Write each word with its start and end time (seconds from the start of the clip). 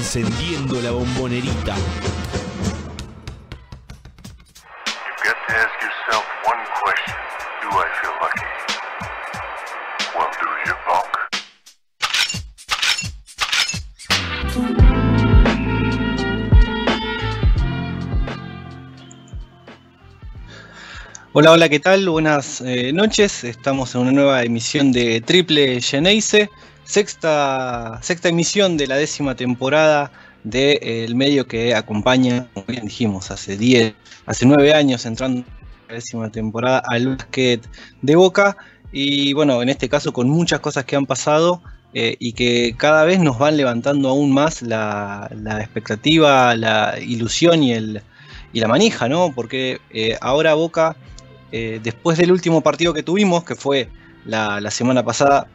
Encendiendo 0.00 0.80
la 0.80 0.92
bombonerita. 0.92 1.76
Hola, 21.32 21.52
hola, 21.52 21.68
¿qué 21.68 21.78
tal? 21.78 22.08
Buenas 22.08 22.62
eh, 22.62 22.92
noches. 22.94 23.44
Estamos 23.44 23.94
en 23.94 24.00
una 24.00 24.12
nueva 24.12 24.42
emisión 24.44 24.92
de 24.92 25.20
Triple 25.20 25.82
Geneise, 25.82 26.48
sexta, 26.90 28.00
sexta 28.02 28.28
emisión 28.28 28.76
de 28.76 28.88
la 28.88 28.96
décima 28.96 29.36
temporada 29.36 30.10
del 30.42 31.14
medio 31.14 31.46
que 31.46 31.74
acompaña, 31.74 32.48
como 32.52 32.66
bien 32.66 32.86
dijimos, 32.86 33.30
hace 33.30 33.56
10, 33.56 33.94
hace 34.26 34.46
9 34.46 34.74
años 34.74 35.06
entrando 35.06 35.40
en 35.40 35.46
la 35.88 35.94
décima 35.94 36.30
temporada 36.32 36.82
al 36.88 37.16
básquet 37.16 37.60
de 38.02 38.16
Boca. 38.16 38.56
Y 38.90 39.32
bueno, 39.34 39.62
en 39.62 39.68
este 39.68 39.88
caso 39.88 40.12
con 40.12 40.28
muchas 40.28 40.58
cosas 40.58 40.84
que 40.84 40.96
han 40.96 41.06
pasado 41.06 41.62
eh, 41.94 42.16
y 42.18 42.32
que 42.32 42.74
cada 42.76 43.04
vez 43.04 43.20
nos 43.20 43.38
van 43.38 43.56
levantando 43.56 44.08
aún 44.08 44.32
más 44.32 44.60
la, 44.62 45.30
la 45.32 45.60
expectativa, 45.60 46.56
la 46.56 46.98
ilusión 47.00 47.62
y, 47.62 47.72
el, 47.72 48.02
y 48.52 48.58
la 48.58 48.66
manija, 48.66 49.08
¿no? 49.08 49.32
Porque 49.32 49.80
eh, 49.90 50.16
ahora 50.20 50.54
Boca 50.54 50.96
eh, 51.52 51.78
después 51.80 52.18
del 52.18 52.32
último 52.32 52.62
partido 52.62 52.92
que 52.92 53.04
tuvimos, 53.04 53.44
que 53.44 53.54
fue 53.54 53.88
la, 54.24 54.70
semana 54.70 55.04
pasada, 55.04 55.48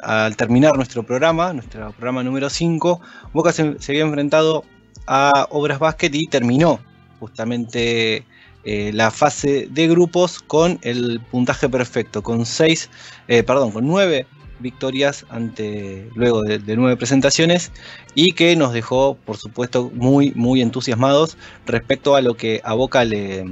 al 0.00 0.36
terminar 0.36 0.76
nuestro 0.76 1.02
programa, 1.02 1.52
nuestro 1.52 1.92
programa 1.92 2.22
número 2.22 2.50
5, 2.50 3.00
Boca 3.32 3.52
se, 3.52 3.76
había 3.88 4.02
enfrentado 4.02 4.64
a 5.06 5.46
Obras 5.50 5.78
Basket 5.78 6.10
y 6.12 6.26
terminó 6.26 6.80
justamente 7.20 8.24
eh, 8.64 8.90
la 8.92 9.10
fase 9.10 9.68
de 9.70 9.88
grupos 9.88 10.40
con 10.40 10.78
el 10.82 11.20
puntaje 11.30 11.68
perfecto, 11.68 12.22
con 12.22 12.46
seis, 12.46 12.90
eh, 13.28 13.42
perdón, 13.42 13.72
con 13.72 13.86
nueve 13.86 14.26
victorias 14.60 15.26
ante 15.30 16.08
luego 16.14 16.42
de, 16.42 16.58
de 16.58 16.76
nueve 16.76 16.96
presentaciones 16.96 17.72
y 18.14 18.32
que 18.32 18.54
nos 18.56 18.72
dejó 18.72 19.18
por 19.26 19.36
supuesto 19.36 19.90
muy 19.92 20.32
muy 20.36 20.62
entusiasmados 20.62 21.36
respecto 21.66 22.14
a 22.14 22.22
lo 22.22 22.36
que 22.36 22.60
a 22.64 22.72
Boca 22.72 23.04
le, 23.04 23.44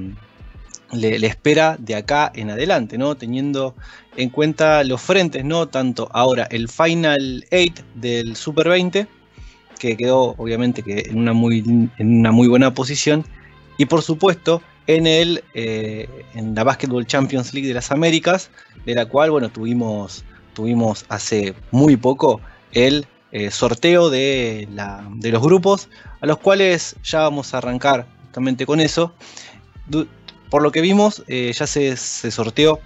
le, 0.93 1.17
espera 1.27 1.77
de 1.79 1.95
acá 1.95 2.31
en 2.35 2.51
adelante, 2.51 2.99
¿no? 2.99 3.15
Teniendo 3.17 3.75
en 4.17 4.29
cuenta 4.31 4.85
los 4.85 5.01
frentes, 5.01 5.45
¿no? 5.45 5.69
Tanto 5.69 6.09
ahora 6.13 6.47
el 6.51 6.69
Final 6.69 7.45
8 7.51 7.83
del 7.95 8.37
Super 8.37 8.69
20, 8.69 9.07
que 9.79 9.97
quedó 9.97 10.35
obviamente 10.39 10.83
que 10.83 11.01
en 11.09 11.19
una 11.19 11.33
muy, 11.33 11.59
en 11.99 12.19
una 12.19 12.31
muy 12.33 12.49
buena 12.49 12.75
posición, 12.75 13.25
y 13.79 13.87
por 13.87 14.03
supuesto 14.03 14.63
en, 14.87 15.07
el, 15.07 15.43
eh, 15.55 16.09
en 16.35 16.55
la 16.55 16.65
Basketball 16.65 17.07
Champions 17.07 17.55
League 17.55 17.69
de 17.69 17.75
las 17.75 17.91
Américas, 17.91 18.51
de 18.85 18.95
la 18.95 19.07
cual, 19.07 19.31
bueno, 19.31 19.49
tuvimos, 19.51 20.25
tuvimos 20.55 21.05
hace 21.09 21.55
muy 21.71 21.97
poco 21.97 22.41
el 22.73 23.07
eh, 23.33 23.51
sorteo 23.51 24.11
de, 24.11 24.69
la- 24.75 25.09
de 25.15 25.33
los 25.33 25.43
grupos, 25.43 25.89
a 26.21 26.27
los 26.27 26.39
cuales 26.39 26.97
ya 27.03 27.21
vamos 27.21 27.55
a 27.55 27.59
arrancar 27.59 28.07
justamente 28.27 28.67
con 28.67 28.79
eso. 28.81 29.15
Por 30.53 30.63
lo 30.63 30.71
que 30.71 30.83
vimos, 30.83 31.25
eh, 31.29 31.51
ya 31.55 31.67
se, 31.67 31.97
sorteó 31.97 32.79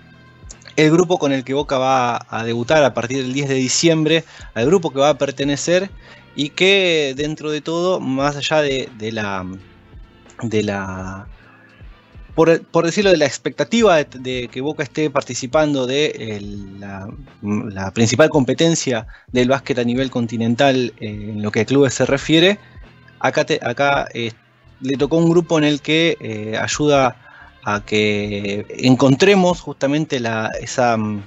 el 0.76 0.92
grupo 0.92 1.18
con 1.18 1.32
el 1.32 1.42
que 1.42 1.52
Boca 1.52 1.78
va 1.78 2.24
a 2.30 2.44
debutar 2.44 2.84
a 2.84 2.94
partir 2.94 3.24
del 3.24 3.32
10 3.32 3.48
de 3.48 3.54
diciembre, 3.56 4.24
al 4.54 4.66
grupo 4.66 4.92
que 4.92 5.00
va 5.00 5.08
a 5.08 5.18
pertenecer 5.18 5.90
y 6.36 6.50
que 6.50 7.12
dentro 7.16 7.50
de 7.50 7.62
todo, 7.62 7.98
más 7.98 8.36
allá 8.36 8.62
de, 8.62 8.88
la... 9.10 9.44
De 10.44 10.62
la 10.62 11.26
por, 12.36 12.84
decirlo 12.84 13.10
de 13.10 13.16
la 13.16 13.26
expectativa 13.26 13.96
de, 13.96 14.48
que 14.48 14.60
Boca 14.60 14.84
esté 14.84 15.10
participando 15.10 15.88
de 15.88 16.38
la, 16.78 17.90
principal 17.90 18.30
competencia 18.30 19.08
del 19.32 19.48
básquet 19.48 19.80
a 19.80 19.84
nivel 19.84 20.12
continental 20.12 20.94
eh, 21.00 21.30
en 21.30 21.42
lo 21.42 21.50
que 21.50 21.62
a 21.62 21.64
clubes 21.64 21.94
se 21.94 22.06
refiere, 22.06 22.60
acá, 23.18 24.06
eh, 24.14 24.30
le 24.80 24.96
tocó 24.96 25.16
un 25.16 25.28
grupo 25.28 25.58
en 25.58 25.64
el 25.64 25.80
que 25.80 26.56
ayuda 26.62 27.25
a 27.66 27.84
que 27.84 28.64
encontremos 28.78 29.60
justamente 29.60 30.20
la, 30.20 30.52
esa 30.60 30.96
mm, 30.96 31.20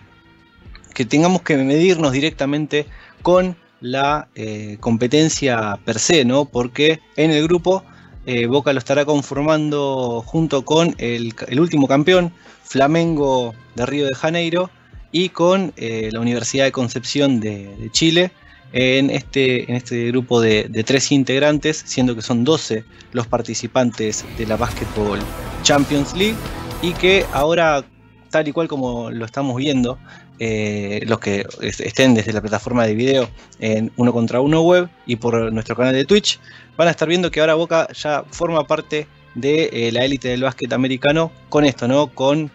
que 0.94 1.04
tengamos 1.04 1.42
que 1.42 1.58
medirnos 1.58 2.14
directamente 2.14 2.86
con 3.22 3.58
la 3.82 4.30
eh, 4.36 4.78
competencia 4.80 5.78
per 5.84 6.00
se, 6.00 6.24
¿no? 6.24 6.46
Porque 6.46 7.02
en 7.18 7.32
el 7.32 7.44
grupo 7.44 7.84
eh, 8.26 8.48
Boca 8.48 8.72
lo 8.72 8.80
estará 8.80 9.04
conformando 9.04 10.24
junto 10.26 10.64
con 10.64 10.96
el, 10.98 11.34
último 11.60 11.90
campeón, 11.90 12.32
Flamengo 12.64 13.54
de 13.76 13.86
Río 13.86 14.06
de 14.08 14.16
Janeiro, 14.16 14.70
y 15.12 15.30
con 15.30 15.74
eh, 15.76 16.10
la 16.14 16.22
Universidad 16.22 16.64
de 16.64 16.72
Concepción 16.72 17.42
de 17.42 17.90
Chile, 17.92 18.32
en 18.74 19.10
este, 19.10 19.70
en 19.70 19.76
este 19.76 20.08
grupo 20.08 20.42
de, 20.42 20.70
tres 20.86 21.12
integrantes, 21.12 21.84
siendo 21.86 22.16
que 22.16 22.22
son 22.22 22.44
12 22.44 22.84
los 23.12 23.28
participantes 23.28 24.26
de 24.38 24.46
la 24.46 24.58
Basketball 24.58 25.28
Champions 25.62 26.14
League 26.14 26.38
y 26.82 26.94
que 26.94 27.26
ahora, 27.32 27.84
tal 28.30 28.48
y 28.48 28.52
cual 28.52 28.68
como 28.68 29.10
lo 29.12 29.26
estamos 29.26 29.56
viendo, 29.56 29.98
eh, 30.40 31.02
los 31.06 31.20
que 31.20 31.46
es- 31.62 31.82
estén 31.82 32.14
desde 32.14 32.32
la 32.32 32.42
plataforma 32.42 32.86
de 32.86 32.96
video 32.96 33.30
en 33.60 33.92
uno 33.98 34.14
contra 34.14 34.40
uno 34.40 34.62
web 34.62 34.88
y 35.06 35.18
por 35.18 35.52
nuestro 35.52 35.76
canal 35.76 35.94
de 35.94 36.06
Twitch, 36.06 36.40
van 36.78 36.88
a 36.88 36.92
estar 36.92 37.08
viendo 37.08 37.32
que 37.32 37.42
ahora 37.42 37.56
Boca 37.56 37.88
ya 37.94 38.24
forma 38.32 38.66
parte 38.66 39.08
de 39.36 39.70
eh, 39.74 39.92
la 39.92 40.06
élite 40.06 40.30
del 40.30 40.44
básquet 40.44 40.72
americano 40.72 41.32
con 41.50 41.66
esto, 41.66 41.88
¿no? 41.88 42.08
Con 42.08 42.52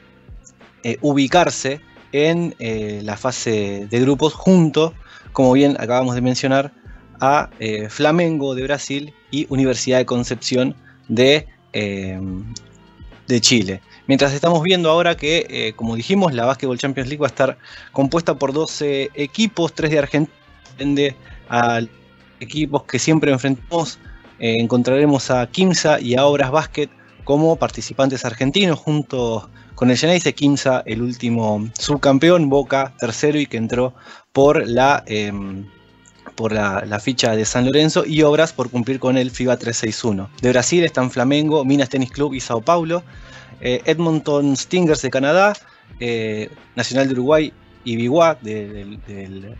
eh, 0.82 0.98
ubicarse 1.00 1.80
en 2.12 2.54
la 2.58 3.16
fase 3.16 3.88
de 3.90 4.00
grupos 4.00 4.34
junto, 4.34 4.94
como 5.34 5.52
bien 5.52 5.76
acabamos 5.80 6.14
de 6.14 6.22
mencionar, 6.22 6.72
a 7.20 7.50
eh, 7.58 7.88
Flamengo 7.90 8.54
de 8.54 8.62
Brasil 8.62 9.12
y 9.30 9.46
Universidad 9.50 9.98
de 9.98 10.06
Concepción 10.06 10.74
de, 11.08 11.46
eh, 11.72 12.20
de 13.26 13.40
Chile. 13.40 13.80
Mientras 14.06 14.32
estamos 14.32 14.62
viendo 14.62 14.88
ahora 14.90 15.16
que, 15.16 15.46
eh, 15.50 15.72
como 15.74 15.96
dijimos, 15.96 16.34
la 16.34 16.44
Basketball 16.44 16.78
Champions 16.78 17.08
League 17.08 17.20
va 17.20 17.26
a 17.26 17.34
estar 17.34 17.58
compuesta 17.92 18.38
por 18.38 18.52
12 18.52 19.10
equipos, 19.14 19.72
3 19.74 19.90
de 19.90 19.98
Argentina, 19.98 21.16
a 21.48 21.80
equipos 22.40 22.84
que 22.84 22.98
siempre 22.98 23.32
enfrentamos. 23.32 23.98
Encontraremos 24.38 25.30
a 25.30 25.46
Kimsa 25.46 26.00
y 26.00 26.16
a 26.16 26.26
Obras 26.26 26.50
Basket 26.50 26.88
como 27.24 27.56
participantes 27.56 28.24
argentinos, 28.24 28.78
junto 28.78 29.48
con 29.74 29.90
el 29.90 29.96
Geneise 29.96 30.32
Kimsa, 30.34 30.82
el 30.86 31.02
último 31.02 31.68
subcampeón, 31.78 32.48
Boca, 32.48 32.92
tercero 32.98 33.38
y 33.38 33.46
que 33.46 33.56
entró 33.56 33.94
por 34.32 34.66
la, 34.68 35.02
em, 35.06 35.66
por 36.36 36.52
la, 36.52 36.84
ficha 37.00 37.36
de 37.36 37.44
San 37.44 37.64
Lorenzo 37.66 38.04
y 38.06 38.22
Obras 38.22 38.52
por 38.52 38.70
cumplir 38.70 38.98
con 38.98 39.16
el 39.16 39.30
FIBA 39.30 39.56
361. 39.56 40.30
De 40.40 40.50
Brasil 40.50 40.84
están 40.84 41.10
Flamengo, 41.10 41.64
Minas 41.64 41.88
Tennis 41.88 42.10
Club 42.10 42.34
y 42.34 42.40
Sao 42.40 42.60
Paulo. 42.60 43.02
eh, 43.60 43.80
Edmonton 43.86 44.56
Stingers 44.56 45.00
de 45.00 45.10
Canadá, 45.10 45.54
eh, 46.00 46.50
Nacional 46.74 47.06
de 47.06 47.14
Uruguay 47.14 47.52
y 47.84 47.96
Biguá 47.96 48.36
de, 48.42 48.68
del- 48.68 49.00
del- 49.06 49.54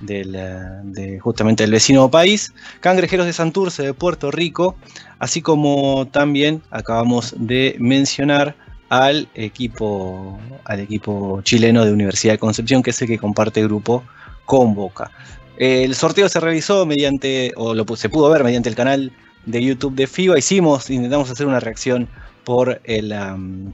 del, 0.00 0.34
eh, 0.34 0.58
de 0.84 1.18
justamente 1.20 1.64
el 1.64 1.70
vecino 1.72 2.10
país, 2.10 2.54
Cangrejeros 2.80 3.26
de 3.26 3.32
Santurce 3.32 3.82
de 3.82 3.94
Puerto 3.94 4.30
Rico, 4.30 4.76
así 5.18 5.42
como 5.42 6.06
también 6.10 6.62
acabamos 6.70 7.34
de 7.36 7.76
mencionar 7.78 8.54
al 8.92 9.26
equipo, 9.34 10.38
al 10.64 10.80
equipo 10.80 11.40
chileno 11.40 11.82
de 11.82 11.92
Universidad 11.92 12.34
de 12.34 12.38
Concepción, 12.38 12.82
que 12.82 12.90
es 12.90 13.00
el 13.00 13.08
que 13.08 13.16
comparte 13.16 13.62
grupo 13.62 14.04
con 14.44 14.74
Boca. 14.74 15.10
El 15.56 15.94
sorteo 15.94 16.28
se 16.28 16.40
realizó 16.40 16.84
mediante, 16.84 17.54
o 17.56 17.72
lo, 17.72 17.86
se 17.96 18.10
pudo 18.10 18.28
ver 18.28 18.44
mediante 18.44 18.68
el 18.68 18.74
canal 18.74 19.10
de 19.46 19.64
YouTube 19.64 19.94
de 19.94 20.06
FIBA. 20.06 20.38
Hicimos, 20.38 20.90
intentamos 20.90 21.30
hacer 21.30 21.46
una 21.46 21.58
reacción 21.58 22.06
por, 22.44 22.82
el, 22.84 23.14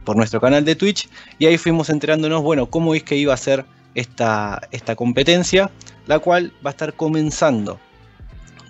por 0.05 0.15
nuestro 0.15 0.41
canal 0.41 0.65
de 0.65 0.76
Twitch 0.76 1.09
y 1.41 1.47
ahí 1.47 1.59
fuimos 1.59 1.91
enterándonos, 1.91 2.41
bueno, 2.41 2.67
cómo 2.67 2.94
es 2.94 3.03
que 3.03 3.17
iba 3.17 3.35
a 3.35 3.38
ser 3.38 3.65
esta, 3.97 4.69
esta 4.70 4.94
competencia, 4.94 5.69
la 6.06 6.20
cual 6.20 6.53
va 6.65 6.70
a 6.70 6.75
estar 6.75 6.94
comenzando. 6.94 7.81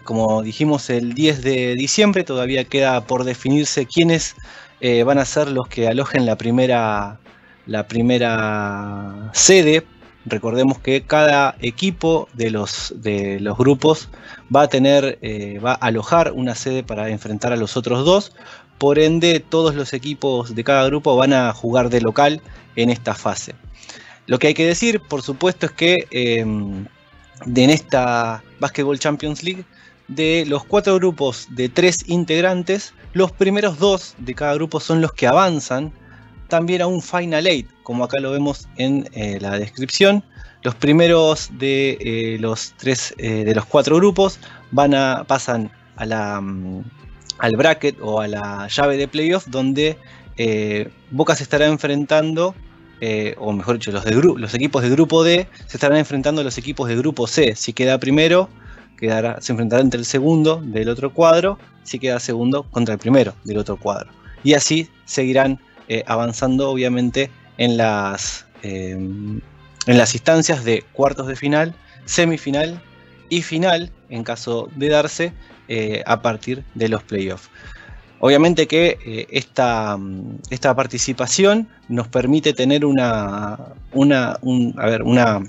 Como 0.02 0.42
dijimos 0.42 0.88
el 0.88 1.12
10 1.12 1.42
de 1.42 1.74
diciembre, 1.74 2.24
todavía 2.24 2.64
queda 2.64 3.02
por 3.02 3.24
definirse 3.24 3.84
quiénes 3.84 4.34
eh, 4.80 5.02
van 5.02 5.18
a 5.18 5.24
ser 5.24 5.50
los 5.50 5.68
que 5.68 5.88
alojen 5.88 6.26
la 6.26 6.36
primera, 6.36 7.18
la 7.66 7.86
primera 7.88 9.30
sede. 9.32 9.84
Recordemos 10.26 10.78
que 10.78 11.02
cada 11.02 11.56
equipo 11.60 12.28
de 12.34 12.50
los, 12.50 12.92
de 12.96 13.40
los 13.40 13.56
grupos 13.56 14.10
va 14.54 14.62
a 14.62 14.68
tener, 14.68 15.18
eh, 15.22 15.58
va 15.58 15.72
a 15.72 15.86
alojar 15.86 16.32
una 16.32 16.54
sede 16.54 16.82
para 16.82 17.08
enfrentar 17.08 17.52
a 17.52 17.56
los 17.56 17.76
otros 17.76 18.04
dos. 18.04 18.32
Por 18.78 18.98
ende, 18.98 19.40
todos 19.40 19.74
los 19.74 19.92
equipos 19.92 20.54
de 20.54 20.64
cada 20.64 20.84
grupo 20.86 21.16
van 21.16 21.32
a 21.32 21.52
jugar 21.52 21.88
de 21.88 22.00
local 22.00 22.40
en 22.76 22.90
esta 22.90 23.14
fase. 23.14 23.54
Lo 24.26 24.38
que 24.38 24.48
hay 24.48 24.54
que 24.54 24.66
decir, 24.66 25.00
por 25.00 25.22
supuesto, 25.22 25.66
es 25.66 25.72
que 25.72 25.96
de- 27.46 27.64
en 27.64 27.70
esta 27.70 28.42
Basketball 28.60 28.98
Champions 28.98 29.42
League 29.42 29.64
de 30.08 30.44
los 30.46 30.64
cuatro 30.64 30.94
grupos 30.96 31.46
de 31.50 31.68
tres 31.68 31.98
integrantes, 32.06 32.94
los 33.12 33.30
primeros 33.30 33.78
dos 33.78 34.14
de 34.18 34.34
cada 34.34 34.54
grupo 34.54 34.80
son 34.80 35.00
los 35.00 35.12
que 35.12 35.26
avanzan 35.26 35.92
también 36.48 36.82
a 36.82 36.86
un 36.86 37.02
Final 37.02 37.46
Eight, 37.46 37.68
como 37.82 38.04
acá 38.04 38.18
lo 38.20 38.32
vemos 38.32 38.68
en 38.76 39.08
eh, 39.12 39.38
la 39.40 39.58
descripción. 39.58 40.24
Los 40.62 40.74
primeros 40.74 41.50
de 41.58 41.98
eh, 42.00 42.38
los 42.40 42.74
tres 42.76 43.14
eh, 43.18 43.44
de 43.44 43.54
los 43.54 43.64
cuatro 43.66 43.96
grupos 43.96 44.40
van 44.72 44.94
a, 44.94 45.24
pasan 45.26 45.70
a 45.96 46.06
la, 46.06 46.40
mm, 46.40 46.84
al 47.38 47.56
bracket 47.56 47.96
o 48.00 48.20
a 48.20 48.28
la 48.28 48.66
llave 48.68 48.96
de 48.96 49.06
playoff 49.06 49.46
donde 49.46 49.96
Boca 51.10 51.34
se 51.34 51.42
estará 51.42 51.66
enfrentando, 51.66 52.54
o 53.38 53.52
mejor 53.52 53.74
dicho, 53.74 53.90
los, 53.90 54.54
equipos 54.54 54.82
de 54.84 54.90
grupo 54.90 55.24
D 55.24 55.48
se 55.66 55.76
estarán 55.76 55.98
enfrentando 55.98 56.42
a 56.42 56.44
los 56.44 56.56
equipos 56.58 56.88
de 56.88 56.96
grupo 56.96 57.26
C. 57.26 57.56
Si 57.56 57.72
queda 57.72 57.98
primero, 57.98 58.48
se 58.98 59.52
enfrentará 59.52 59.82
entre 59.82 60.00
el 60.00 60.06
segundo 60.06 60.60
del 60.62 60.88
otro 60.88 61.12
cuadro, 61.12 61.58
si 61.84 61.98
queda 61.98 62.20
segundo 62.20 62.64
contra 62.64 62.94
el 62.94 63.00
primero 63.00 63.34
del 63.44 63.58
otro 63.58 63.76
cuadro. 63.76 64.10
Y 64.44 64.54
así 64.54 64.88
seguirán 65.04 65.58
eh, 65.88 66.04
avanzando 66.06 66.70
obviamente 66.70 67.30
en 67.56 67.76
las, 67.76 68.46
em, 68.62 69.40
en 69.86 69.98
las 69.98 70.14
instancias 70.14 70.64
de 70.64 70.84
cuartos 70.92 71.26
de 71.26 71.36
final, 71.36 71.74
semifinal 72.04 72.82
y 73.28 73.42
final, 73.42 73.90
en 74.10 74.24
caso 74.24 74.68
de 74.76 74.88
darse, 74.88 75.32
eh, 75.68 76.02
a 76.06 76.22
partir 76.22 76.64
de 76.74 76.88
los 76.88 77.02
playoffs. 77.02 77.50
Obviamente 78.20 78.66
que 78.66 78.98
eh, 79.04 79.26
esta, 79.30 79.96
esta, 80.50 80.74
participación 80.74 81.68
nos 81.88 82.08
permite 82.08 82.52
tener 82.52 82.84
una, 82.84 83.58
una, 83.92 84.38
a 84.76 84.86
ver, 84.86 85.02
una, 85.04 85.42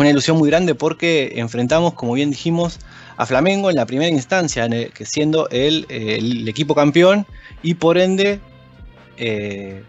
una, 0.00 0.10
ilusión 0.10 0.38
muy 0.38 0.48
grande 0.50 0.74
porque 0.74 1.32
enfrentamos, 1.36 1.94
como 1.94 2.14
bien 2.14 2.30
dijimos, 2.30 2.78
a 3.16 3.26
Flamengo 3.26 3.70
en 3.70 3.76
la 3.76 3.86
primera 3.86 4.10
instancia, 4.10 4.68
que 4.68 5.04
siendo 5.04 5.48
el, 5.50 5.86
equipo 6.48 6.74
campeón 6.74 7.26
y 7.62 7.74
por 7.74 7.98
ende 7.98 8.40
eh, 9.16 9.82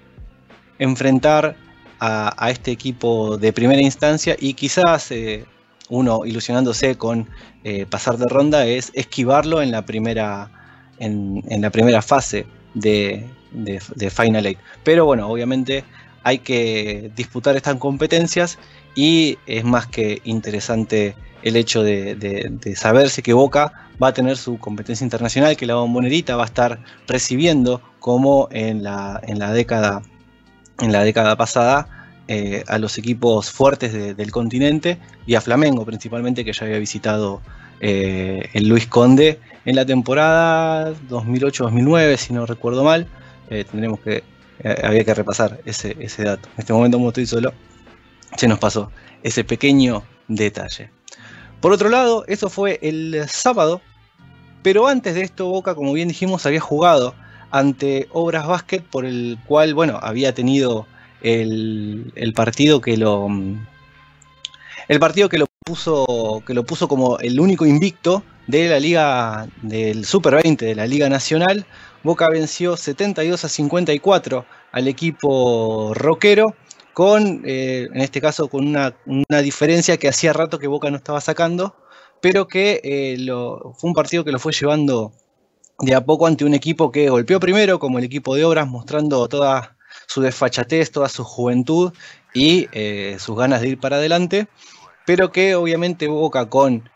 enfrentar 0.79 1.55
a, 1.99 2.49
este 2.49 2.71
equipo 2.71 3.37
de 3.37 3.53
primera 3.53 3.81
instancia 3.81 4.35
y 4.39 4.55
quizás 4.55 5.11
eh, 5.11 5.45
uno 5.89 6.25
ilusionándose 6.25 6.97
con 6.97 7.29
eh, 7.63 7.85
pasar 7.87 8.17
de 8.17 8.27
ronda 8.27 8.65
es 8.65 8.91
esquivarlo 8.95 9.61
en 9.61 9.71
la 9.71 9.85
primera, 9.85 10.49
en, 10.97 11.43
la 11.61 11.69
primera 11.69 12.01
fase 12.01 12.47
de, 12.73 13.27
Final 14.09 14.47
Eight. 14.47 14.57
Pero 14.83 15.05
bueno, 15.05 15.29
obviamente 15.29 15.83
hay 16.23 16.39
que 16.39 17.11
disputar 17.15 17.55
estas 17.55 17.75
competencias 17.75 18.57
y 18.95 19.37
es 19.45 19.63
más 19.63 19.87
que 19.87 20.21
interesante 20.23 21.15
el 21.43 21.55
hecho 21.55 21.83
de, 21.83 22.59
saberse 22.75 23.23
que 23.23 23.33
Boca 23.33 23.73
va 24.01 24.09
a 24.09 24.13
tener 24.13 24.37
su 24.37 24.57
competencia 24.57 25.03
internacional, 25.03 25.57
que 25.57 25.65
la 25.65 25.75
bombonerita 25.75 26.35
va 26.35 26.43
a 26.43 26.45
estar 26.45 26.79
recibiendo 27.07 27.81
como 27.99 28.47
en 28.51 28.83
la, 28.83 29.19
en 29.23 29.39
la, 29.39 29.53
década, 29.53 30.01
en 30.79 30.91
la 30.91 31.03
década 31.03 31.35
pasada 31.35 32.09
eh, 32.27 32.63
a 32.67 32.77
los 32.77 32.97
equipos 32.97 33.51
fuertes 33.51 33.93
del 33.93 34.31
continente 34.31 34.97
y 35.25 35.35
a 35.35 35.41
Flamengo 35.41 35.85
principalmente, 35.85 36.45
que 36.45 36.53
ya 36.53 36.65
había 36.65 36.79
visitado 36.79 37.41
eh, 37.79 38.49
el 38.53 38.67
Luis 38.67 38.87
Conde 38.87 39.39
en 39.65 39.75
la 39.75 39.85
temporada 39.85 40.93
2008-2009, 41.09 42.17
si 42.17 42.33
no 42.33 42.45
recuerdo 42.45 42.83
mal. 42.83 43.07
Eh, 43.49 43.65
tendremos 43.69 43.99
que, 43.99 44.23
había 44.83 45.03
que 45.03 45.13
repasar 45.13 45.59
ese, 45.65 45.97
ese 45.99 46.23
dato. 46.23 46.47
En 46.55 46.59
este 46.59 46.73
momento, 46.73 46.97
como 46.97 47.09
estoy 47.09 47.25
solo, 47.25 47.53
se 48.37 48.47
nos 48.47 48.59
pasó 48.59 48.91
ese 49.23 49.43
pequeño 49.43 50.03
detalle. 50.27 50.91
Por 51.59 51.71
otro 51.71 51.89
lado, 51.89 52.25
eso 52.27 52.49
fue 52.49 52.79
el 52.81 53.25
sábado, 53.27 53.81
pero 54.63 54.87
antes 54.87 55.15
de 55.15 55.21
esto 55.21 55.47
Boca, 55.47 55.75
como 55.75 55.93
bien 55.93 56.07
dijimos, 56.07 56.45
había 56.45 56.59
jugado 56.59 57.13
ante 57.51 58.07
Obras 58.11 58.47
Basket, 58.47 58.81
por 58.81 59.05
el 59.05 59.37
cual, 59.45 59.73
bueno, 59.73 59.99
había 60.01 60.33
tenido 60.33 60.87
el, 61.21 62.33
partido 62.35 62.81
que 62.81 62.97
lo. 62.97 63.27
El 64.87 64.99
partido 64.99 65.29
que 65.29 65.37
lo 65.37 65.45
puso. 65.63 66.43
que 66.45 66.53
lo 66.53 66.63
puso 66.63 66.87
como 66.87 67.19
el 67.19 67.39
único 67.39 67.65
invicto 67.65 68.23
de 68.47 68.69
la 68.69 68.79
Liga. 68.79 69.47
del 69.61 70.05
Super 70.05 70.41
20 70.41 70.65
de 70.65 70.75
la 70.75 70.87
Liga 70.87 71.09
Nacional. 71.09 71.65
Boca 72.03 72.27
venció 72.29 72.77
72 72.77 73.45
a 73.45 73.49
54 73.49 74.45
al 74.71 74.87
equipo 74.87 75.93
rockero 75.93 76.55
con, 76.93 77.43
eh, 77.45 77.87
en 77.93 78.01
este 78.01 78.21
caso, 78.21 78.47
con 78.49 78.67
una, 78.67 78.93
diferencia 79.41 79.97
que 79.97 80.07
hacía 80.07 80.33
rato 80.33 80.59
que 80.59 80.67
Boca 80.67 80.89
no 80.89 80.97
estaba 80.97 81.21
sacando, 81.21 81.75
pero 82.21 82.47
que 82.47 82.81
eh, 82.83 83.17
fue 83.77 83.89
un 83.89 83.93
partido 83.93 84.23
que 84.23 84.31
lo 84.31 84.39
fue 84.39 84.53
llevando 84.53 85.13
de 85.79 85.95
a 85.95 86.05
poco 86.05 86.27
ante 86.27 86.45
un 86.45 86.53
equipo 86.53 86.91
que 86.91 87.09
golpeó 87.09 87.39
primero, 87.39 87.79
como 87.79 87.99
el 87.99 88.05
equipo 88.05 88.35
de 88.35 88.45
Obras, 88.45 88.67
mostrando 88.67 89.27
toda 89.27 89.77
su 90.07 90.21
desfachatez, 90.21 90.91
toda 90.91 91.09
su 91.09 91.23
juventud 91.23 91.93
y 92.33 92.67
eh, 92.71 93.17
sus 93.19 93.37
ganas 93.37 93.61
de 93.61 93.69
ir 93.69 93.79
para 93.79 93.97
adelante, 93.97 94.47
pero 95.05 95.31
que 95.31 95.55
obviamente 95.55 96.07
Boca 96.07 96.49
con 96.49 96.89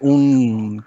un 0.00 0.84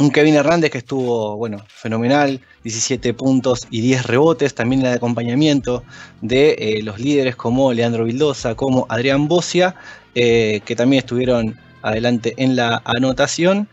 un 0.00 0.10
Kevin 0.10 0.34
Hernández 0.34 0.70
que 0.70 0.78
estuvo, 0.78 1.36
bueno, 1.36 1.58
fenomenal, 1.68 2.40
17 2.64 3.14
puntos 3.14 3.66
y 3.70 3.80
10 3.80 4.06
rebotes, 4.06 4.54
también 4.54 4.84
el 4.84 4.92
acompañamiento 4.92 5.82
de 6.20 6.50
eh, 6.58 6.82
los 6.82 6.98
líderes 6.98 7.36
como 7.36 7.72
Leandro 7.72 8.04
Vildosa, 8.04 8.54
como 8.54 8.86
Adrián 8.88 9.28
Bocia, 9.28 9.74
eh, 10.14 10.60
que 10.64 10.76
también 10.76 11.00
estuvieron 11.00 11.56
adelante 11.82 12.34
en 12.36 12.56
la 12.56 12.82
anotación, 12.84 13.68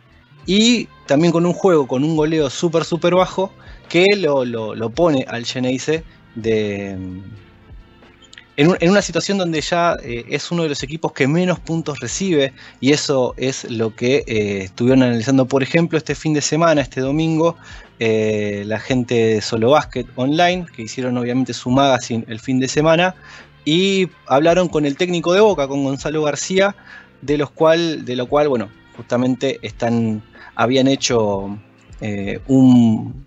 y 0.45 0.87
también 1.07 1.33
con 1.33 1.45
un 1.45 1.53
juego, 1.53 1.87
con 1.87 2.03
un 2.03 2.15
goleo 2.15 2.49
súper, 2.49 2.85
súper 2.85 3.15
bajo, 3.15 3.51
que 3.89 4.05
lo, 4.15 4.45
lo 4.45 4.89
pone 4.89 5.25
al 5.27 5.45
Geneise 5.45 6.03
de 6.35 6.97
en, 8.57 8.89
una 8.89 9.03
situación 9.03 9.37
donde 9.37 9.61
ya 9.61 9.95
eh, 10.03 10.25
es 10.29 10.51
uno 10.51 10.63
de 10.63 10.69
los 10.69 10.81
equipos 10.81 11.13
que 11.13 11.27
menos 11.27 11.59
puntos 11.59 11.99
recibe 11.99 12.53
y 12.81 12.91
eso 12.91 13.35
es 13.37 13.69
lo 13.69 13.95
que 13.95 14.23
eh, 14.25 14.63
estuvieron 14.63 15.03
analizando, 15.03 15.45
por 15.45 15.61
ejemplo, 15.61 15.97
este 15.97 16.15
fin 16.15 16.33
de 16.33 16.41
semana, 16.41 16.81
este 16.81 17.01
domingo, 17.01 17.55
eh, 17.99 18.63
la 18.65 18.79
gente 18.79 19.13
de 19.13 19.41
Solo 19.41 19.69
Basket 19.69 20.05
Online, 20.15 20.65
que 20.75 20.81
hicieron 20.81 21.17
obviamente 21.19 21.53
su 21.53 21.69
magazine 21.69 22.25
el 22.27 22.39
fin 22.39 22.59
de 22.59 22.67
semana, 22.67 23.13
y 23.63 24.09
hablaron 24.25 24.69
con 24.69 24.87
el 24.87 24.97
técnico 24.97 25.33
de 25.33 25.41
Boca, 25.41 25.67
con 25.67 25.83
Gonzalo 25.83 26.23
García, 26.23 26.75
de, 27.21 27.37
los 27.37 27.51
cual, 27.51 28.05
de 28.05 28.15
lo 28.15 28.27
cual, 28.27 28.49
bueno, 28.49 28.69
justamente 28.95 29.59
están, 29.61 30.23
habían 30.55 30.87
hecho 30.87 31.55
un, 32.47 33.26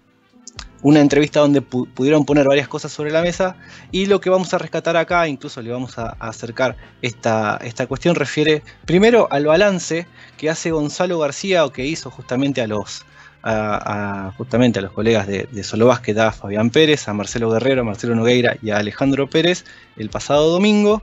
una 0.82 1.00
entrevista 1.00 1.40
donde 1.40 1.60
pudieron 1.60 2.24
poner 2.24 2.46
varias 2.46 2.68
cosas 2.68 2.92
sobre 2.92 3.10
la 3.10 3.22
mesa 3.22 3.56
y 3.90 4.06
lo 4.06 4.20
que 4.20 4.30
vamos 4.30 4.52
a 4.54 4.58
rescatar 4.58 4.96
acá, 4.96 5.28
incluso 5.28 5.60
le 5.62 5.70
vamos 5.70 5.98
a, 5.98 6.10
acercar 6.18 6.76
esta, 7.02 7.58
esta, 7.62 7.86
cuestión, 7.86 8.14
refiere 8.14 8.62
primero 8.86 9.28
al 9.30 9.46
balance 9.46 10.06
que 10.36 10.50
hace 10.50 10.70
Gonzalo 10.70 11.18
García 11.18 11.64
o 11.64 11.72
que 11.72 11.86
hizo 11.86 12.10
justamente 12.10 12.62
a 12.62 12.66
los, 12.66 13.04
a, 13.42 14.32
justamente 14.38 14.78
a 14.78 14.82
los 14.82 14.92
colegas 14.92 15.26
de, 15.26 15.48
de 15.50 15.62
Solo 15.62 15.86
Básquet, 15.86 16.16
a 16.18 16.32
Fabián 16.32 16.70
Pérez, 16.70 17.08
a 17.08 17.14
Marcelo 17.14 17.50
Guerrero, 17.50 17.82
a 17.82 17.84
Marcelo 17.84 18.14
Nogueira 18.14 18.56
y 18.62 18.70
a 18.70 18.78
Alejandro 18.78 19.28
Pérez 19.28 19.64
el 19.96 20.08
pasado 20.08 20.50
domingo. 20.50 21.02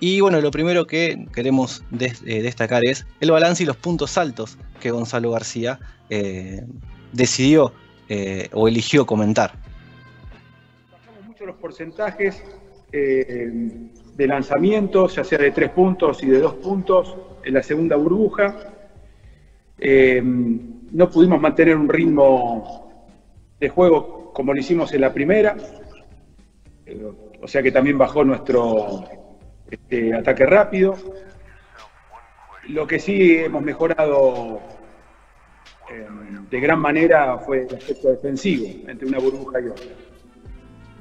Y 0.00 0.20
bueno, 0.20 0.40
lo 0.40 0.52
primero 0.52 0.86
que 0.86 1.26
queremos 1.34 1.82
eh, 1.98 2.42
destacar 2.42 2.84
es 2.84 3.04
el 3.20 3.32
balance 3.32 3.64
y 3.64 3.66
los 3.66 3.76
puntos 3.76 4.16
altos 4.16 4.56
que 4.80 4.92
Gonzalo 4.92 5.32
García 5.32 5.80
eh, 6.08 6.62
decidió 7.12 7.72
o 8.52 8.68
eligió 8.68 9.04
comentar? 9.04 9.52
Bajamos 10.90 11.26
mucho 11.26 11.46
los 11.46 11.56
porcentajes 11.56 12.42
eh, 12.90 13.50
de 14.16 14.26
lanzamientos, 14.26 15.14
ya 15.14 15.24
sea 15.24 15.38
de 15.38 15.50
tres 15.50 15.70
puntos 15.70 16.22
y 16.22 16.26
de 16.26 16.40
dos 16.40 16.54
puntos 16.54 17.16
en 17.44 17.54
la 17.54 17.62
segunda 17.62 17.96
burbuja. 17.96 18.56
Eh, 19.78 20.22
no 20.22 21.10
pudimos 21.10 21.40
mantener 21.40 21.76
un 21.76 21.88
ritmo 21.88 22.90
de 23.60 23.68
juego 23.68 24.32
como 24.32 24.54
lo 24.54 24.60
hicimos 24.60 24.92
en 24.94 25.02
la 25.02 25.12
primera, 25.12 25.56
o 27.42 27.48
sea 27.48 27.62
que 27.62 27.72
también 27.72 27.98
bajó 27.98 28.24
nuestro 28.24 29.04
este, 29.70 30.14
ataque 30.14 30.46
rápido. 30.46 30.96
Lo 32.68 32.86
que 32.86 32.98
sí 32.98 33.36
hemos 33.36 33.62
mejorado 33.62 34.60
de 36.50 36.60
gran 36.60 36.80
manera 36.80 37.38
fue 37.38 37.66
el 37.68 37.74
aspecto 37.74 38.10
defensivo 38.10 38.66
entre 38.88 39.06
una 39.06 39.18
burbuja 39.18 39.60
y 39.60 39.68
otra. 39.68 39.86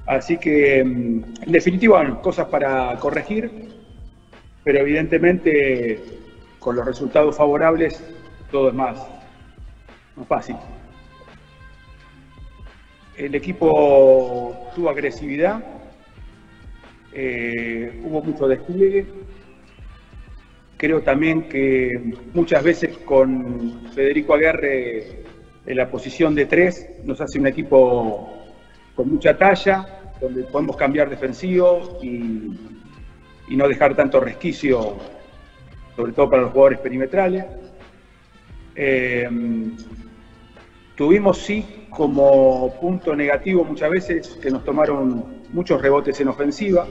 Así 0.06 0.38
que, 0.38 0.84
mm, 0.84 1.24
en 1.44 1.51
definitiva, 1.51 2.22
cosas 2.22 2.48
para 2.48 2.96
corregir, 3.00 3.51
pero 4.63 4.79
evidentemente 4.79 6.01
con 6.60 6.75
los 6.75 6.86
resultados 6.86 7.36
favorables 7.36 8.03
todo 8.51 8.70
es 8.70 8.74
más, 8.74 9.06
más 10.15 10.27
fácil. 10.27 10.56
El 13.17 13.36
equipo 13.36 14.70
tuvo 14.75 14.89
agresividad, 14.89 15.63
eh, 17.13 18.01
hubo 18.06 18.22
mucho 18.22 18.48
despliegue, 18.48 19.06
Creo 20.77 21.01
también 21.01 21.50
que 21.50 22.13
muchas 22.34 22.63
veces 22.63 22.98
con 23.00 23.89
Federico 23.93 24.36
Aguerre 24.36 25.24
en 25.65 25.77
la 25.77 25.89
posición 25.89 26.36
de 26.36 26.46
tres 26.46 26.88
nos 27.03 27.19
hace 27.19 27.39
un 27.39 27.48
equipo 27.48 28.31
con 28.96 29.10
mucha 29.10 29.36
talla, 29.36 30.13
donde 30.22 30.43
podemos 30.43 30.77
cambiar 30.77 31.10
defensivo 31.10 32.00
y, 32.01 32.57
y 33.50 33.55
no 33.55 33.67
dejar 33.67 33.96
tanto 33.96 34.19
resquicio, 34.19 34.98
sobre 35.96 36.12
todo 36.13 36.29
para 36.29 36.43
los 36.43 36.51
jugadores 36.51 36.79
perimetrales. 36.79 37.46
Eh, 38.75 39.27
tuvimos 40.96 41.39
sí 41.39 41.88
como 41.89 42.75
punto 42.79 43.15
negativo 43.15 43.63
muchas 43.63 43.89
veces 43.89 44.38
que 44.41 44.51
nos 44.51 44.63
tomaron 44.63 45.43
muchos 45.51 45.81
rebotes 45.81 46.19
en 46.22 46.27
ofensiva. 46.27 46.88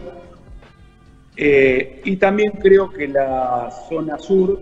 Eh, 1.37 2.01
y 2.05 2.17
también 2.17 2.53
creo 2.53 2.91
que 2.91 3.09
la 3.09 3.71
zona 3.89 4.19
sur 4.19 4.61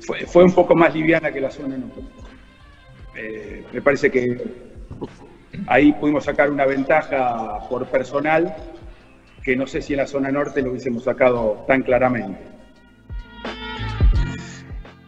fue, 0.00 0.26
fue 0.26 0.44
un 0.44 0.52
poco 0.52 0.74
más 0.74 0.94
liviana 0.94 1.32
que 1.32 1.40
la 1.40 1.50
zona 1.50 1.76
norte. 1.76 2.02
Eh, 3.16 3.64
me 3.72 3.80
parece 3.80 4.10
que 4.10 4.42
ahí 5.66 5.92
pudimos 5.92 6.24
sacar 6.24 6.50
una 6.50 6.66
ventaja 6.66 7.60
por 7.68 7.86
personal 7.86 8.54
que 9.42 9.56
no 9.56 9.66
sé 9.66 9.80
si 9.80 9.94
en 9.94 10.00
la 10.00 10.06
zona 10.06 10.30
norte 10.30 10.60
lo 10.60 10.70
hubiésemos 10.70 11.04
sacado 11.04 11.64
tan 11.66 11.82
claramente. 11.82 12.38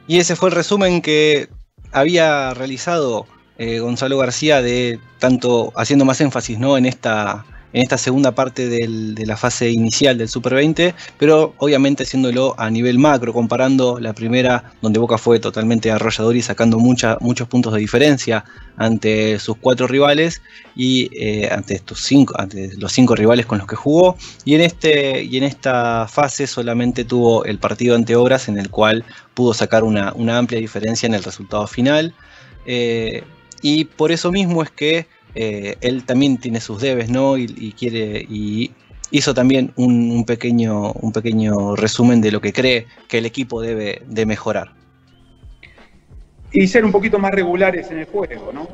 Y 0.06 0.18
ese 0.18 0.36
fue 0.36 0.48
el 0.48 0.54
resumen 0.54 1.02
que 1.02 1.48
había 1.92 2.54
realizado 2.54 3.26
eh, 3.58 3.80
Gonzalo 3.80 4.16
García 4.16 4.62
de 4.62 5.00
tanto 5.18 5.72
haciendo 5.76 6.04
más 6.04 6.20
énfasis 6.20 6.58
¿no? 6.58 6.78
en, 6.78 6.86
esta, 6.86 7.44
en 7.72 7.82
esta 7.82 7.98
segunda 7.98 8.32
parte 8.32 8.68
de 8.68 9.26
la 9.26 9.36
fase 9.36 9.70
inicial 9.70 10.16
del 10.16 10.28
Super 10.28 10.54
20, 10.54 10.94
pero 11.18 11.54
obviamente 11.58 12.04
haciéndolo 12.04 12.54
a 12.58 12.70
nivel 12.70 12.98
macro, 12.98 13.32
comparando 13.32 13.98
la 14.00 14.14
primera 14.14 14.72
donde 14.80 14.98
Boca 14.98 15.18
fue 15.18 15.38
totalmente 15.38 15.90
arrollador 15.90 16.36
y 16.36 16.42
sacando 16.42 16.78
muchos 16.78 17.48
puntos 17.48 17.74
de 17.74 17.80
diferencia 17.80 18.44
ante 18.76 19.38
sus 19.38 19.56
cuatro 19.56 19.86
rivales 19.86 20.40
y 20.76 21.10
eh, 21.12 21.48
ante 21.50 21.74
estos 21.74 22.00
cinco, 22.00 22.34
ante 22.38 22.76
los 22.76 22.92
cinco 22.92 23.14
rivales 23.14 23.46
con 23.46 23.58
los 23.58 23.66
que 23.66 23.76
jugó. 23.76 24.16
Y 24.44 24.54
en, 24.54 24.62
este, 24.62 25.22
y 25.22 25.36
en 25.36 25.44
esta 25.44 26.06
fase 26.08 26.46
solamente 26.46 27.04
tuvo 27.04 27.44
el 27.44 27.58
partido 27.58 27.96
ante 27.96 28.16
Obras 28.16 28.48
en 28.48 28.58
el 28.58 28.70
cual 28.70 29.04
pudo 29.34 29.52
sacar 29.52 29.84
una, 29.84 30.12
una 30.14 30.38
amplia 30.38 30.60
diferencia 30.60 31.06
en 31.06 31.14
el 31.14 31.24
resultado 31.24 31.66
final. 31.66 32.14
Eh, 32.66 33.24
y 33.60 33.84
por 33.84 34.12
eso 34.12 34.30
mismo 34.30 34.62
es 34.62 34.70
que 34.70 35.06
eh, 35.40 35.76
él 35.82 36.02
también 36.02 36.38
tiene 36.38 36.60
sus 36.60 36.80
debes, 36.80 37.10
¿no? 37.10 37.38
Y, 37.38 37.72
quiere. 37.78 38.26
Y 38.28 38.72
hizo 39.12 39.34
también 39.34 39.72
un, 39.76 40.24
pequeño, 40.24 40.90
un 40.94 41.12
pequeño 41.12 41.76
resumen 41.76 42.20
de 42.20 42.32
lo 42.32 42.40
que 42.40 42.52
cree 42.52 42.86
que 43.08 43.18
el 43.18 43.26
equipo 43.26 43.60
debe 43.62 44.02
de 44.08 44.26
mejorar. 44.26 44.72
Y 46.50 46.66
ser 46.66 46.84
un 46.84 46.90
poquito 46.90 47.20
más 47.20 47.30
regulares 47.30 47.88
en 47.92 48.00
el 48.00 48.06
juego, 48.06 48.50
¿no? 48.52 48.66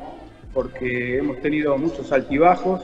Porque 0.55 1.19
hemos 1.19 1.39
tenido 1.39 1.77
muchos 1.77 2.11
altibajos, 2.11 2.81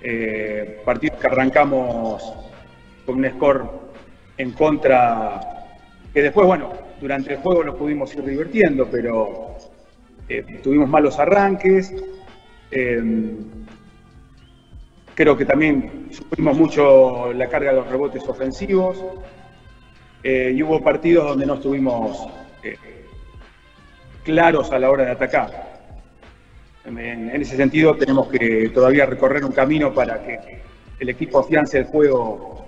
eh, 0.00 0.80
partidos 0.82 1.20
que 1.20 1.26
arrancamos 1.26 2.22
con 3.04 3.18
un 3.18 3.30
score 3.32 3.68
en 4.38 4.52
contra, 4.52 5.42
que 6.14 6.22
después, 6.22 6.46
bueno, 6.46 6.72
durante 7.02 7.34
el 7.34 7.40
juego 7.40 7.64
lo 7.64 7.76
pudimos 7.76 8.14
ir 8.14 8.24
divirtiendo, 8.24 8.88
pero 8.90 9.58
eh, 10.30 10.42
tuvimos 10.62 10.88
malos 10.88 11.18
arranques. 11.18 11.92
Eh, 12.70 13.36
creo 15.14 15.36
que 15.36 15.44
también 15.44 16.08
sufrimos 16.10 16.56
mucho 16.56 17.32
la 17.32 17.48
carga 17.48 17.70
de 17.72 17.76
los 17.78 17.88
rebotes 17.88 18.26
ofensivos. 18.28 19.04
eh, 20.22 20.52
y 20.54 20.62
hubo 20.62 20.82
partidos 20.82 21.28
donde 21.28 21.46
no 21.46 21.54
estuvimos 21.54 22.26
eh, 22.62 22.76
claros 24.22 24.70
a 24.72 24.78
la 24.78 24.90
hora 24.90 25.04
de 25.04 25.10
atacar. 25.12 25.70
En, 26.84 26.98
en 26.98 27.42
ese 27.42 27.56
sentido 27.56 27.96
tenemos 27.96 28.28
que 28.28 28.70
todavía 28.70 29.06
recorrer 29.06 29.44
un 29.44 29.52
camino 29.52 29.92
para 29.94 30.22
que 30.22 30.62
el 30.98 31.08
equipo 31.08 31.38
afiance 31.40 31.78
el 31.78 31.84
juego 31.84 32.66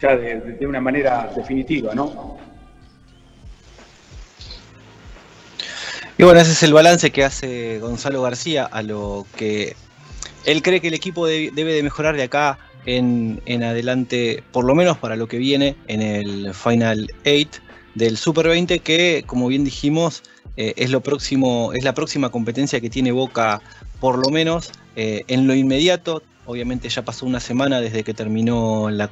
ya 0.00 0.16
de, 0.16 0.40
de 0.58 0.66
una 0.66 0.80
manera 0.80 1.32
definitiva, 1.34 1.94
¿no? 1.94 2.38
Y 6.18 6.24
bueno, 6.24 6.40
ese 6.40 6.52
es 6.52 6.62
el 6.64 6.72
balance 6.72 7.10
que 7.12 7.24
hace 7.24 7.78
Gonzalo 7.78 8.22
García 8.22 8.64
a 8.64 8.82
lo 8.82 9.24
que 9.36 9.76
él 10.44 10.62
cree 10.62 10.80
que 10.80 10.88
el 10.88 10.94
equipo 10.94 11.26
de- 11.26 11.52
debe 11.54 11.72
de 11.72 11.82
mejorar 11.82 12.16
de 12.16 12.24
acá 12.24 12.58
en, 12.86 13.40
adelante, 13.62 14.42
por 14.50 14.64
lo 14.64 14.74
menos 14.74 14.96
para 14.98 15.14
lo 15.14 15.28
que 15.28 15.36
viene 15.38 15.76
en 15.86 16.00
el 16.02 16.54
Final 16.54 17.08
8 17.24 17.60
del 17.94 18.16
Super 18.16 18.48
20, 18.48 18.78
que 18.80 19.22
como 19.26 19.46
bien 19.48 19.64
dijimos, 19.64 20.22
eh, 20.56 20.72
es 20.76 20.90
lo 20.90 21.02
próximo, 21.02 21.72
es 21.74 21.84
la 21.84 21.94
próxima 21.94 22.30
competencia 22.30 22.80
que 22.80 22.90
tiene 22.90 23.12
Boca, 23.12 23.60
por 24.00 24.18
lo 24.18 24.30
menos 24.32 24.70
eh, 24.96 25.22
en 25.28 25.46
lo 25.46 25.54
inmediato. 25.54 26.22
Obviamente 26.46 26.88
ya 26.88 27.02
pasó 27.02 27.26
una 27.26 27.40
semana 27.40 27.80
desde 27.80 28.02
que 28.02 28.14
terminó 28.14 28.88
la, 28.90 29.08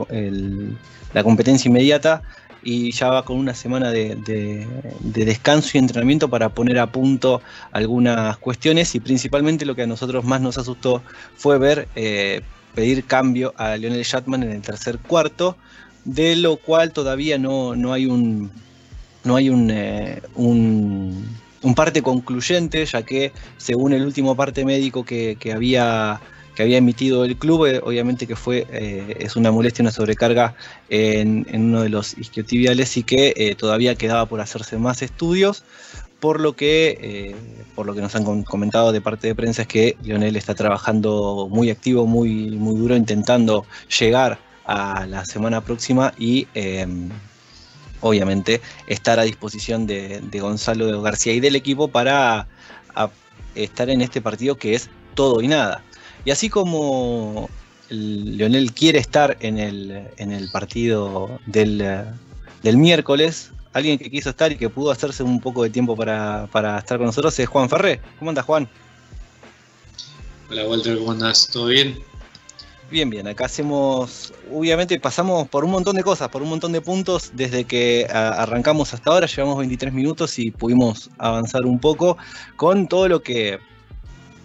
la 1.12 1.22
competencia 1.22 1.68
inmediata 1.68 2.22
y 2.66 2.90
ya 2.90 3.08
va 3.10 3.24
con 3.24 3.38
una 3.38 3.54
semana 3.54 3.90
de, 3.92 4.16
de- 4.16 4.66
de 5.00 5.24
descanso 5.24 5.70
y 5.74 5.78
entrenamiento 5.78 6.28
para 6.28 6.48
poner 6.48 6.78
a 6.80 6.90
punto 6.90 7.40
algunas 7.70 8.36
cuestiones. 8.38 8.94
Y 8.96 9.00
principalmente 9.00 9.64
lo 9.64 9.76
que 9.76 9.82
a 9.82 9.86
nosotros 9.86 10.24
más 10.24 10.40
nos 10.40 10.58
asustó 10.58 11.02
fue 11.36 11.58
ver 11.58 11.88
eh, 11.94 12.42
pedir 12.74 13.04
cambio 13.06 13.54
a 13.56 13.76
Lionel 13.76 14.02
Shatman 14.02 14.42
en 14.42 14.50
el 14.50 14.62
tercer 14.62 14.98
cuarto, 14.98 15.56
de 16.04 16.34
lo 16.36 16.56
cual 16.56 16.92
todavía 16.92 17.38
no, 17.38 17.76
no 17.76 17.92
hay 17.92 18.06
un 18.06 18.50
no 19.24 19.36
hay 19.36 19.48
un, 19.50 19.70
eh, 19.70 20.22
un, 20.34 21.24
un 21.62 21.74
parte 21.74 22.02
concluyente, 22.02 22.84
ya 22.84 23.02
que 23.02 23.32
según 23.58 23.92
el 23.92 24.04
último 24.04 24.36
parte 24.36 24.64
médico 24.64 25.04
que, 25.04 25.36
que 25.38 25.52
había 25.52 26.20
que 26.56 26.62
había 26.64 26.78
emitido 26.78 27.24
el 27.24 27.36
club, 27.36 27.66
eh, 27.66 27.80
obviamente 27.84 28.26
que 28.26 28.34
fue 28.34 28.66
eh, 28.72 29.18
es 29.20 29.36
una 29.36 29.52
molestia, 29.52 29.82
una 29.82 29.92
sobrecarga 29.92 30.56
en, 30.88 31.46
uno 31.52 31.82
de 31.82 31.90
los 31.90 32.18
isquiotibiales 32.18 32.96
y 32.96 33.04
que 33.04 33.34
eh, 33.36 33.54
todavía 33.54 33.94
quedaba 33.94 34.26
por 34.26 34.40
hacerse 34.40 34.78
más 34.78 35.02
estudios, 35.02 35.62
por 36.18 36.40
lo 36.40 36.54
que 36.54 37.36
por 37.74 37.84
lo 37.86 37.94
que 37.94 38.00
nos 38.00 38.16
han 38.16 38.24
com- 38.24 38.42
comentado 38.42 38.90
de 38.90 39.02
parte 39.02 39.28
de 39.28 39.34
prensa 39.34 39.62
es 39.62 39.68
que 39.68 39.96
Lionel 40.02 40.34
está 40.34 40.54
trabajando 40.54 41.46
muy 41.50 41.70
activo, 41.70 42.06
muy, 42.06 42.50
muy 42.52 42.74
duro, 42.74 42.96
intentando 42.96 43.66
llegar 44.00 44.38
a 44.64 45.06
la 45.06 45.26
semana 45.26 45.60
próxima 45.60 46.14
y 46.18 46.48
eh, 46.54 46.86
obviamente 48.00 48.62
estar 48.86 49.20
a 49.20 49.24
disposición 49.24 49.86
de, 49.86 50.20
de 50.22 50.40
Gonzalo 50.40 51.02
García 51.02 51.34
y 51.34 51.40
del 51.40 51.54
equipo 51.54 51.88
para 51.88 52.48
estar 53.54 53.88
en 53.90 54.00
este 54.00 54.20
partido 54.20 54.56
que 54.56 54.74
es 54.74 54.88
todo 55.14 55.40
y 55.40 55.48
nada. 55.48 55.82
Y 56.26 56.32
así 56.32 56.50
como 56.50 57.48
el- 57.88 58.36
Lionel 58.36 58.72
quiere 58.72 58.98
estar 58.98 59.36
en 59.40 59.58
el, 59.58 60.08
en 60.18 60.32
el 60.32 60.50
partido 60.50 61.38
del, 61.46 62.04
del 62.64 62.76
miércoles, 62.76 63.52
alguien 63.72 63.96
que 63.96 64.10
quiso 64.10 64.30
estar 64.30 64.50
y 64.50 64.56
que 64.56 64.68
pudo 64.68 64.90
hacerse 64.90 65.22
un 65.22 65.40
poco 65.40 65.62
de 65.62 65.70
tiempo 65.70 65.94
para, 65.96 66.48
para 66.50 66.78
estar 66.78 66.98
con 66.98 67.06
nosotros 67.06 67.38
es 67.38 67.48
Juan 67.48 67.68
Ferré. 67.70 68.00
¿Cómo 68.18 68.30
andas, 68.30 68.44
Juan? 68.44 68.68
Hola 70.50 70.66
Walter, 70.66 70.98
¿cómo 70.98 71.12
andás? 71.12 71.48
¿Todo 71.48 71.66
bien? 71.66 71.96
Bien, 72.90 73.08
bien, 73.10 73.26
acá 73.26 73.46
hacemos, 73.46 74.32
obviamente 74.52 74.98
pasamos 75.00 75.48
por 75.48 75.64
un 75.64 75.72
montón 75.72 75.94
de 75.96 76.02
cosas, 76.04 76.28
por 76.28 76.42
un 76.42 76.48
montón 76.48 76.72
de 76.72 76.80
puntos 76.80 77.30
desde 77.34 77.64
que 77.64 78.06
a- 78.12 78.42
arrancamos 78.42 78.94
hasta 78.94 79.10
ahora, 79.10 79.26
llevamos 79.26 79.58
23 79.58 79.92
minutos 79.92 80.38
y 80.38 80.50
pudimos 80.52 81.08
avanzar 81.18 81.66
un 81.66 81.78
poco 81.80 82.16
con 82.56 82.86
todo 82.88 83.08
lo 83.08 83.22
que 83.22 83.58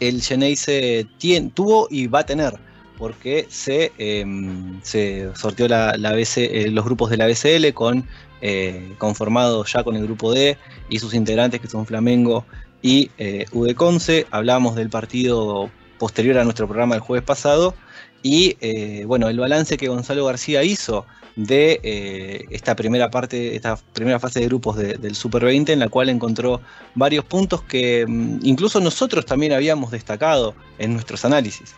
el 0.01 0.21
Geneise 0.21 1.05
tien- 1.19 1.51
tuvo 1.53 1.87
y 1.89 2.07
va 2.07 2.19
a 2.19 2.25
tener, 2.25 2.53
porque 2.97 3.47
se, 3.49 3.93
em, 3.97 4.81
se 4.83 5.29
sorteó 5.35 5.67
la, 5.69 5.95
BC 6.13 6.37
eh, 6.65 6.71
los 6.71 6.83
grupos 6.83 7.09
de 7.09 7.17
la 7.17 7.27
BCL 7.27 7.73
con 7.73 8.05
eh, 8.41 8.93
conformados 8.97 9.71
ya 9.71 9.83
con 9.83 9.95
el 9.95 10.03
grupo 10.03 10.33
D 10.33 10.57
y 10.89 10.99
sus 10.99 11.13
integrantes 11.13 11.61
que 11.61 11.67
son 11.69 11.85
Flamengo 11.85 12.45
y 12.81 13.11
eh, 13.19 13.45
Udeconce. 13.53 14.25
Hablamos 14.31 14.75
del 14.75 14.89
partido 14.89 15.69
posterior 15.99 16.39
a 16.39 16.43
nuestro 16.43 16.67
programa 16.67 16.95
el 16.95 17.01
jueves 17.01 17.23
pasado 17.23 17.75
y 18.23 18.55
eh, 18.61 19.03
bueno, 19.05 19.29
el 19.29 19.39
balance 19.39 19.77
que 19.77 19.87
Gonzalo 19.87 20.25
García 20.25 20.63
hizo 20.63 21.05
de 21.35 21.79
eh, 21.83 22.45
esta 22.49 22.75
primera 22.75 23.09
parte, 23.09 23.55
esta 23.55 23.77
primera 23.93 24.19
fase 24.19 24.41
de 24.41 24.47
grupos 24.47 24.75
de- 24.77 24.95
del 24.95 25.15
Super 25.15 25.45
20, 25.45 25.71
en 25.73 25.79
la 25.79 25.87
cual 25.89 26.09
encontró 26.09 26.61
varios 26.93 27.23
puntos 27.25 27.61
que 27.63 28.05
mm, 28.07 28.39
incluso 28.43 28.79
nosotros 28.81 29.25
también 29.25 29.53
habíamos 29.53 29.91
destacado 29.91 30.53
en 30.77 30.93
nuestros 30.93 31.23
análisis. 31.23 31.73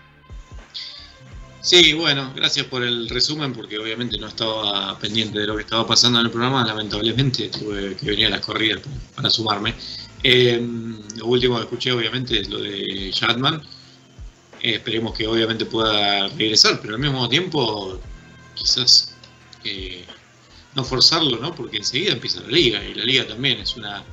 Sí, 1.61 1.93
bueno, 1.93 2.33
gracias 2.35 2.65
por 2.65 2.83
el 2.83 3.07
resumen 3.07 3.53
porque 3.53 3.77
obviamente 3.79 4.17
no 4.17 4.27
estaba 4.27 4.97
pendiente 4.99 5.39
de 5.39 5.47
lo 5.47 5.55
que 5.55 5.61
estaba 5.61 5.87
pasando 5.87 6.19
en 6.19 6.25
el 6.25 6.31
programa, 6.31 6.65
lamentablemente 6.65 7.47
tuve 7.49 7.95
que 7.95 8.05
venir 8.05 8.25
a 8.27 8.31
las 8.31 8.41
corridas 8.41 8.81
para 9.15 9.29
sumarme. 9.29 9.73
Eh, 10.23 10.59
lo 11.15 11.25
último 11.27 11.55
que 11.57 11.63
escuché 11.63 11.91
obviamente 11.93 12.39
es 12.41 12.49
lo 12.49 12.59
de 12.59 13.11
Shatman. 13.13 13.61
Esperemos 14.63 15.13
que 15.13 15.27
obviamente 15.27 15.65
pueda 15.65 16.29
regresar, 16.29 16.79
pero 16.81 16.95
al 16.95 17.01
mismo 17.01 17.27
tiempo 17.27 17.99
quizás 18.55 19.13
no 20.75 20.83
forzarlo, 20.83 21.37
¿no? 21.37 21.53
Porque 21.53 21.77
enseguida 21.77 22.13
empieza 22.13 22.41
la 22.41 22.47
liga 22.47 22.83
y 22.83 22.93
la 22.93 23.03
liga 23.03 23.27
también 23.27 23.59
es 23.59 23.75
una 23.75 24.03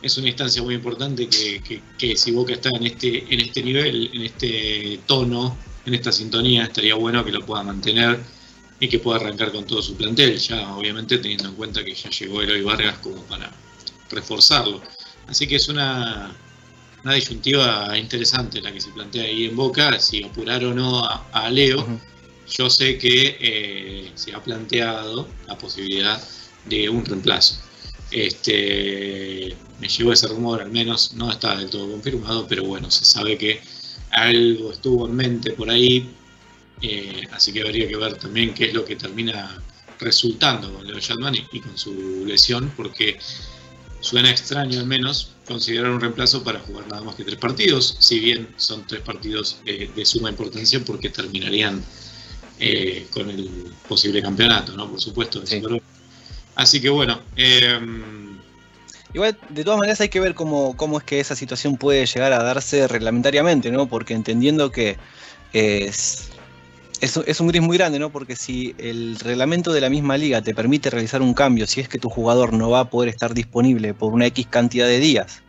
es 0.00 0.16
una 0.18 0.28
instancia 0.28 0.62
muy 0.62 0.74
importante 0.74 1.28
que, 1.28 1.80
que, 1.96 2.16
si 2.16 2.32
Boca 2.32 2.54
está 2.54 2.70
en 2.70 2.86
este 2.86 3.24
en 3.28 3.40
este 3.40 3.62
nivel, 3.62 4.10
en 4.12 4.22
este 4.22 5.00
tono, 5.06 5.56
en 5.84 5.94
esta 5.94 6.10
sintonía, 6.10 6.64
estaría 6.64 6.94
bueno 6.94 7.24
que 7.24 7.32
lo 7.32 7.44
pueda 7.44 7.62
mantener 7.62 8.20
y 8.80 8.88
que 8.88 8.98
pueda 8.98 9.18
arrancar 9.18 9.52
con 9.52 9.64
todo 9.64 9.80
su 9.82 9.96
plantel, 9.96 10.38
ya 10.38 10.74
obviamente 10.74 11.18
teniendo 11.18 11.48
en 11.48 11.54
cuenta 11.54 11.84
que 11.84 11.94
ya 11.94 12.10
llegó 12.10 12.42
Eloy 12.42 12.62
Vargas 12.62 12.98
como 12.98 13.22
para 13.22 13.50
reforzarlo. 14.10 14.80
Así 15.28 15.46
que 15.46 15.56
es 15.56 15.68
una, 15.68 16.34
una 17.04 17.14
disyuntiva 17.14 17.96
interesante 17.98 18.60
la 18.60 18.72
que 18.72 18.80
se 18.80 18.90
plantea 18.90 19.24
ahí 19.24 19.46
en 19.46 19.56
Boca, 19.56 19.98
si 19.98 20.22
apurar 20.22 20.64
o 20.64 20.74
no 20.74 21.04
a, 21.04 21.50
Leo. 21.50 21.86
Yo 22.48 22.68
sé 22.68 22.98
que 22.98 23.36
eh, 23.40 24.12
se 24.14 24.34
ha 24.34 24.42
planteado 24.42 25.28
la 25.46 25.56
posibilidad 25.56 26.22
de 26.66 26.88
un 26.88 27.04
reemplazo. 27.04 27.56
Este, 28.10 29.56
me 29.80 29.88
llegó 29.88 30.12
ese 30.12 30.28
rumor, 30.28 30.60
al 30.60 30.70
menos 30.70 31.14
no 31.14 31.30
está 31.30 31.56
del 31.56 31.70
todo 31.70 31.90
confirmado, 31.90 32.46
pero 32.46 32.64
bueno, 32.64 32.90
se 32.90 33.04
sabe 33.04 33.38
que 33.38 33.60
algo 34.10 34.72
estuvo 34.72 35.06
en 35.06 35.16
mente 35.16 35.52
por 35.52 35.70
ahí, 35.70 36.10
eh, 36.82 37.22
así 37.32 37.52
que 37.52 37.62
habría 37.62 37.88
que 37.88 37.96
ver 37.96 38.16
también 38.18 38.52
qué 38.52 38.66
es 38.66 38.74
lo 38.74 38.84
que 38.84 38.96
termina 38.96 39.58
resultando 39.98 40.72
con 40.72 40.86
Leo 40.86 40.98
Shatman 40.98 41.34
y 41.52 41.60
con 41.60 41.78
su 41.78 42.24
lesión, 42.26 42.70
porque 42.76 43.18
suena 44.02 44.30
extraño 44.30 44.80
al 44.80 44.86
menos 44.86 45.32
considerar 45.46 45.90
un 45.90 46.00
reemplazo 46.00 46.42
para 46.44 46.60
jugar 46.60 46.86
nada 46.88 47.02
más 47.02 47.14
que 47.14 47.24
tres 47.24 47.38
partidos, 47.38 47.96
si 47.98 48.20
bien 48.20 48.48
son 48.56 48.86
tres 48.86 49.00
partidos 49.00 49.60
eh, 49.64 49.90
de 49.94 50.04
suma 50.04 50.28
importancia 50.28 50.80
porque 50.84 51.08
terminarían 51.08 51.82
eh, 52.58 53.06
con 53.10 53.30
el 53.30 53.48
posible 53.88 54.20
campeonato, 54.20 54.76
¿no? 54.76 54.90
Por 54.90 55.00
supuesto. 55.00 55.42
Así 56.54 56.80
que 56.80 56.90
bueno. 56.90 57.20
Em, 57.36 58.22
Igual, 59.14 59.36
de 59.50 59.62
todas 59.62 59.78
maneras 59.78 60.00
hay 60.00 60.08
que 60.08 60.20
ver 60.20 60.34
cómo, 60.34 60.74
cómo 60.76 60.98
es 60.98 61.04
que 61.04 61.20
esa 61.20 61.36
situación 61.36 61.76
puede 61.76 62.06
llegar 62.06 62.32
a 62.32 62.42
darse 62.42 62.88
reglamentariamente, 62.88 63.70
¿no? 63.70 63.86
Porque 63.86 64.14
entendiendo 64.14 64.70
que 64.70 64.96
es, 65.52 66.30
es, 67.02 67.40
un 67.40 67.48
gris 67.48 67.60
muy 67.60 67.76
grande, 67.76 67.98
¿no? 67.98 68.10
Porque 68.10 68.36
si 68.36 68.76
el 68.78 69.18
reglamento 69.18 69.72
de 69.72 69.80
la 69.80 69.90
misma 69.90 70.16
liga 70.16 70.40
te 70.40 70.54
permite 70.54 70.88
realizar 70.88 71.20
un 71.20 71.34
cambio, 71.34 71.66
si 71.66 71.80
es 71.80 71.88
que 71.88 71.98
tu 71.98 72.08
jugador 72.08 72.52
no 72.52 72.70
va 72.70 72.80
a 72.80 72.90
poder 72.90 73.08
estar 73.08 73.34
disponible 73.34 73.92
por 73.92 74.12
una 74.12 74.26
X 74.26 74.46
cantidad 74.46 74.86
de 74.86 75.00
días, 75.00 75.42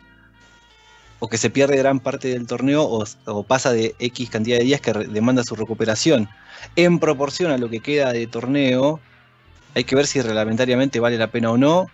o 1.20 1.28
que 1.28 1.38
se 1.38 1.50
pierde 1.50 1.76
gran 1.76 2.00
parte 2.00 2.28
del 2.28 2.48
torneo, 2.48 2.82
o, 2.82 3.42
pasa 3.44 3.72
de 3.72 3.94
X 4.00 4.30
cantidad 4.30 4.58
de 4.58 4.64
días 4.64 4.80
que 4.80 4.92
demanda 4.92 5.44
su 5.44 5.54
recuperación, 5.54 6.28
en 6.74 6.98
proporción 6.98 7.52
a 7.52 7.58
lo 7.58 7.70
que 7.70 7.78
queda 7.78 8.12
de 8.12 8.26
torneo, 8.26 8.98
hay 9.76 9.84
que 9.84 9.94
ver 9.94 10.08
si 10.08 10.20
reglamentariamente 10.20 10.98
vale 10.98 11.18
la 11.18 11.30
pena 11.30 11.52
o 11.52 11.56
no, 11.56 11.86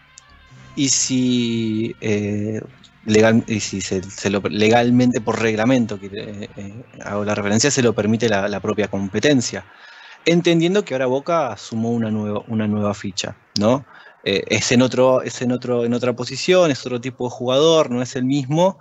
y 0.75 0.89
si 0.89 1.95
eh, 2.01 2.63
legal, 3.05 3.45
y 3.47 3.61
si 3.61 3.81
se, 3.81 4.31
lo, 4.31 4.41
legalmente 4.49 5.21
por 5.21 5.41
reglamento, 5.41 5.99
que 5.99 6.07
eh, 6.07 6.51
eh, 6.57 6.85
hago 7.05 7.25
la 7.25 7.35
referencia, 7.35 7.71
se 7.71 7.83
lo 7.83 7.95
permite 7.95 8.29
la, 8.29 8.61
propia 8.61 8.89
competencia. 8.89 9.65
Entendiendo 10.25 10.85
que 10.85 10.95
ahora 10.95 11.07
Boca 11.07 11.57
sumó 11.57 11.91
una 11.91 12.11
nueva, 12.11 12.43
una 12.49 12.69
nueva 12.69 12.95
ficha, 12.95 13.37
¿no? 13.59 13.87
Eh, 14.23 14.45
es 14.49 14.71
en 14.73 14.83
otro, 14.83 15.23
es 15.23 15.41
en 15.41 15.53
otro, 15.53 15.85
en 15.85 15.95
otra 15.95 16.13
posición, 16.15 16.71
es 16.71 16.85
otro 16.85 17.01
tipo 17.01 17.25
de 17.25 17.31
jugador, 17.31 17.91
no 17.91 18.03
es 18.03 18.17
el 18.17 18.25
mismo. 18.25 18.79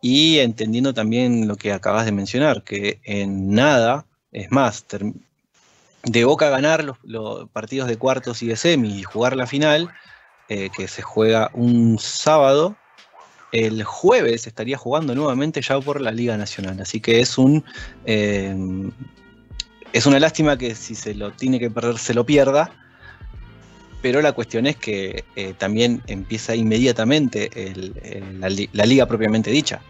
Y 0.00 0.38
entendiendo 0.38 0.94
también 0.94 1.48
lo 1.48 1.56
que 1.56 1.72
acabas 1.72 2.04
de 2.04 2.12
mencionar, 2.12 2.62
que 2.62 3.00
en 3.02 3.50
nada, 3.50 4.06
es 4.30 4.52
más, 4.52 4.86
de 6.04 6.24
Boca 6.24 6.50
ganar 6.50 6.84
los, 6.84 7.48
partidos 7.50 7.88
de 7.88 7.96
cuartos 7.96 8.42
y 8.42 8.46
de 8.46 8.56
semi 8.56 9.00
y 9.00 9.02
jugar 9.02 9.36
la 9.36 9.46
final, 9.46 9.90
que 10.48 10.86
se 10.86 11.02
juega 11.02 11.50
un 11.54 11.98
sábado, 11.98 12.76
el 13.64 13.84
jueves 13.84 14.46
estaría 14.46 14.76
jugando 14.76 15.14
nuevamente 15.14 15.62
ya 15.62 15.80
por 15.80 16.00
la 16.00 16.12
Liga 16.12 16.36
Nacional. 16.36 16.80
Así 16.80 17.00
que 17.00 17.20
es 17.20 17.38
un. 17.38 17.64
Eh, 18.04 18.54
es 19.92 20.04
una 20.04 20.20
lástima 20.20 20.58
que 20.58 20.74
si 20.74 20.94
se 20.94 21.14
lo 21.14 21.30
tiene 21.32 21.58
que 21.58 21.70
perder, 21.70 21.98
se 21.98 22.12
lo 22.12 22.26
pierda. 22.26 22.70
Pero 24.02 24.20
la 24.20 24.32
cuestión 24.32 24.66
es 24.66 24.76
que 24.76 25.24
eh, 25.36 25.54
también 25.56 26.02
empieza 26.06 26.54
inmediatamente 26.54 27.50
la, 28.38 28.86
liga 28.86 29.06
propiamente 29.06 29.50
dicha. 29.50 29.80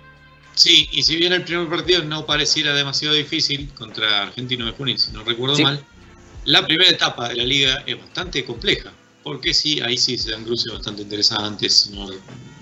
Sí, 0.55 0.89
y 0.93 1.03
si 1.03 1.17
bien 1.17 1.33
el 1.33 1.43
primer 1.43 1.69
partido 1.69 2.03
no 2.05 2.25
pareciera 2.25 2.73
demasiado 2.73 3.15
difícil 3.15 3.69
contra 3.75 4.23
Argentino 4.23 4.65
de 4.65 4.73
Junín, 4.73 4.99
si 4.99 5.13
no 5.13 5.23
recuerdo 5.23 5.59
mal, 5.59 5.85
la 6.45 6.65
primera 6.65 6.89
etapa 6.89 7.29
de 7.29 7.35
la 7.35 7.45
liga 7.45 7.83
es 7.85 7.99
bastante 7.99 8.45
compleja 8.45 8.93
porque 9.27 9.53
sí, 9.53 9.81
ahí 9.81 9.99
sí 9.99 10.17
se 10.17 10.31
dan 10.31 10.45
cruces 10.45 10.73
bastante 10.73 11.03
interesantes. 11.03 11.91
No, 11.93 12.09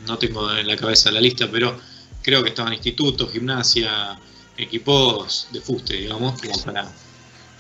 no 0.07 0.19
tengo 0.19 0.51
en 0.57 0.67
la 0.67 0.77
cabeza 0.77 1.11
la 1.11 1.21
lista, 1.21 1.49
pero 1.51 1.79
creo 2.23 2.43
que 2.43 2.51
estaban 2.51 2.73
institutos, 2.73 3.31
gimnasia, 3.33 4.19
equipos 4.57 5.49
de 5.53 5.61
fuste, 5.61 5.95
digamos, 5.97 6.41
como 6.41 6.63
para. 6.63 6.91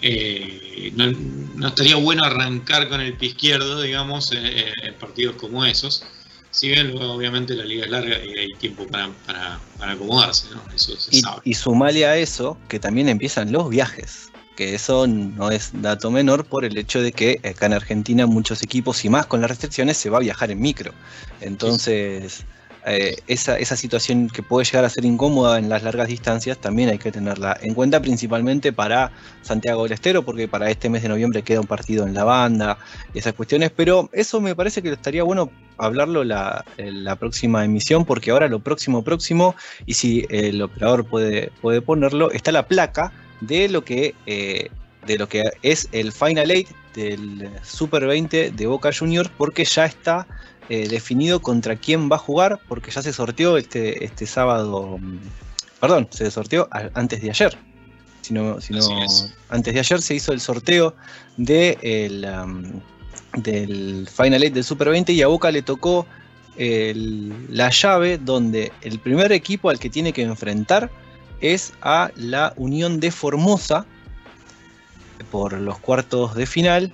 Eh, 0.03 0.93
no, 0.95 1.69
estaría 1.69 1.97
bueno 1.97 2.25
arrancar 2.25 2.89
con 2.89 3.01
el 3.01 3.15
pie 3.15 3.31
izquierdo, 3.31 3.81
digamos, 3.83 4.33
en, 4.33 4.95
partidos 4.95 5.37
como 5.37 5.65
esos. 5.65 6.05
Si 6.51 6.69
bien 6.69 6.93
luego, 6.93 7.15
obviamente, 7.15 7.55
la 7.55 7.65
liga 7.65 7.85
es 7.85 7.91
larga 7.91 8.25
y 8.25 8.39
hay 8.39 8.55
tiempo 8.55 8.87
para, 8.87 9.11
acomodarse, 9.81 10.49
¿no? 10.51 10.63
Eso 10.75 10.97
se 10.97 11.17
y, 11.17 11.21
sabe. 11.21 11.41
Y 11.45 11.55
sumale 11.55 12.07
a 12.07 12.17
eso 12.17 12.57
que 12.69 12.79
también 12.79 13.09
empiezan 13.09 13.51
los 13.51 13.71
viajes 13.71 14.31
que 14.57 14.75
eso 14.75 15.07
no 15.07 15.51
es 15.51 15.71
dato 15.75 16.11
menor 16.11 16.45
por 16.45 16.65
el 16.65 16.77
hecho 16.77 17.03
de 17.03 17.13
que 17.13 17.41
acá 17.45 17.67
en 17.67 17.75
Argentina 17.75 18.27
muchos 18.27 18.63
equipos 18.63 19.05
y 19.05 19.09
más 19.09 19.27
con 19.27 19.41
las 19.41 19.51
restricciones 19.51 19.97
se 19.97 20.11
va 20.11 20.19
a 20.19 20.21
viajar 20.21 20.51
en 20.51 20.61
micro. 20.61 20.93
Entonces, 21.41 22.45
eh, 22.87 23.17
esa, 23.29 23.59
esa, 23.59 23.77
situación 23.77 24.29
que 24.29 24.43
puede 24.43 24.67
llegar 24.67 24.85
a 24.85 24.91
ser 24.91 25.07
incómoda 25.07 25.59
en 25.59 25.71
las 25.71 25.83
largas 25.85 26.07
distancias 26.07 26.59
también 26.59 26.91
hay 26.91 26.99
que 26.99 27.11
tenerla 27.11 27.57
en 27.63 27.73
cuenta 27.73 28.03
principalmente 28.03 28.75
para 28.75 29.11
Santiago 29.41 29.85
del 29.85 29.93
Estero, 29.93 30.23
porque 30.23 30.49
para 30.49 30.71
este 30.71 30.91
mes 30.91 31.03
de 31.03 31.09
noviembre 31.09 31.43
queda 31.43 31.61
un 31.61 31.67
partido 31.67 32.07
en 32.07 32.13
la 32.13 32.25
banda 32.25 32.77
y 33.15 33.21
esas 33.21 33.33
cuestiones, 33.33 33.71
pero 33.75 34.11
eso 34.13 34.39
me 34.43 34.55
parece 34.55 34.83
que 34.83 34.91
estaría 34.91 35.23
bueno 35.23 35.51
hablarlo 35.79 36.25
la, 36.25 36.63
la 36.77 37.17
próxima 37.17 37.65
emisión, 37.65 38.05
porque 38.05 38.31
ahora 38.31 38.49
lo 38.49 38.61
próximo 38.61 39.03
próximo, 39.03 39.55
y 39.87 39.95
si 39.95 40.27
el 40.29 40.61
operador 40.61 41.07
puede, 41.07 41.53
puede 41.63 41.81
ponerlo, 41.81 42.33
está 42.33 42.53
la 42.53 42.69
placa 42.69 43.13
de 43.47 43.69
lo 43.69 43.85
que, 43.85 44.15
eh, 44.27 44.71
de 45.07 45.19
lo 45.19 45.29
que 45.29 45.43
es 45.63 45.89
el 45.93 46.13
Final 46.13 46.51
Eight 46.51 46.69
del 46.95 47.51
Super 47.63 48.07
20 48.07 48.51
de 48.51 48.67
Boca 48.67 48.91
Juniors, 48.93 49.31
porque 49.37 49.65
ya 49.65 49.85
está 49.85 50.27
eh, 50.69 50.89
definido 50.89 51.41
contra 51.41 51.77
quién 51.77 52.11
va 52.11 52.17
a 52.17 52.19
jugar, 52.19 52.61
porque 52.69 52.91
ya 52.91 53.03
se 53.03 53.13
sorteó 53.13 53.57
este, 53.57 54.05
este 54.05 54.27
sábado, 54.27 54.99
mm, 54.99 55.19
perdón, 55.81 56.09
se 56.11 56.31
sorteó 56.31 56.69
antes 56.95 57.21
de 57.21 57.31
ayer. 57.31 57.59
Si 58.23 58.35
antes 59.51 59.75
de 59.75 59.81
ayer 59.81 60.01
se 60.01 60.15
hizo 60.15 60.33
el 60.33 60.41
sorteo 60.41 60.95
de 61.37 61.77
el, 61.83 62.27
del 63.37 64.09
Final 64.09 64.43
Eight 64.43 64.55
del 64.55 64.65
Super 64.65 64.89
20 64.89 65.13
y 65.13 65.21
a 65.21 65.27
Boca 65.27 65.51
le 65.51 65.61
tocó 65.61 66.07
la 66.57 67.69
llave 67.69 68.17
donde 68.17 68.73
el 68.81 68.99
primer 69.01 69.31
equipo 69.33 69.69
al 69.69 69.79
que 69.79 69.91
tiene 69.91 70.15
que 70.15 70.23
enfrentar 70.23 70.91
es 71.45 71.75
a 71.83 72.11
la 72.17 72.55
Unión 72.57 73.01
de 73.01 73.11
Formosa 73.11 73.85
por 75.31 75.53
los 75.53 75.79
cuartos 75.79 76.35
de 76.35 76.47
final. 76.47 76.93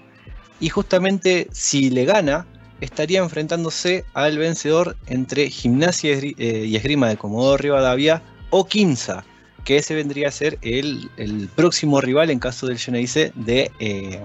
Y 0.59 0.69
justamente 0.69 1.49
si 1.53 1.89
le 1.91 2.05
gana, 2.05 2.47
estaría 2.81 3.21
enfrentándose 3.21 4.05
al 4.13 4.39
vencedor 4.39 4.97
entre 5.07 5.49
Gimnasia 5.51 6.19
eh, 6.19 6.65
y 6.67 6.77
Esgrima 6.77 7.09
de 7.09 7.17
Comodoro 7.17 7.59
Rivadavia 7.59 8.23
o 8.51 8.67
Quinza, 8.67 9.25
que 9.65 9.77
ese 9.77 9.95
vendría 9.95 10.29
a 10.29 10.33
ser 10.33 10.59
el, 10.63 11.09
próximo 11.55 12.01
rival 12.01 12.31
en 12.31 12.41
caso 12.41 12.67
del 12.67 12.79
Geneise 12.79 13.33
de, 13.37 13.71
eh, 13.79 14.21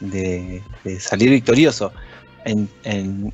de, 0.00 0.62
salir 1.00 1.30
victorioso 1.30 1.92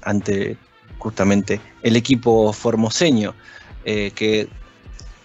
ante 0.02 0.56
justamente 0.98 1.60
el 1.82 1.96
equipo 1.96 2.52
formoseño, 2.52 3.34
eh, 3.84 4.12
que 4.14 4.48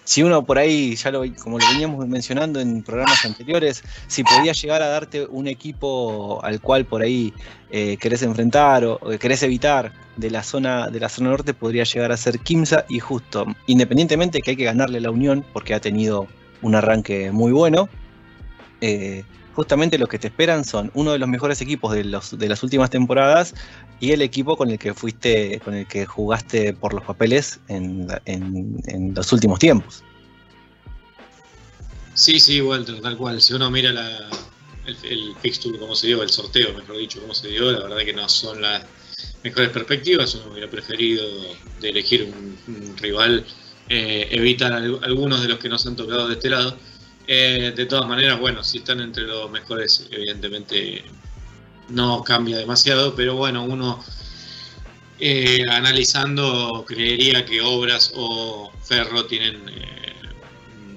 si 0.07 0.23
uno 0.23 0.45
por 0.45 0.57
ahí, 0.57 0.95
ya 0.95 1.11
lo, 1.11 1.21
como 1.43 1.59
lo 1.59 1.67
veníamos 1.67 2.07
mencionando 2.07 2.61
en 2.61 2.81
programas 2.81 3.25
anteriores, 3.25 3.83
si 4.07 4.23
podía 4.23 4.53
llegar 4.53 4.81
a 4.81 4.87
darte 4.87 5.25
un 5.25 5.49
equipo 5.49 6.39
al 6.45 6.61
cual 6.61 6.85
por 6.85 7.01
ahí 7.01 7.33
eh, 7.71 7.97
querés 7.97 8.21
enfrentar 8.21 8.85
o, 8.85 8.97
querés 9.19 9.43
evitar 9.43 9.91
de 10.15 10.31
la 10.31 10.43
zona 10.43 10.87
de 10.87 11.01
la 11.01 11.09
zona 11.09 11.31
norte, 11.31 11.53
podría 11.53 11.83
llegar 11.83 12.13
a 12.13 12.17
ser 12.17 12.39
Kimsa 12.39 12.85
y 12.87 12.99
justo, 12.99 13.45
independientemente 13.65 14.39
que 14.39 14.51
hay 14.51 14.55
que 14.55 14.63
ganarle 14.63 15.01
la 15.01 15.11
Unión 15.11 15.43
porque 15.51 15.73
ha 15.73 15.81
tenido 15.81 16.25
un 16.61 16.75
arranque 16.75 17.33
muy 17.33 17.51
bueno. 17.51 17.89
Eh, 18.79 19.25
justamente 19.57 19.97
los 19.97 20.07
que 20.07 20.19
te 20.19 20.27
esperan 20.27 20.63
son 20.63 20.91
uno 20.93 21.13
de 21.13 21.17
los 21.17 21.27
mejores 21.27 21.59
equipos 21.61 21.91
de, 21.91 22.03
los, 22.03 22.37
de 22.37 22.47
las 22.47 22.61
últimas 22.61 22.91
temporadas 22.91 23.55
y 23.99 24.11
el 24.11 24.21
equipo 24.21 24.55
con 24.55 24.69
el 24.69 24.77
que 24.77 24.93
fuiste, 24.93 25.59
con 25.65 25.73
el 25.73 25.87
que 25.87 26.05
jugaste 26.05 26.73
por 26.73 26.93
los 26.93 27.03
papeles 27.03 27.59
en, 27.67 28.07
los 29.15 29.33
últimos 29.33 29.57
tiempos. 29.57 30.03
Sí, 32.13 32.39
sí, 32.39 32.61
Walter, 32.61 33.01
tal 33.01 33.17
cual. 33.17 33.41
Si 33.41 33.51
uno 33.55 33.71
mira 33.71 33.91
la, 33.91 34.29
el, 34.85 35.33
fixture 35.41 35.79
como 35.79 35.95
se 35.95 36.05
dio, 36.05 36.21
el 36.21 36.29
sorteo, 36.29 36.75
mejor 36.75 36.95
dicho, 36.97 37.19
como 37.19 37.33
se 37.33 37.47
dio, 37.47 37.71
la 37.71 37.79
verdad 37.79 38.05
que 38.05 38.13
no 38.13 38.29
son 38.29 38.61
las 38.61 38.83
mejores 39.43 39.71
perspectivas. 39.71 40.35
Uno 40.35 40.51
hubiera 40.51 40.69
preferido 40.69 41.25
de 41.81 41.89
elegir 41.89 42.31
un, 42.31 42.95
rival, 42.97 43.43
eh, 43.89 44.27
evitar 44.29 44.71
al- 44.71 44.99
algunos 45.01 45.41
de 45.41 45.47
los 45.47 45.57
que 45.57 45.67
nos 45.67 45.83
han 45.87 45.95
tocado 45.95 46.27
de 46.27 46.35
este 46.35 46.51
lado. 46.51 46.77
Eh, 47.27 47.73
de 47.75 47.85
todas 47.85 48.07
maneras, 48.07 48.39
bueno, 48.39 48.63
si 48.63 48.77
están 48.79 49.01
entre 49.01 49.23
los 49.23 49.51
mejores, 49.51 50.07
evidentemente 50.11 51.03
no 51.89 52.23
cambia 52.23 52.57
demasiado, 52.57 53.15
pero 53.15 53.35
bueno, 53.35 53.63
uno 53.65 54.03
eh, 55.19 55.63
analizando 55.69 56.85
creería 56.87 57.45
que 57.45 57.61
Obras 57.61 58.11
o 58.15 58.71
Ferro 58.83 59.25
tienen 59.25 59.67
eh, 59.69 60.13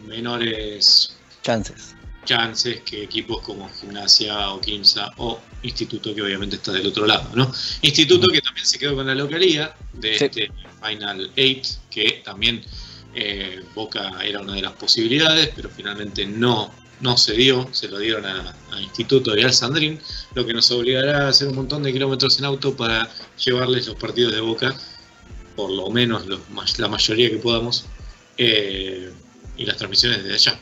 menores 0.06 1.16
Chances. 1.42 1.94
chances 2.24 2.80
que 2.82 3.02
equipos 3.04 3.40
como 3.42 3.68
Gimnasia 3.80 4.50
o 4.50 4.60
Quimsa 4.60 5.10
o 5.16 5.40
Instituto 5.62 6.14
que 6.14 6.22
obviamente 6.22 6.56
está 6.56 6.72
del 6.72 6.86
otro 6.86 7.06
lado, 7.06 7.30
¿no? 7.34 7.50
Instituto 7.82 8.26
que 8.28 8.40
también 8.40 8.66
se 8.66 8.78
quedó 8.78 8.94
con 8.94 9.06
la 9.06 9.14
localía 9.14 9.74
de 9.94 10.18
Sí. 10.18 10.24
este 10.26 10.52
Final 10.82 11.30
8, 11.36 11.70
que 11.90 12.22
también 12.24 12.62
eh, 13.14 13.62
Boca 13.74 14.12
era 14.22 14.40
una 14.40 14.54
de 14.54 14.62
las 14.62 14.72
posibilidades, 14.72 15.50
pero 15.54 15.68
finalmente 15.70 16.26
no, 16.26 16.72
no 17.00 17.16
se 17.16 17.32
dio, 17.32 17.68
se 17.72 17.88
lo 17.88 17.98
dieron 17.98 18.24
a, 18.26 18.54
a 18.72 18.80
Instituto 18.80 19.36
y 19.36 19.42
al 19.42 19.52
Sandrín, 19.52 20.00
lo 20.34 20.46
que 20.46 20.52
nos 20.54 20.70
obligará 20.70 21.26
a 21.26 21.28
hacer 21.28 21.48
un 21.48 21.56
montón 21.56 21.82
de 21.82 21.92
kilómetros 21.92 22.38
en 22.38 22.44
auto 22.44 22.76
para 22.76 23.08
llevarles 23.44 23.86
los 23.86 23.96
partidos 23.96 24.32
de 24.34 24.40
Boca, 24.40 24.74
por 25.56 25.70
lo 25.70 25.90
menos 25.90 26.26
los 26.26 26.40
la 26.78 26.88
mayoría 26.88 27.30
que 27.30 27.36
podamos, 27.38 27.84
eh, 28.38 29.10
y 29.56 29.64
las 29.64 29.76
transmisiones 29.76 30.22
desde 30.22 30.34
allá. 30.34 30.60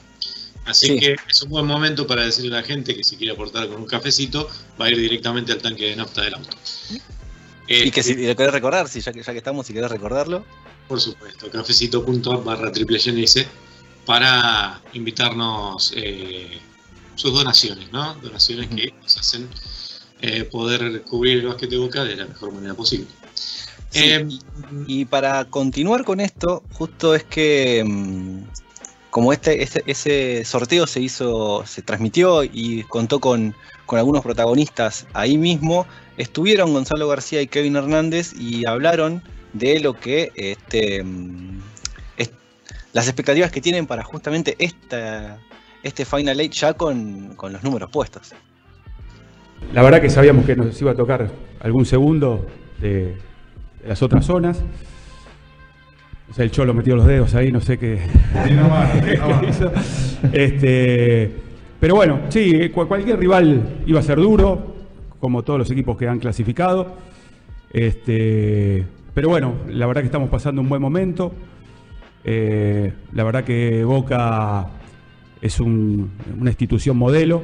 Así 0.65 0.89
Sí. 0.89 0.99
que 1.01 1.17
es 1.31 1.43
un 1.43 1.51
buen 1.51 1.67
momento 1.67 2.07
para 2.07 2.25
decirle 2.25 2.55
a 2.57 2.61
la 2.61 2.67
gente 2.67 2.95
que 2.95 3.03
si 3.03 3.17
quiere 3.17 3.33
aportar 3.33 3.69
con 3.69 3.81
un 3.81 3.87
cafecito, 3.87 4.51
va 4.81 4.87
a 4.87 4.91
ir 4.91 4.99
directamente 4.99 5.53
al 5.53 5.59
tanque 5.59 5.87
de 5.87 5.97
nafta 5.97 6.23
del 6.23 6.35
auto. 6.35 6.57
Y 7.69 7.91
que 7.91 8.03
si 8.03 8.15
lo 8.27 8.35
querés 8.35 8.53
recordar, 8.53 8.89
si 8.89 9.01
ya 9.01 9.13
que, 9.13 9.23
ya 9.23 9.33
que 9.33 9.39
estamos, 9.39 9.67
si 9.67 9.73
querés 9.73 9.91
recordarlo, 9.91 10.45
por 10.89 11.01
supuesto, 11.01 11.51
cafecito.app 11.51 12.45
barra 12.45 12.73
triple 12.73 12.99
GNS 12.99 13.47
para 14.07 14.81
invitarnos 14.95 15.93
eh, 15.95 16.59
sus 17.15 17.33
donaciones, 17.35 17.93
¿no? 17.93 18.15
Donaciones 18.15 18.69
que 18.69 18.95
nos 19.03 19.19
hacen 19.19 19.49
eh, 20.21 20.45
poder 20.45 21.03
cubrir 21.03 21.39
el 21.39 21.47
básquet 21.47 21.69
de 21.71 21.77
boca 21.77 22.05
de 22.05 22.17
la 22.17 22.27
mejor 22.27 22.53
manera 22.53 22.75
posible. 22.75 23.07
Sí, 23.91 24.01
Eh, 24.05 24.29
Y 24.87 25.05
para 25.05 25.45
continuar 25.45 26.05
con 26.05 26.21
esto, 26.21 26.63
justo 26.73 27.15
es 27.15 27.25
que 27.25 27.85
mm, 27.87 28.43
como 29.11 29.33
este, 29.33 29.63
ese, 29.63 29.83
ese 29.87 30.45
sorteo 30.45 30.87
se 30.87 31.01
hizo, 31.01 31.65
se 31.67 31.83
transmitió 31.83 32.45
y 32.45 32.85
contó 32.85 33.21
con, 33.21 33.55
con 33.87 33.99
algunos 33.99 34.23
protagonistas 34.23 35.07
ahí 35.13 35.39
mismo, 35.39 35.87
estuvieron 36.17 36.73
Gonzalo 36.73 37.09
García 37.09 37.43
y 37.43 37.47
Kevin 37.47 37.77
Hernández 37.77 38.33
y 38.39 38.67
hablaron 38.67 39.23
de 39.59 39.81
lo 39.81 39.95
que 39.95 40.31
este, 40.35 41.03
mm, 41.03 41.61
es- 42.17 42.31
las 42.93 43.07
expectativas 43.09 43.51
que 43.51 43.61
tienen 43.61 43.87
para 43.87 44.03
justamente 44.05 44.55
esta, 44.59 45.39
este 45.83 46.05
Final 46.05 46.41
Eight 46.41 46.53
ya 46.53 46.75
con, 46.75 47.35
con 47.37 47.53
los 47.53 47.63
números 47.63 47.91
puestos. 47.91 48.33
La 49.73 49.83
verdad 49.83 50.01
que 50.01 50.09
sabíamos 50.11 50.45
que 50.47 50.57
nos 50.57 50.81
iba 50.81 50.93
a 50.93 50.95
tocar 50.95 51.31
algún 51.61 51.85
segundo 51.85 52.47
de, 52.81 53.17
de 53.83 53.89
las 53.89 54.01
otras 54.03 54.25
zonas. 54.25 54.63
O 56.31 56.35
sea, 56.35 56.45
el 56.45 56.51
Cholo 56.51 56.75
metió 56.75 56.95
los 56.95 57.07
dedos 57.07 57.35
ahí, 57.35 57.51
no 57.51 57.61
sé 57.61 57.79
qué. 57.79 58.01
qué 58.45 59.21
hizo. 59.49 59.73
Este, 60.33 61.33
pero 61.81 61.95
bueno, 61.95 62.21
sí, 62.29 62.69
cu- 62.69 62.87
cualquier 62.87 63.19
rival 63.19 63.79
iba 63.87 63.99
a 64.01 64.03
ser 64.03 64.19
duro, 64.19 64.75
como 65.21 65.43
todos 65.43 65.59
los 65.59 65.71
equipos 65.71 65.97
que 65.97 66.07
han 66.07 66.19
clasificado. 66.19 66.97
Este, 67.73 68.85
pero 69.15 69.29
bueno, 69.29 69.55
la 69.69 69.87
verdad 69.87 70.03
que 70.03 70.07
estamos 70.07 70.29
pasando 70.31 70.61
un 70.63 70.69
buen 70.69 70.81
momento. 70.83 71.33
Eh, 72.25 72.93
la 73.13 73.25
verdad 73.25 73.45
que 73.45 73.85
Boca 73.85 74.67
es 75.41 75.61
un- 75.61 76.11
una 76.41 76.51
institución 76.51 76.97
modelo. 76.97 77.43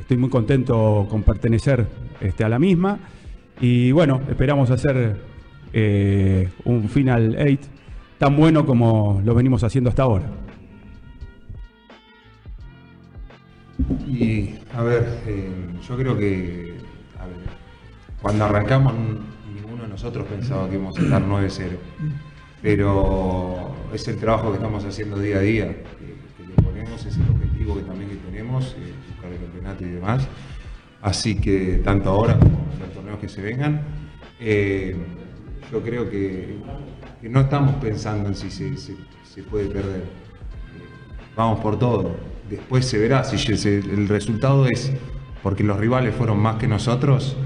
Estoy 0.00 0.16
muy 0.16 0.30
contento 0.30 1.06
con 1.10 1.22
pertenecer 1.22 1.86
este, 2.20 2.44
a 2.44 2.48
la 2.48 2.58
misma. 2.58 2.98
Y 3.60 3.90
bueno, 3.92 4.20
esperamos 4.28 4.70
hacer 4.70 5.16
eh, 5.72 6.48
un 6.64 6.88
Final 6.88 7.36
8 7.38 7.68
tan 8.18 8.36
bueno 8.36 8.64
como 8.64 9.20
lo 9.24 9.34
venimos 9.34 9.62
haciendo 9.64 9.90
hasta 9.90 10.04
ahora. 10.04 10.26
Y 14.06 14.54
a 14.74 14.82
ver, 14.82 15.20
eh, 15.26 15.50
yo 15.86 15.96
creo 15.96 16.16
que 16.18 16.76
cuando 18.22 18.44
arrancamos 18.46 18.94
nosotros 19.96 20.26
pensaba 20.26 20.68
que 20.68 20.74
íbamos 20.74 20.98
a 20.98 21.00
estar 21.00 21.22
9-0. 21.22 21.70
Pero 22.60 23.74
es 23.94 24.06
el 24.08 24.18
trabajo 24.18 24.50
que 24.50 24.56
estamos 24.56 24.84
haciendo 24.84 25.18
día 25.18 25.38
a 25.38 25.40
día, 25.40 25.68
que, 25.68 26.44
que 26.44 26.62
ponemos, 26.62 27.06
es 27.06 27.16
el 27.16 27.22
objetivo 27.30 27.76
que 27.76 27.80
también 27.80 28.10
tenemos, 28.18 28.76
eh, 28.78 28.92
buscar 29.08 29.32
el 29.32 29.40
campeonato 29.40 29.84
y 29.84 29.88
demás. 29.88 30.28
Así 31.00 31.36
que 31.36 31.80
tanto 31.82 32.10
ahora 32.10 32.38
como 32.38 32.66
en 32.74 32.78
los 32.78 32.92
torneos 32.92 33.18
que 33.18 33.28
se 33.30 33.40
vengan, 33.40 33.80
eh, 34.38 34.94
yo 35.72 35.82
creo 35.82 36.10
que, 36.10 36.58
no 37.22 37.40
estamos 37.40 37.76
pensando 37.76 38.28
en 38.28 38.34
si 38.34 38.50
se, 38.50 39.42
puede 39.44 39.68
perder 39.68 40.04
vamos 41.34 41.60
por 41.60 41.78
todo. 41.78 42.16
Después 42.50 42.84
se 42.84 42.98
verá 42.98 43.24
si 43.24 43.50
el 43.66 44.08
resultado 44.08 44.66
es 44.66 44.92
porque 45.42 45.64
los 45.64 45.78
rivales 45.78 46.14
fueron 46.14 46.38
más 46.38 46.56
que 46.56 46.68
nosotros. 46.68 47.38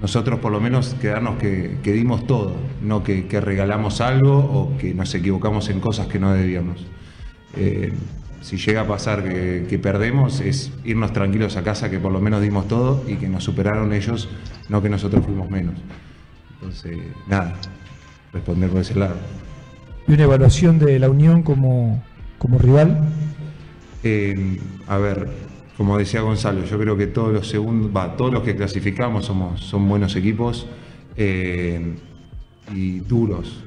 Nosotros 0.00 0.40
por 0.40 0.50
lo 0.50 0.60
menos 0.60 0.94
quedarnos 0.94 1.38
que, 1.38 1.76
que 1.82 1.92
dimos 1.92 2.26
todo, 2.26 2.56
no 2.82 3.02
que, 3.02 3.26
que 3.26 3.40
regalamos 3.40 4.00
algo 4.00 4.38
o 4.38 4.78
que 4.78 4.94
nos 4.94 5.14
equivocamos 5.14 5.68
en 5.68 5.80
cosas 5.80 6.06
que 6.06 6.18
no 6.18 6.32
debíamos. 6.32 6.86
Eh, 7.56 7.92
si 8.40 8.56
llega 8.56 8.82
a 8.82 8.86
pasar 8.86 9.22
que, 9.22 9.66
que 9.68 9.78
perdemos 9.78 10.40
es 10.40 10.72
irnos 10.84 11.12
tranquilos 11.12 11.56
a 11.56 11.62
casa 11.62 11.90
que 11.90 11.98
por 11.98 12.12
lo 12.12 12.20
menos 12.20 12.40
dimos 12.40 12.66
todo 12.68 13.04
y 13.06 13.16
que 13.16 13.28
nos 13.28 13.44
superaron 13.44 13.92
ellos, 13.92 14.28
no 14.70 14.80
que 14.80 14.88
nosotros 14.88 15.24
fuimos 15.24 15.50
menos. 15.50 15.74
Entonces, 16.54 16.96
nada, 17.26 17.54
responder 18.32 18.70
por 18.70 18.80
ese 18.80 18.94
lado. 18.94 19.16
y 20.06 20.14
una 20.14 20.22
evaluación 20.24 20.78
de 20.78 20.98
la 20.98 21.10
Unión 21.10 21.42
como, 21.42 22.02
como 22.38 22.58
rival. 22.58 23.00
Eh, 24.02 24.58
a 24.88 24.96
ver, 24.96 25.28
como 25.80 25.96
decía 25.96 26.20
Gonzalo, 26.20 26.62
yo 26.66 26.78
creo 26.78 26.94
que 26.94 27.06
todos 27.06 27.32
los 27.32 27.48
segundos, 27.48 27.90
todos 28.18 28.30
los 28.30 28.42
que 28.42 28.54
clasificamos 28.54 29.24
son 29.24 29.88
buenos 29.88 30.14
equipos 30.14 30.66
eh, 31.16 31.94
y 32.74 32.98
duros. 33.00 33.64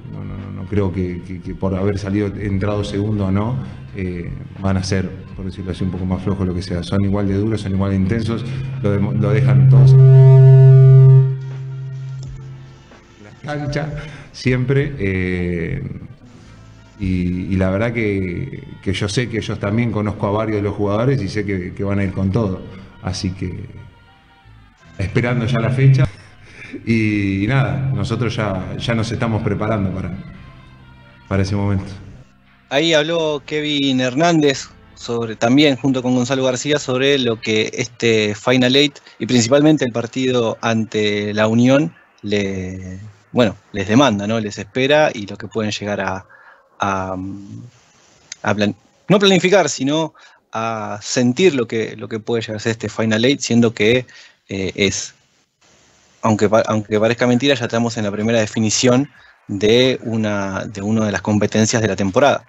No, 0.56 0.64
creo 0.66 0.94
que, 0.94 1.42
por 1.60 1.74
haber 1.74 1.98
salido 1.98 2.28
entrado 2.28 2.84
segundo 2.84 3.26
o 3.26 3.32
no, 3.32 3.56
eh, 3.96 4.32
van 4.62 4.78
a 4.78 4.84
ser, 4.84 5.10
por 5.36 5.46
decirlo 5.46 5.72
así, 5.72 5.84
un 5.84 5.90
poco 5.90 6.06
más 6.06 6.22
flojos 6.22 6.46
lo 6.46 6.54
que 6.54 6.62
sea. 6.62 6.84
Son 6.84 7.04
igual 7.04 7.28
de 7.28 7.34
duros, 7.34 7.62
son 7.62 7.72
igual 7.72 7.90
de 7.90 7.98
intensos, 7.98 8.46
lo, 8.84 9.32
dejan 9.32 9.70
todos 9.70 9.94
la 13.44 13.58
cancha 13.58 13.90
siempre. 14.32 14.94
eh, 15.00 15.84
y, 17.04 17.54
y 17.54 17.56
la 17.58 17.70
verdad 17.70 17.92
que, 17.92 18.64
yo 18.82 19.10
sé 19.10 19.28
que 19.28 19.38
ellos 19.38 19.60
también 19.60 19.92
conozco 19.92 20.28
a 20.28 20.32
varios 20.32 20.58
de 20.58 20.62
los 20.62 20.74
jugadores 20.74 21.22
y 21.22 21.28
sé 21.28 21.44
que, 21.46 21.84
van 21.84 22.00
a 22.00 22.04
ir 22.06 22.14
con 22.14 22.32
todo. 22.32 22.62
Así 23.02 23.32
que 23.32 23.66
esperando 24.98 25.46
ya 25.46 25.60
la 25.60 25.70
fecha. 25.70 26.06
Y, 26.86 27.46
nada, 27.48 27.92
nosotros 27.94 28.34
ya, 28.38 28.78
ya 28.78 28.96
nos 28.96 29.12
estamos 29.12 29.44
preparando 29.44 29.92
para, 29.92 30.18
para 31.28 31.44
ese 31.44 31.58
momento. 31.58 31.92
Ahí 32.70 32.94
habló 32.94 33.44
Kevin 33.46 34.00
Hernández 34.00 34.70
sobre 34.96 35.36
también 35.36 35.76
junto 35.76 36.02
con 36.02 36.16
Gonzalo 36.16 36.46
García 36.46 36.80
sobre 36.80 37.20
lo 37.20 37.42
que 37.42 37.70
este 37.74 38.34
Final 38.34 38.78
Eight 38.78 39.00
y 39.20 39.26
principalmente 39.26 39.84
el 39.84 39.92
partido 39.92 40.58
ante 40.62 41.34
la 41.34 41.48
Unión 41.48 41.94
le 42.22 43.00
bueno 43.34 43.58
les 43.74 43.90
demanda, 43.90 44.26
¿no? 44.26 44.40
Les 44.40 44.58
espera 44.58 45.12
y 45.14 45.26
lo 45.26 45.36
que 45.36 45.48
pueden 45.48 45.72
llegar 45.72 46.00
a, 46.00 46.26
a, 46.80 47.16
plan- 48.56 48.76
no 49.08 49.20
planificar, 49.20 49.70
sino 49.70 50.14
a 50.52 51.00
sentir 51.02 51.56
lo 51.56 51.68
que, 51.68 51.96
lo 51.96 52.08
que 52.08 52.20
puede 52.20 52.42
llegar 52.42 52.58
a 52.58 52.60
ser 52.60 52.74
este 52.74 52.90
Final 52.90 53.26
Eight, 53.26 53.40
siendo 53.40 53.74
que 53.74 54.06
eh, 54.50 54.72
es, 54.76 55.14
aunque, 56.22 56.50
aunque 56.68 57.00
parezca 57.00 57.28
mentira, 57.28 57.56
ya 57.56 57.66
estamos 57.66 57.98
en 57.98 58.04
la 58.04 58.12
primera 58.12 58.40
definición 58.40 59.10
de 59.48 60.00
una, 60.04 60.66
de 60.66 60.82
una 60.82 61.06
de 61.06 61.12
las 61.12 61.22
competencias 61.22 61.82
de 61.82 61.88
la 61.88 61.96
temporada. 61.96 62.46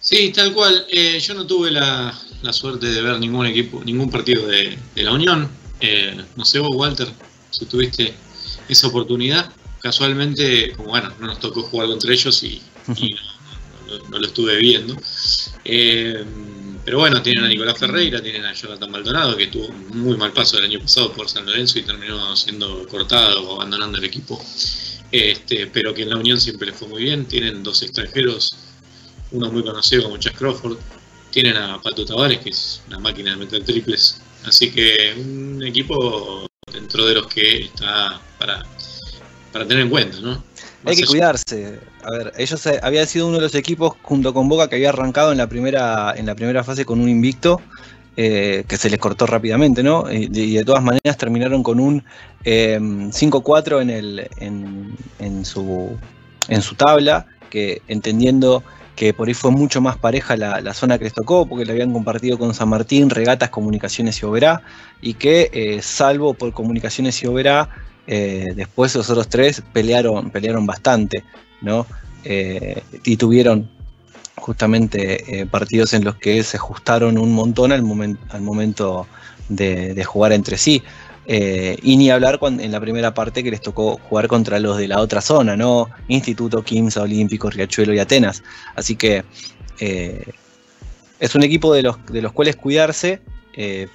Sí, 0.00 0.32
tal 0.32 0.54
cual. 0.54 0.86
Eh, 0.90 1.18
yo 1.20 1.34
no 1.34 1.46
tuve 1.46 1.70
la, 1.70 2.14
suerte 2.50 2.86
de 2.86 3.02
ver 3.02 3.18
ningún 3.18 3.46
equipo, 3.46 3.82
ningún 3.84 4.10
partido 4.10 4.46
de, 4.46 4.78
de 4.94 5.02
la 5.02 5.12
Unión. 5.12 5.50
Eh, 5.80 6.16
no 6.34 6.44
sé 6.44 6.60
vos, 6.60 6.74
Walter, 6.74 7.08
si 7.50 7.66
tuviste 7.66 8.14
esa 8.68 8.86
oportunidad. 8.86 9.52
Casualmente, 9.80 10.72
como 10.76 10.90
bueno, 10.90 11.12
no 11.20 11.26
nos 11.28 11.38
tocó 11.40 11.62
jugar 11.62 11.88
contra 11.88 12.12
ellos 12.12 12.42
y, 12.42 12.60
y 12.96 13.10
no, 13.86 13.98
no- 13.98 14.08
no 14.10 14.18
lo 14.18 14.26
estuve 14.26 14.56
viendo. 14.56 14.96
Eh, 15.64 16.24
pero 16.84 16.98
bueno, 17.00 17.20
tienen 17.22 17.44
a 17.44 17.48
Nicolás 17.48 17.78
Ferreira, 17.78 18.22
tienen 18.22 18.44
a 18.46 18.52
Jonathan 18.54 18.90
Maldonado, 18.90 19.36
que 19.36 19.48
tuvo 19.48 19.66
un 19.68 19.98
muy 20.00 20.16
mal 20.16 20.32
paso 20.32 20.58
el 20.58 20.64
año 20.64 20.80
pasado 20.80 21.12
por 21.12 21.28
San 21.28 21.44
Lorenzo 21.46 21.78
y 21.78 21.82
terminó 21.82 22.34
siendo 22.36 22.86
cortado 22.88 23.42
o 23.48 23.54
abandonando 23.56 23.98
el 23.98 24.04
equipo. 24.04 24.42
Este, 25.10 25.66
pero 25.68 25.94
que 25.94 26.02
en 26.02 26.10
la 26.10 26.16
Unión 26.16 26.40
siempre 26.40 26.68
les 26.68 26.76
fue 26.76 26.88
muy 26.88 27.02
bien. 27.02 27.26
Tienen 27.26 27.62
dos 27.62 27.82
extranjeros, 27.82 28.56
uno 29.32 29.50
muy 29.50 29.62
conocido 29.62 30.04
como 30.04 30.16
Chas 30.18 30.34
Crawford. 30.36 30.78
Tienen 31.30 31.56
a 31.56 31.80
Pato 31.80 32.04
Tavares, 32.04 32.40
que 32.40 32.50
es 32.50 32.82
una 32.88 32.98
máquina 32.98 33.32
de 33.32 33.36
meter 33.36 33.64
triples. 33.64 34.20
Así 34.44 34.70
que 34.70 35.14
un 35.18 35.62
equipo 35.64 36.46
dentro 36.72 37.04
de 37.06 37.14
los 37.14 37.26
que 37.26 37.64
está 37.64 38.20
para, 38.38 38.64
para 39.52 39.66
tener 39.66 39.84
en 39.84 39.90
cuenta, 39.90 40.18
¿no? 40.20 40.42
Hay 40.84 40.96
que 40.96 41.06
cuidarse. 41.06 41.80
A 42.04 42.10
ver, 42.10 42.32
ellos 42.38 42.64
eh, 42.66 42.78
habían 42.82 43.06
sido 43.06 43.26
uno 43.26 43.36
de 43.36 43.42
los 43.42 43.54
equipos 43.54 43.94
junto 44.02 44.32
con 44.32 44.48
Boca 44.48 44.68
que 44.68 44.76
había 44.76 44.90
arrancado 44.90 45.32
en 45.32 45.38
la 45.38 45.46
primera, 45.48 46.14
en 46.16 46.26
la 46.26 46.34
primera 46.34 46.62
fase 46.64 46.84
con 46.84 47.00
un 47.00 47.08
invicto. 47.08 47.60
eh, 48.20 48.64
que 48.66 48.76
se 48.76 48.90
les 48.90 48.98
cortó 48.98 49.26
rápidamente, 49.26 49.82
¿no? 49.84 50.10
Y 50.10 50.26
de, 50.26 50.40
y 50.40 50.54
de 50.54 50.64
todas 50.64 50.82
maneras 50.82 51.16
terminaron 51.16 51.62
con 51.62 51.78
un 51.78 52.02
eh, 52.44 52.76
5-4 52.80 53.80
en, 53.80 53.90
el, 53.90 54.28
en, 54.38 54.96
en, 55.20 55.44
su, 55.44 55.96
en 56.48 56.60
su 56.62 56.74
tabla, 56.74 57.26
que 57.48 57.80
entendiendo 57.86 58.64
que 58.96 59.14
por 59.14 59.28
ahí 59.28 59.34
fue 59.34 59.52
mucho 59.52 59.80
más 59.80 59.96
pareja 59.98 60.36
la, 60.36 60.60
la, 60.60 60.74
zona 60.74 60.98
que 60.98 61.04
les 61.04 61.14
tocó, 61.14 61.46
porque 61.48 61.64
la 61.64 61.72
habían 61.72 61.92
compartido 61.92 62.38
con 62.38 62.54
San 62.54 62.68
Martín, 62.70 63.08
Regatas, 63.10 63.50
Comunicaciones 63.50 64.20
y 64.20 64.26
Oberá, 64.26 64.62
y 65.00 65.14
que 65.14 65.50
eh, 65.52 65.80
salvo 65.82 66.34
por 66.34 66.52
Comunicaciones 66.52 67.22
y 67.22 67.28
Oberá, 67.28 67.68
eh, 68.10 68.54
después 68.56 68.94
los 68.94 69.10
otros 69.10 69.28
tres 69.28 69.62
pelearon, 69.70 70.30
pelearon 70.30 70.64
bastante, 70.64 71.24
¿no? 71.60 71.86
Eh, 72.24 72.82
y 73.04 73.18
tuvieron 73.18 73.68
justamente 74.36 75.40
eh, 75.40 75.46
partidos 75.46 75.92
en 75.92 76.04
los 76.04 76.16
que 76.16 76.42
se 76.42 76.56
ajustaron 76.56 77.18
un 77.18 77.34
montón 77.34 77.70
al, 77.70 77.82
momen 77.82 78.18
al 78.30 78.40
momento 78.40 79.06
de, 79.50 80.02
jugar 80.04 80.32
entre 80.32 80.56
sí. 80.56 80.82
Y 81.26 81.98
ni 81.98 82.08
hablar 82.08 82.38
cuando, 82.38 82.62
en 82.62 82.72
la 82.72 82.80
primera 82.80 83.12
parte 83.12 83.44
que 83.44 83.50
les 83.50 83.60
tocó 83.60 83.98
jugar 84.08 84.28
contra 84.28 84.58
los 84.58 84.78
de 84.78 84.88
la 84.88 85.00
otra 85.00 85.20
zona, 85.20 85.54
¿no? 85.58 85.90
Instituto, 86.08 86.62
Quimsa, 86.62 87.02
Olímpico, 87.02 87.50
Riachuelo 87.50 87.92
y 87.92 87.98
Atenas. 87.98 88.42
Así 88.74 88.96
que 88.96 89.24
es 89.78 91.34
un 91.34 91.42
equipo 91.42 91.74
de 91.74 91.82
los, 91.82 91.98
de 92.06 92.22
los 92.22 92.32
cuales 92.32 92.56
cuidarse, 92.56 93.20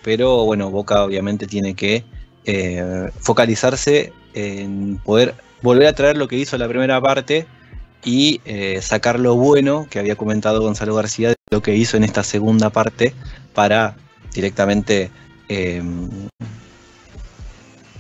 pero 0.04 0.46
bueno, 0.46 0.70
Boca 0.70 1.04
obviamente 1.04 1.48
tiene 1.48 1.74
que 1.74 2.04
eh, 2.46 3.10
focalizarse 3.20 4.14
en 4.34 4.98
poder 5.04 5.36
volver 5.62 5.88
a 5.88 5.94
traer 5.94 6.18
lo 6.18 6.28
que 6.28 6.38
hizo 6.38 6.58
la 6.58 6.68
primera 6.68 7.02
parte 7.02 7.46
y 8.04 8.42
eh, 8.46 8.80
sacar 8.82 9.20
lo 9.20 9.36
bueno 9.36 9.88
que 9.90 10.00
había 10.00 10.16
comentado 10.16 10.62
Gonzalo 10.62 10.96
García 10.96 11.30
de 11.30 11.36
lo 11.52 11.62
que 11.62 11.76
hizo 11.76 11.98
en 11.98 12.04
esta 12.04 12.24
segunda 12.24 12.70
parte 12.70 13.14
para 13.54 13.96
directamente 14.34 15.10
eh, 15.48 15.82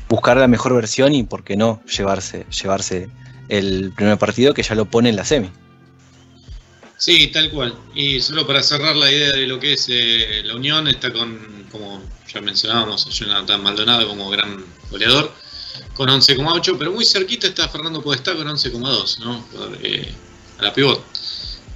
buscar 0.10 0.38
la 0.38 0.48
mejor 0.48 0.76
versión 0.76 1.14
y 1.14 1.24
por 1.24 1.44
qué 1.44 1.56
no 1.56 1.82
llevarse, 1.86 2.46
llevarse 2.50 3.10
el 3.50 3.94
primer 3.96 4.18
partido 4.18 4.54
que 4.54 4.64
ya 4.64 4.76
lo 4.76 4.86
pone 4.86 5.10
en 5.10 5.16
la 5.16 5.26
semi. 5.26 5.50
Sí, 6.98 7.28
tal 7.28 7.50
cual. 7.52 7.76
Y 7.94 8.20
solo 8.20 8.46
para 8.48 8.62
cerrar 8.64 8.96
la 8.96 9.12
idea 9.12 9.32
de 9.32 9.48
lo 9.48 9.60
que 9.60 9.74
es 9.74 9.88
eh, 9.90 10.42
la 10.44 10.56
Unión, 10.56 10.88
está 10.88 11.12
con, 11.12 11.66
como 11.72 12.02
ya 12.34 12.42
mencionábamos, 12.42 13.06
a 13.06 13.10
Jonathan 13.10 13.62
Maldonado 13.62 14.08
como 14.08 14.30
gran 14.30 14.64
goleador, 14.90 15.32
con 15.96 16.10
11,8, 16.10 16.76
pero 16.78 16.92
muy 16.92 17.06
cerquita 17.06 17.48
está 17.48 17.68
Fernando 17.68 18.02
Podestá 18.02 18.36
con 18.36 18.48
11,2, 18.48 19.20
¿no? 19.20 19.46
Eh, 19.82 20.12
a 20.60 20.64
la 20.64 20.74
pivot, 20.74 21.04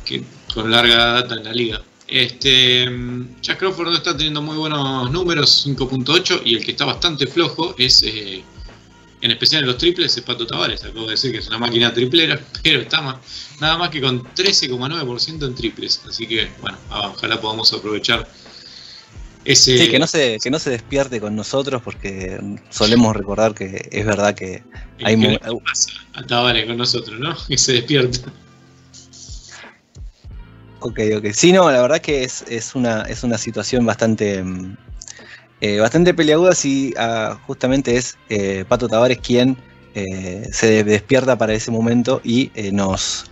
que 0.05 0.23
con 0.53 0.71
larga 0.71 1.13
data 1.13 1.35
en 1.35 1.43
la 1.43 1.53
liga. 1.53 1.81
Este, 2.07 2.87
Jack 3.41 3.59
Crawford 3.59 3.89
no 3.89 3.97
está 3.97 4.15
teniendo 4.15 4.41
muy 4.41 4.57
buenos 4.57 5.11
números, 5.11 5.67
5.8, 5.67 6.41
y 6.45 6.55
el 6.55 6.63
que 6.63 6.71
está 6.71 6.85
bastante 6.85 7.27
flojo 7.27 7.75
es, 7.77 8.01
eh, 8.03 8.43
en 9.21 9.31
especial 9.31 9.63
en 9.63 9.67
los 9.67 9.77
triples, 9.77 10.15
es 10.15 10.23
Pato 10.23 10.47
Tavares. 10.47 10.83
Acabo 10.83 11.05
de 11.05 11.11
decir 11.11 11.31
que 11.31 11.39
es 11.39 11.47
una 11.47 11.57
máquina 11.57 11.93
triplera, 11.93 12.39
pero 12.63 12.81
está 12.81 13.19
nada 13.59 13.77
más 13.77 13.89
que 13.89 13.99
con 13.99 14.23
13,9% 14.23 15.45
en 15.45 15.55
triples. 15.55 16.01
Así 16.07 16.25
que, 16.27 16.49
bueno, 16.61 16.77
ojalá 16.89 17.41
podamos 17.41 17.73
aprovechar 17.73 18.27
ese... 19.47 19.77
Sí, 19.77 19.89
que 19.89 19.97
no, 19.97 20.07
se, 20.07 20.39
que 20.43 20.51
no 20.51 20.59
se 20.59 20.69
despierte 20.71 21.21
con 21.21 21.35
nosotros 21.35 21.81
porque 21.81 22.39
solemos 22.69 23.15
recordar 23.15 23.53
que 23.53 23.87
es 23.91 24.05
verdad 24.05 24.35
que 24.35 24.63
hay... 25.03 25.39
a 26.13 26.23
Tavares 26.23 26.65
con 26.65 26.77
nosotros, 26.77 27.17
¿no? 27.19 27.35
Que 27.47 27.57
se 27.57 27.73
despierta. 27.73 28.31
Ok, 30.81 30.99
ok. 31.17 31.25
Sí, 31.33 31.53
no, 31.53 31.71
la 31.71 31.81
verdad 31.81 31.99
que 31.99 32.23
es, 32.23 32.43
es, 32.49 32.75
una, 32.75 33.03
es 33.03 33.23
una 33.23 33.37
situación 33.37 33.85
bastante, 33.85 34.43
eh, 35.61 35.79
bastante 35.79 36.13
peleaguda 36.13 36.53
si 36.53 36.93
uh, 36.97 37.35
justamente 37.47 37.95
es 37.95 38.17
eh, 38.29 38.65
Pato 38.67 38.89
Tavares 38.89 39.19
quien 39.19 39.57
eh, 39.95 40.47
se 40.51 40.83
despierta 40.83 41.37
para 41.37 41.53
ese 41.53 41.71
momento 41.71 42.19
y 42.23 42.51
nos 42.73 43.31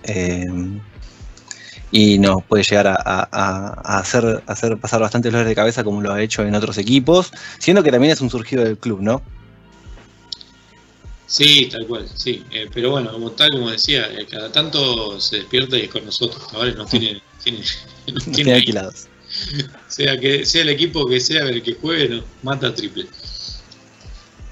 y 1.96 2.20
nos 2.20 2.44
puede 2.44 2.62
llegar 2.62 2.88
a, 2.88 2.98
a, 3.00 3.30
a, 3.32 4.00
hacer, 4.00 4.44
pasar 4.82 5.00
bastantes 5.00 5.32
dolores 5.32 5.48
de 5.48 5.56
cabeza 5.56 5.82
como 5.82 6.02
lo 6.02 6.12
ha 6.12 6.22
hecho 6.22 6.44
en 6.44 6.54
otros 6.54 6.78
equipos, 6.78 7.32
siendo 7.58 7.84
que 7.84 7.90
también 7.90 8.12
es 8.12 8.20
un 8.20 8.30
surgido 8.30 8.66
del 8.66 8.78
club, 8.78 9.00
¿no? 9.00 9.22
Sí, 11.26 11.70
tal 11.72 11.88
cual, 11.88 12.06
sí. 12.14 12.44
Eh, 12.52 12.68
pero 12.74 12.92
bueno, 12.92 13.14
como 13.14 13.32
tal, 13.32 13.52
como 13.52 13.72
decía, 13.72 14.12
eh, 14.12 14.28
cada 14.30 14.52
tanto 14.52 15.22
se 15.22 15.38
despierta 15.38 15.78
y 15.78 15.84
es 15.84 15.90
con 15.90 16.04
nosotros. 16.04 16.46
Tavares 16.52 16.76
no 16.76 16.86
tiene, 16.86 17.22
tiene, 18.34 18.54
alquilados. 18.54 19.08
Sea 19.88 20.20
que 20.20 20.46
sea 20.46 20.64
el 20.64 20.70
equipo 20.70 21.06
que 21.08 21.22
sea 21.22 21.44
el 21.44 21.64
que 21.64 21.76
juegue, 21.76 22.10
no, 22.10 22.24
mata 22.44 22.76
triple. 22.76 23.06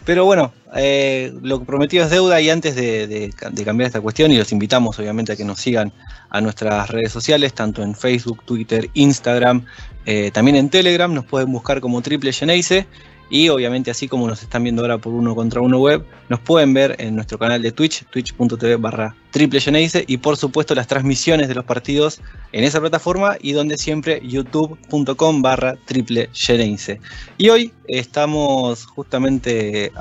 Pero 0.05 0.23
bueno, 0.23 0.53
eh, 0.75 1.33
lo 1.41 1.63
prometido 1.63 2.05
es 2.05 2.11
deuda 2.11 2.39
y 2.39 2.49
antes 2.49 2.75
de, 2.75 3.07
de, 3.07 3.33
de, 3.51 3.65
cambiar 3.65 3.87
esta 3.87 4.01
cuestión, 4.01 4.31
y 4.31 4.37
los 4.37 4.51
invitamos 4.53 4.97
obviamente 4.99 5.33
a 5.33 5.35
que 5.35 5.45
nos 5.45 5.59
sigan 5.59 5.93
a 6.33 6.41
nuestras 6.41 6.89
redes 6.89 7.11
sociales, 7.11 7.53
tanto 7.53 7.83
en 7.83 7.95
Facebook, 7.95 8.43
Twitter, 8.43 8.89
Instagram, 8.95 9.65
eh, 10.05 10.31
también 10.33 10.57
en 10.57 10.69
Telegram, 10.69 11.13
nos 11.13 11.25
pueden 11.25 11.51
buscar 11.51 11.79
como 11.79 12.01
Triple 12.01 12.33
Geneise 12.33 12.87
y 13.29 13.49
obviamente 13.49 13.91
así 13.91 14.07
como 14.07 14.27
nos 14.27 14.41
están 14.41 14.63
viendo 14.63 14.81
ahora 14.81 14.97
por 14.97 15.13
uno 15.13 15.35
contra 15.35 15.61
uno 15.61 15.79
web, 15.79 16.03
nos 16.29 16.39
pueden 16.39 16.73
ver 16.73 16.95
en 16.99 17.15
nuestro 17.15 17.37
canal 17.37 17.61
de 17.61 17.71
Twitch, 17.71 18.03
twitch.tv 18.09 18.75
barra 18.77 19.15
triple 19.31 19.61
Geneise 19.61 20.03
y 20.07 20.17
por 20.17 20.35
supuesto 20.35 20.75
las 20.75 20.87
transmisiones 20.87 21.47
de 21.47 21.55
los 21.55 21.65
partidos 21.65 22.19
en 22.51 22.63
esa 22.63 22.79
plataforma 22.79 23.37
y 23.39 23.53
donde 23.53 23.77
siempre 23.77 24.19
youtube.com 24.23 25.41
barra 25.41 25.77
triple 25.85 26.29
Geneise. 26.33 26.99
Y 27.37 27.49
hoy 27.49 27.71
estamos 27.87 28.85
justamente 28.87 29.91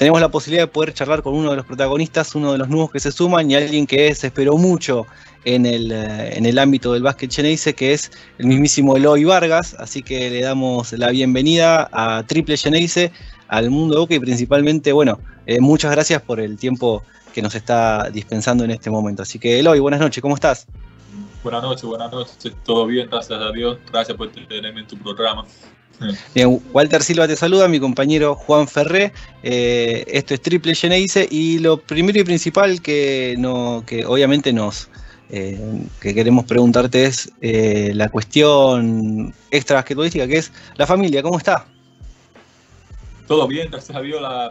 tenemos 0.00 0.18
la 0.22 0.30
posibilidad 0.30 0.62
de 0.62 0.68
poder 0.68 0.94
charlar 0.94 1.22
con 1.22 1.34
uno 1.34 1.50
de 1.50 1.56
los 1.56 1.66
protagonistas, 1.66 2.34
uno 2.34 2.52
de 2.52 2.58
los 2.58 2.70
nuevos 2.70 2.90
que 2.90 3.00
se 3.00 3.12
suman 3.12 3.50
y 3.50 3.54
alguien 3.54 3.86
que 3.86 4.14
se 4.14 4.28
esperó 4.28 4.56
mucho 4.56 5.06
en 5.44 5.66
el, 5.66 5.92
en 5.92 6.46
el 6.46 6.58
ámbito 6.58 6.92
del 6.92 7.02
básquet 7.02 7.32
Geneise, 7.32 7.74
que 7.74 7.92
es 7.92 8.10
el 8.38 8.46
mismísimo 8.46 8.96
Eloy 8.96 9.24
Vargas. 9.24 9.74
Así 9.78 10.02
que 10.02 10.30
le 10.30 10.42
damos 10.42 10.92
la 10.92 11.10
bienvenida 11.10 11.88
a 11.92 12.22
Triple 12.26 12.56
Geneise, 12.56 13.12
al 13.48 13.70
mundo 13.70 13.94
de 13.94 14.00
Boca 14.00 14.14
y 14.14 14.20
principalmente, 14.20 14.92
bueno, 14.92 15.18
eh, 15.46 15.60
muchas 15.60 15.90
gracias 15.90 16.22
por 16.22 16.40
el 16.40 16.56
tiempo 16.56 17.02
que 17.32 17.42
nos 17.42 17.54
está 17.54 18.10
dispensando 18.10 18.64
en 18.64 18.70
este 18.70 18.90
momento. 18.90 19.22
Así 19.22 19.38
que 19.38 19.58
Eloy, 19.58 19.80
buenas 19.80 20.00
noches, 20.00 20.22
¿cómo 20.22 20.34
estás? 20.34 20.66
Buenas 21.42 21.62
noches, 21.62 21.84
buenas 21.84 22.12
noches, 22.12 22.52
todo 22.64 22.86
bien, 22.86 23.08
gracias 23.10 23.40
a 23.40 23.50
Dios, 23.50 23.78
gracias 23.90 24.16
por 24.16 24.30
tenerme 24.30 24.80
en 24.80 24.86
tu 24.86 24.96
programa. 24.98 25.46
Bien, 26.34 26.62
Walter 26.72 27.02
Silva 27.02 27.28
te 27.28 27.36
saluda, 27.36 27.68
mi 27.68 27.78
compañero 27.78 28.34
Juan 28.34 28.66
Ferré. 28.66 29.12
Eh, 29.42 30.04
esto 30.06 30.34
es 30.34 30.40
Triple 30.40 30.74
Geneise 30.74 31.28
y 31.30 31.58
lo 31.58 31.78
primero 31.78 32.18
y 32.18 32.24
principal 32.24 32.80
que, 32.80 33.34
no, 33.38 33.84
que 33.86 34.06
obviamente 34.06 34.52
nos 34.52 34.88
eh, 35.30 35.86
que 36.00 36.14
queremos 36.14 36.44
preguntarte 36.44 37.04
es 37.04 37.32
eh, 37.40 37.92
la 37.94 38.08
cuestión 38.08 39.32
extra 39.50 39.76
basquetbolística 39.76 40.26
que 40.26 40.38
es 40.38 40.52
la 40.76 40.86
familia, 40.86 41.22
¿cómo 41.22 41.38
está? 41.38 41.66
Todo 43.26 43.46
bien, 43.46 43.70
gracias 43.70 43.96
a 43.96 44.00
Dios. 44.00 44.20
La, 44.20 44.50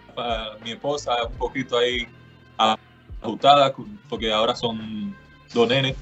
mi 0.63 0.71
esposa 0.71 1.11
un 1.27 1.35
poquito 1.35 1.77
ahí 1.77 2.07
ajustada 3.21 3.73
porque 4.07 4.31
ahora 4.31 4.55
son 4.55 5.15
dos 5.53 5.67
nenes 5.67 5.95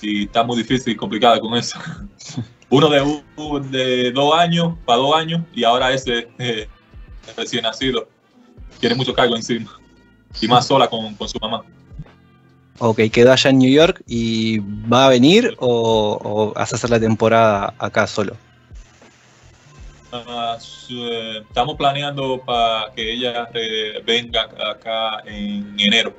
y 0.00 0.24
está 0.24 0.42
muy 0.42 0.56
difícil 0.56 0.94
y 0.94 0.96
complicada 0.96 1.38
con 1.40 1.54
eso. 1.54 1.78
Uno 2.70 2.88
de, 2.88 3.22
de 3.70 4.12
dos 4.12 4.34
años 4.34 4.74
para 4.84 4.98
dos 4.98 5.14
años 5.14 5.42
y 5.54 5.64
ahora 5.64 5.92
ese 5.92 6.28
eh, 6.38 6.68
recién 7.36 7.62
nacido 7.62 8.08
tiene 8.80 8.94
mucho 8.94 9.14
cargo 9.14 9.36
encima 9.36 9.78
y 10.40 10.48
más 10.48 10.66
sola 10.66 10.88
con, 10.88 11.16
su 11.28 11.38
mamá. 11.40 11.64
Ok, 12.80 13.00
quedó 13.12 13.32
allá 13.32 13.50
en 13.50 13.58
New 13.58 13.70
York 13.70 14.02
y 14.06 14.58
va 14.58 15.06
a 15.06 15.08
venir 15.08 15.56
o, 15.58 16.18
o 16.22 16.52
vas 16.54 16.72
a 16.72 16.76
hacer 16.76 16.90
la 16.90 17.00
temporada 17.00 17.74
acá 17.78 18.06
solo? 18.06 18.36
Uh, 20.12 20.58
su, 20.58 20.94
eh, 20.94 21.38
estamos 21.46 21.76
planeando 21.76 22.40
para 22.46 22.90
que 22.94 23.12
ella 23.12 23.48
eh, 23.52 24.02
venga 24.06 24.48
acá 24.70 25.22
en 25.26 25.74
enero 25.78 26.14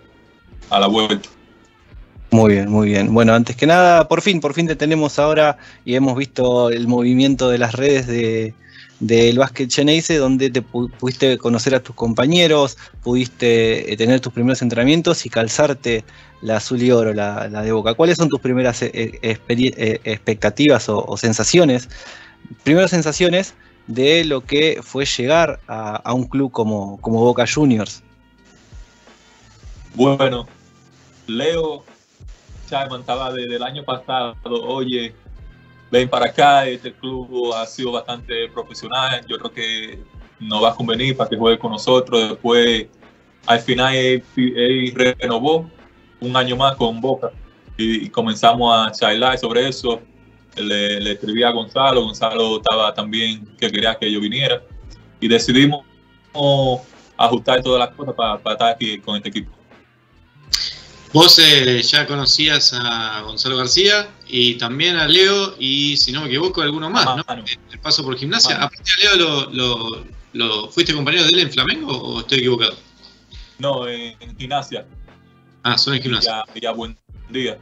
a 0.69 0.79
la 0.79 0.87
vuelta. 0.87 1.29
Muy 2.31 2.53
bien, 2.53 2.69
muy 2.69 2.89
bien. 2.89 3.11
Bueno, 3.11 3.33
antes 3.33 3.55
que 3.55 3.65
nada, 3.65 4.07
por 4.07 4.21
fin, 4.21 4.39
por 4.39 4.53
fin 4.53 4.67
te 4.67 4.75
tenemos 4.75 5.17
ahora 5.17 5.57
y 5.85 5.95
hemos 5.95 6.15
visto 6.15 6.69
el 6.69 6.87
movimiento 6.87 7.49
de 7.49 7.57
las 7.57 7.73
redes 7.73 8.05
de 8.05 8.53
del 8.99 9.37
básquet 9.37 9.71
Geneise, 9.71 10.17
donde 10.17 10.49
te 10.49 10.61
pu- 10.61 10.91
pudiste 10.91 11.37
conocer 11.37 11.73
a 11.73 11.79
tus 11.81 11.95
compañeros, 11.95 12.77
pudiste 13.01 13.91
eh, 13.91 13.97
tener 13.97 14.19
tus 14.19 14.33
primeros 14.33 14.61
entrenamientos 14.61 15.25
y 15.25 15.29
calzarte 15.29 16.03
la 16.41 16.57
azul 16.57 16.81
y 16.81 16.91
oro, 16.91 17.13
la, 17.13 17.47
de 17.47 17.71
Boca. 17.71 17.93
¿Cuáles 17.93 18.17
son 18.17 18.29
tus 18.29 18.39
primeras 18.39 18.81
eh, 18.81 18.91
eh, 18.93 20.01
expectativas 20.03 20.89
o, 20.89 21.15
sensaciones? 21.17 21.89
Primeras 22.63 22.91
sensaciones 22.91 23.53
de 23.87 24.25
lo 24.25 24.41
que 24.41 24.81
fue 24.83 25.05
llegar 25.05 25.59
a, 25.67 25.95
a 25.95 26.13
un 26.13 26.25
club 26.25 26.51
como, 26.51 26.99
como 27.01 27.19
Boca 27.19 27.45
Juniors. 27.47 28.03
Bueno, 29.95 30.47
Leo 31.27 31.83
Chapman 32.69 33.01
estaba 33.01 33.33
desde 33.33 33.55
el 33.55 33.63
año 33.63 33.83
pasado, 33.83 34.35
oye, 34.45 35.13
ven 35.91 36.09
para 36.09 36.27
acá, 36.27 36.67
este 36.67 36.93
club 36.93 37.53
ha 37.53 37.65
sido 37.65 37.93
bastante 37.93 38.47
profesional, 38.49 39.25
yo 39.27 39.37
creo 39.37 39.51
que 39.51 39.99
nos 40.39 40.63
va 40.63 40.69
a 40.69 40.75
convenir 40.75 41.17
para 41.17 41.29
que 41.29 41.37
juegue 41.37 41.59
con 41.59 41.71
nosotros, 41.71 42.29
después 42.29 42.87
al 43.45 43.59
final 43.59 43.95
él, 43.95 44.23
renovó 45.19 45.69
un 46.19 46.35
año 46.35 46.55
más 46.55 46.75
con 46.75 47.01
Boca 47.01 47.31
y, 47.77 48.09
comenzamos 48.09 48.73
a 48.75 48.91
charlar 48.91 49.37
sobre 49.37 49.67
eso, 49.67 50.01
le, 50.55 51.11
escribí 51.11 51.43
a 51.43 51.51
Gonzalo, 51.51 52.01
Gonzalo 52.01 52.57
estaba 52.57 52.93
también 52.93 53.45
que 53.57 53.71
quería 53.71 53.95
que 53.95 54.11
yo 54.11 54.19
viniera 54.19 54.61
y 55.19 55.27
decidimos 55.27 55.85
ajustar 57.17 57.61
todas 57.63 57.79
las 57.79 57.95
cosas 57.95 58.13
para 58.13 58.35
estar 58.35 58.73
aquí 58.73 58.99
con 58.99 59.15
este 59.15 59.29
equipo. 59.29 59.58
Vos 61.11 61.39
eh, 61.39 61.81
ya 61.81 62.05
conocías 62.05 62.71
a 62.73 63.21
Gonzalo 63.21 63.57
García 63.57 64.09
y 64.27 64.55
también 64.55 64.95
a 64.95 65.07
Leo 65.07 65.55
y, 65.57 65.97
si 65.97 66.11
no 66.11 66.21
me 66.21 66.27
equivoco, 66.27 66.61
alguno 66.61 66.89
más, 66.89 67.05
¿no? 67.05 67.23
Mano. 67.27 67.43
El 67.71 67.79
paso 67.79 68.03
por 68.03 68.15
gimnasia. 68.17 68.55
Mano. 68.55 68.65
Aparte 68.67 68.91
a 68.91 69.15
Leo, 69.15 69.15
lo, 69.15 69.49
lo- 69.51 70.05
lo- 70.33 70.69
¿fuiste 70.69 70.93
compañero 70.93 71.23
de 71.23 71.29
él 71.29 71.39
en 71.39 71.51
Flamengo 71.51 71.91
o 71.97 72.19
estoy 72.19 72.39
equivocado? 72.39 72.75
No, 73.57 73.87
en, 73.87 74.15
en 74.19 74.37
gimnasia. 74.37 74.85
Ah, 75.63 75.77
son 75.79 75.95
en 75.95 76.01
gimnasia. 76.03 76.43
Ya, 76.53 76.61
ya 76.61 76.71
buen 76.73 76.95
día. 77.29 77.57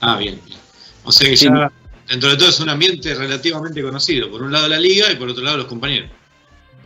Ah, 0.00 0.16
bien, 0.16 0.40
bien. 0.46 0.58
O 1.04 1.10
sea 1.10 1.28
que 1.28 1.36
Sí. 1.36 1.46
ya, 1.46 1.72
dentro 2.08 2.30
de 2.30 2.36
todo, 2.36 2.48
es 2.50 2.60
un 2.60 2.68
ambiente 2.68 3.14
relativamente 3.16 3.82
conocido. 3.82 4.30
Por 4.30 4.42
un 4.42 4.52
lado 4.52 4.68
la 4.68 4.78
liga 4.78 5.10
y 5.10 5.16
por 5.16 5.28
otro 5.28 5.42
lado 5.42 5.56
los 5.56 5.66
compañeros. 5.66 6.08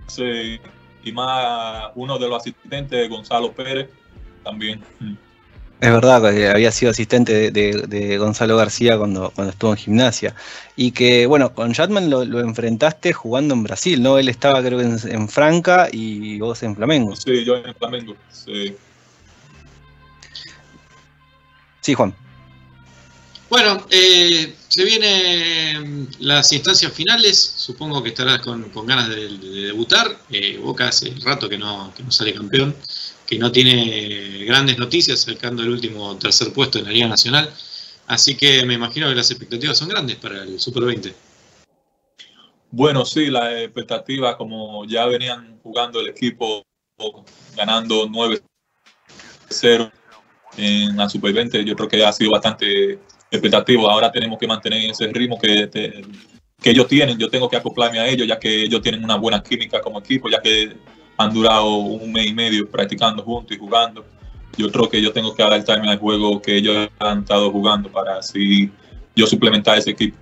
Sí, 0.06 0.58
y 1.04 1.12
más 1.12 1.90
uno 1.94 2.18
de 2.18 2.26
los 2.28 2.38
asistentes, 2.40 3.08
Gonzalo 3.10 3.52
Pérez, 3.52 3.90
también. 4.42 4.82
Mm. 4.98 5.12
Es 5.82 5.90
verdad 5.90 6.32
que 6.32 6.46
había 6.48 6.70
sido 6.70 6.92
asistente 6.92 7.32
de, 7.32 7.50
de- 7.50 7.86
de 7.88 8.16
Gonzalo 8.16 8.56
García 8.56 8.96
cuando, 8.96 9.30
cuando 9.34 9.50
estuvo 9.50 9.72
en 9.72 9.76
gimnasia. 9.76 10.32
Y 10.76 10.92
que, 10.92 11.26
bueno, 11.26 11.52
con 11.54 11.74
Jatman 11.74 12.08
lo, 12.08 12.24
lo 12.24 12.38
enfrentaste 12.38 13.12
jugando 13.12 13.54
en 13.54 13.64
Brasil, 13.64 14.00
¿no? 14.00 14.16
Él 14.16 14.28
estaba 14.28 14.62
creo 14.62 14.78
que 14.78 14.84
en, 14.84 14.96
en 15.10 15.28
Franca 15.28 15.88
y 15.90 16.38
vos 16.38 16.62
en 16.62 16.76
Flamengo. 16.76 17.16
Sí, 17.16 17.44
yo 17.44 17.56
en 17.56 17.74
Flamengo. 17.74 18.14
Sí. 18.30 18.76
Sí, 21.80 21.94
Juan. 21.94 22.14
Bueno, 23.50 23.84
eh, 23.90 24.54
se 24.68 24.84
vienen 24.84 26.08
las 26.20 26.52
instancias 26.52 26.92
finales. 26.92 27.36
Supongo 27.56 28.00
que 28.04 28.10
estarás 28.10 28.38
con, 28.38 28.70
con 28.70 28.86
ganas 28.86 29.08
de, 29.08 29.36
de 29.36 29.60
debutar. 29.66 30.16
Eh, 30.30 30.58
Boca 30.58 30.86
hace 30.88 31.12
rato 31.24 31.48
que 31.48 31.58
no, 31.58 31.92
que 31.94 32.04
no 32.04 32.10
sale 32.12 32.32
campeón, 32.32 32.74
que 33.32 33.38
no 33.38 33.50
tiene 33.50 34.44
grandes 34.44 34.76
noticias, 34.76 35.20
sacando 35.20 35.62
el 35.62 35.70
último 35.70 36.18
tercer 36.18 36.52
puesto 36.52 36.78
en 36.78 36.84
la 36.84 36.90
Liga 36.90 37.08
Nacional. 37.08 37.48
Así 38.06 38.36
que 38.36 38.66
me 38.66 38.74
imagino 38.74 39.08
que 39.08 39.14
las 39.14 39.30
expectativas 39.30 39.78
son 39.78 39.88
grandes 39.88 40.16
para 40.16 40.42
el 40.42 40.60
Super 40.60 40.82
20. 40.82 41.14
Bueno, 42.70 43.06
sí, 43.06 43.28
la 43.30 43.62
expectativa, 43.62 44.36
como 44.36 44.84
ya 44.84 45.06
venían 45.06 45.58
jugando 45.62 46.00
el 46.00 46.08
equipo, 46.08 46.62
ganando 47.56 48.06
9-0 48.06 49.90
en 50.58 50.94
la 50.94 51.08
Super 51.08 51.32
20, 51.32 51.64
yo 51.64 51.74
creo 51.74 51.88
que 51.88 52.04
ha 52.04 52.12
sido 52.12 52.32
bastante 52.32 52.98
expectativo. 53.30 53.88
Ahora 53.88 54.12
tenemos 54.12 54.38
que 54.38 54.46
mantener 54.46 54.90
ese 54.90 55.06
ritmo 55.06 55.38
que, 55.38 55.68
te- 55.68 56.02
que 56.60 56.68
ellos 56.70 56.86
tienen. 56.86 57.16
Yo 57.16 57.30
tengo 57.30 57.48
que 57.48 57.56
acoplarme 57.56 57.98
a 57.98 58.08
ellos, 58.08 58.28
ya 58.28 58.38
que 58.38 58.64
ellos 58.64 58.82
tienen 58.82 59.02
una 59.02 59.16
buena 59.16 59.42
química 59.42 59.80
como 59.80 60.00
equipo, 60.00 60.28
ya 60.28 60.42
que 60.42 60.76
han 61.16 61.32
durado 61.32 61.76
un 61.76 62.12
mes 62.12 62.26
y 62.26 62.34
medio 62.34 62.68
practicando 62.68 63.22
juntos 63.22 63.56
y 63.56 63.60
jugando. 63.60 64.04
Yo 64.56 64.70
creo 64.70 64.88
que 64.88 65.00
yo 65.00 65.12
tengo 65.12 65.34
que 65.34 65.42
adaptarme 65.42 65.90
al 65.90 65.98
juego 65.98 66.40
que 66.42 66.56
ellos 66.56 66.88
han 66.98 67.20
estado 67.20 67.50
jugando 67.50 67.90
para 67.90 68.18
así 68.18 68.70
yo 69.14 69.26
suplementar 69.26 69.78
ese 69.78 69.90
equipo. 69.90 70.16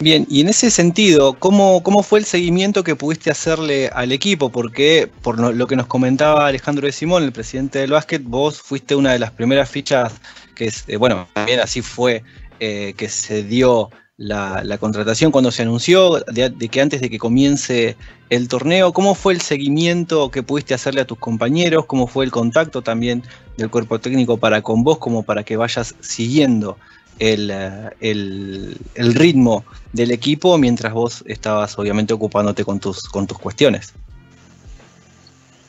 Bien, 0.00 0.26
y 0.28 0.40
en 0.40 0.48
ese 0.48 0.70
sentido, 0.70 1.34
¿cómo, 1.34 1.82
¿cómo 1.82 2.02
fue 2.02 2.18
el 2.18 2.24
seguimiento 2.24 2.82
que 2.84 2.96
pudiste 2.96 3.30
hacerle 3.30 3.88
al 3.88 4.12
equipo? 4.12 4.50
Porque 4.50 5.08
por 5.22 5.38
lo 5.38 5.66
que 5.66 5.76
nos 5.76 5.86
comentaba 5.86 6.46
Alejandro 6.46 6.86
de 6.86 6.92
Simón, 6.92 7.22
el 7.22 7.32
presidente 7.32 7.78
del 7.78 7.92
básquet, 7.92 8.22
vos 8.22 8.60
fuiste 8.60 8.96
una 8.96 9.12
de 9.12 9.18
las 9.18 9.30
primeras 9.30 9.70
fichas 9.70 10.12
que, 10.54 10.70
eh, 10.88 10.96
bueno, 10.96 11.28
también 11.32 11.60
así 11.60 11.80
fue 11.80 12.22
eh, 12.60 12.94
que 12.96 13.08
se 13.08 13.44
dio 13.44 13.90
la, 14.16 14.78
contratación 14.78 15.32
cuando 15.32 15.50
se 15.50 15.62
anunció, 15.62 16.20
de, 16.32 16.50
de 16.50 16.68
que 16.68 16.80
antes 16.80 17.00
de 17.00 17.10
que 17.10 17.18
comience 17.18 17.96
el 18.30 18.48
torneo, 18.48 18.92
¿cómo 18.92 19.14
fue 19.14 19.32
el 19.32 19.40
seguimiento 19.40 20.30
que 20.30 20.42
pudiste 20.42 20.74
hacerle 20.74 21.00
a 21.00 21.04
tus 21.06 21.18
compañeros? 21.18 21.86
¿Cómo 21.86 22.06
fue 22.06 22.24
el 22.24 22.30
contacto 22.30 22.82
también 22.82 23.22
del 23.56 23.70
cuerpo 23.70 23.98
técnico 23.98 24.36
para 24.36 24.62
con 24.62 24.84
vos, 24.84 24.98
como 24.98 25.22
para 25.24 25.42
que 25.42 25.56
vayas 25.56 25.94
siguiendo 26.00 26.78
el, 27.18 27.50
eh, 27.52 27.90
el- 28.00 28.76
el 28.94 29.14
ritmo 29.14 29.64
del 29.92 30.10
equipo 30.10 30.58
mientras 30.58 30.92
vos 30.92 31.22
estabas 31.26 31.78
obviamente 31.78 32.12
ocupándote 32.14 32.64
con 32.64 32.80
tus, 32.80 33.08
con 33.08 33.26
tus 33.26 33.38
cuestiones. 33.38 33.94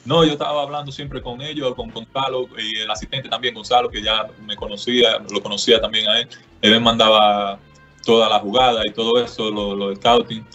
No, 0.06 0.24
yo 0.24 0.34
estaba 0.34 0.62
hablando 0.62 0.92
siempre 0.92 1.20
con 1.20 1.42
ellos, 1.42 1.74
con 1.74 1.90
Gonzalo 1.90 2.48
y 2.60 2.78
el 2.78 2.92
asistente 2.92 3.28
también, 3.28 3.56
Gonzalo, 3.56 3.90
que 3.90 4.04
ya 4.04 4.28
me 4.46 4.56
conocía, 4.56 5.18
lo 5.32 5.42
conocía 5.42 5.82
también 5.82 6.08
a 6.08 6.20
él. 6.20 6.28
Él 6.62 6.72
me 6.72 6.80
mandaba 6.80 7.60
toda 8.06 8.30
la 8.30 8.40
jugada 8.40 8.82
y 8.86 8.94
todo 8.94 9.22
eso, 9.22 9.52
lo, 9.52 9.76
lo 9.76 9.90
de 9.90 9.96
scouting. 9.98 10.46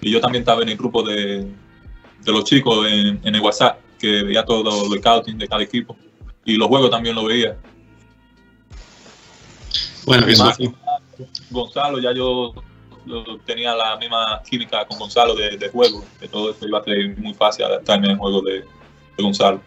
Y 0.00 0.12
yo 0.12 0.20
también 0.20 0.42
estaba 0.42 0.62
en 0.62 0.68
el 0.68 0.76
grupo 0.76 1.02
de, 1.02 1.48
de 2.20 2.32
los 2.32 2.44
chicos 2.44 2.86
en, 2.86 3.20
en 3.24 3.34
el 3.34 3.40
WhatsApp, 3.40 3.80
que 3.98 4.22
veía 4.22 4.44
todo 4.44 4.62
lo, 4.62 4.88
lo 4.88 4.96
scouting 5.00 5.38
de 5.38 5.48
cada 5.48 5.62
equipo. 5.62 5.96
Y 6.44 6.56
los 6.56 6.68
juegos 6.68 6.90
también 6.90 7.16
lo 7.16 7.24
veía. 7.24 7.56
Bueno, 10.06 10.26
eso 10.26 10.44
Más, 10.44 10.58
Gonzalo, 11.50 11.98
ya 11.98 12.12
yo 12.12 12.54
tenía 13.44 13.74
la 13.74 13.96
misma 13.96 14.42
química 14.48 14.86
con 14.86 14.98
Gonzalo 14.98 15.34
de, 15.34 15.56
de 15.56 15.68
juego, 15.70 16.04
que 16.20 16.28
todo 16.28 16.50
esto 16.50 16.68
iba 16.68 16.78
a 16.78 16.84
ser 16.84 17.18
muy 17.18 17.34
fácil 17.34 17.64
adaptarme 17.64 18.10
al 18.10 18.18
juego 18.18 18.42
de, 18.42 18.60
de 18.60 19.22
Gonzalo. 19.22 19.60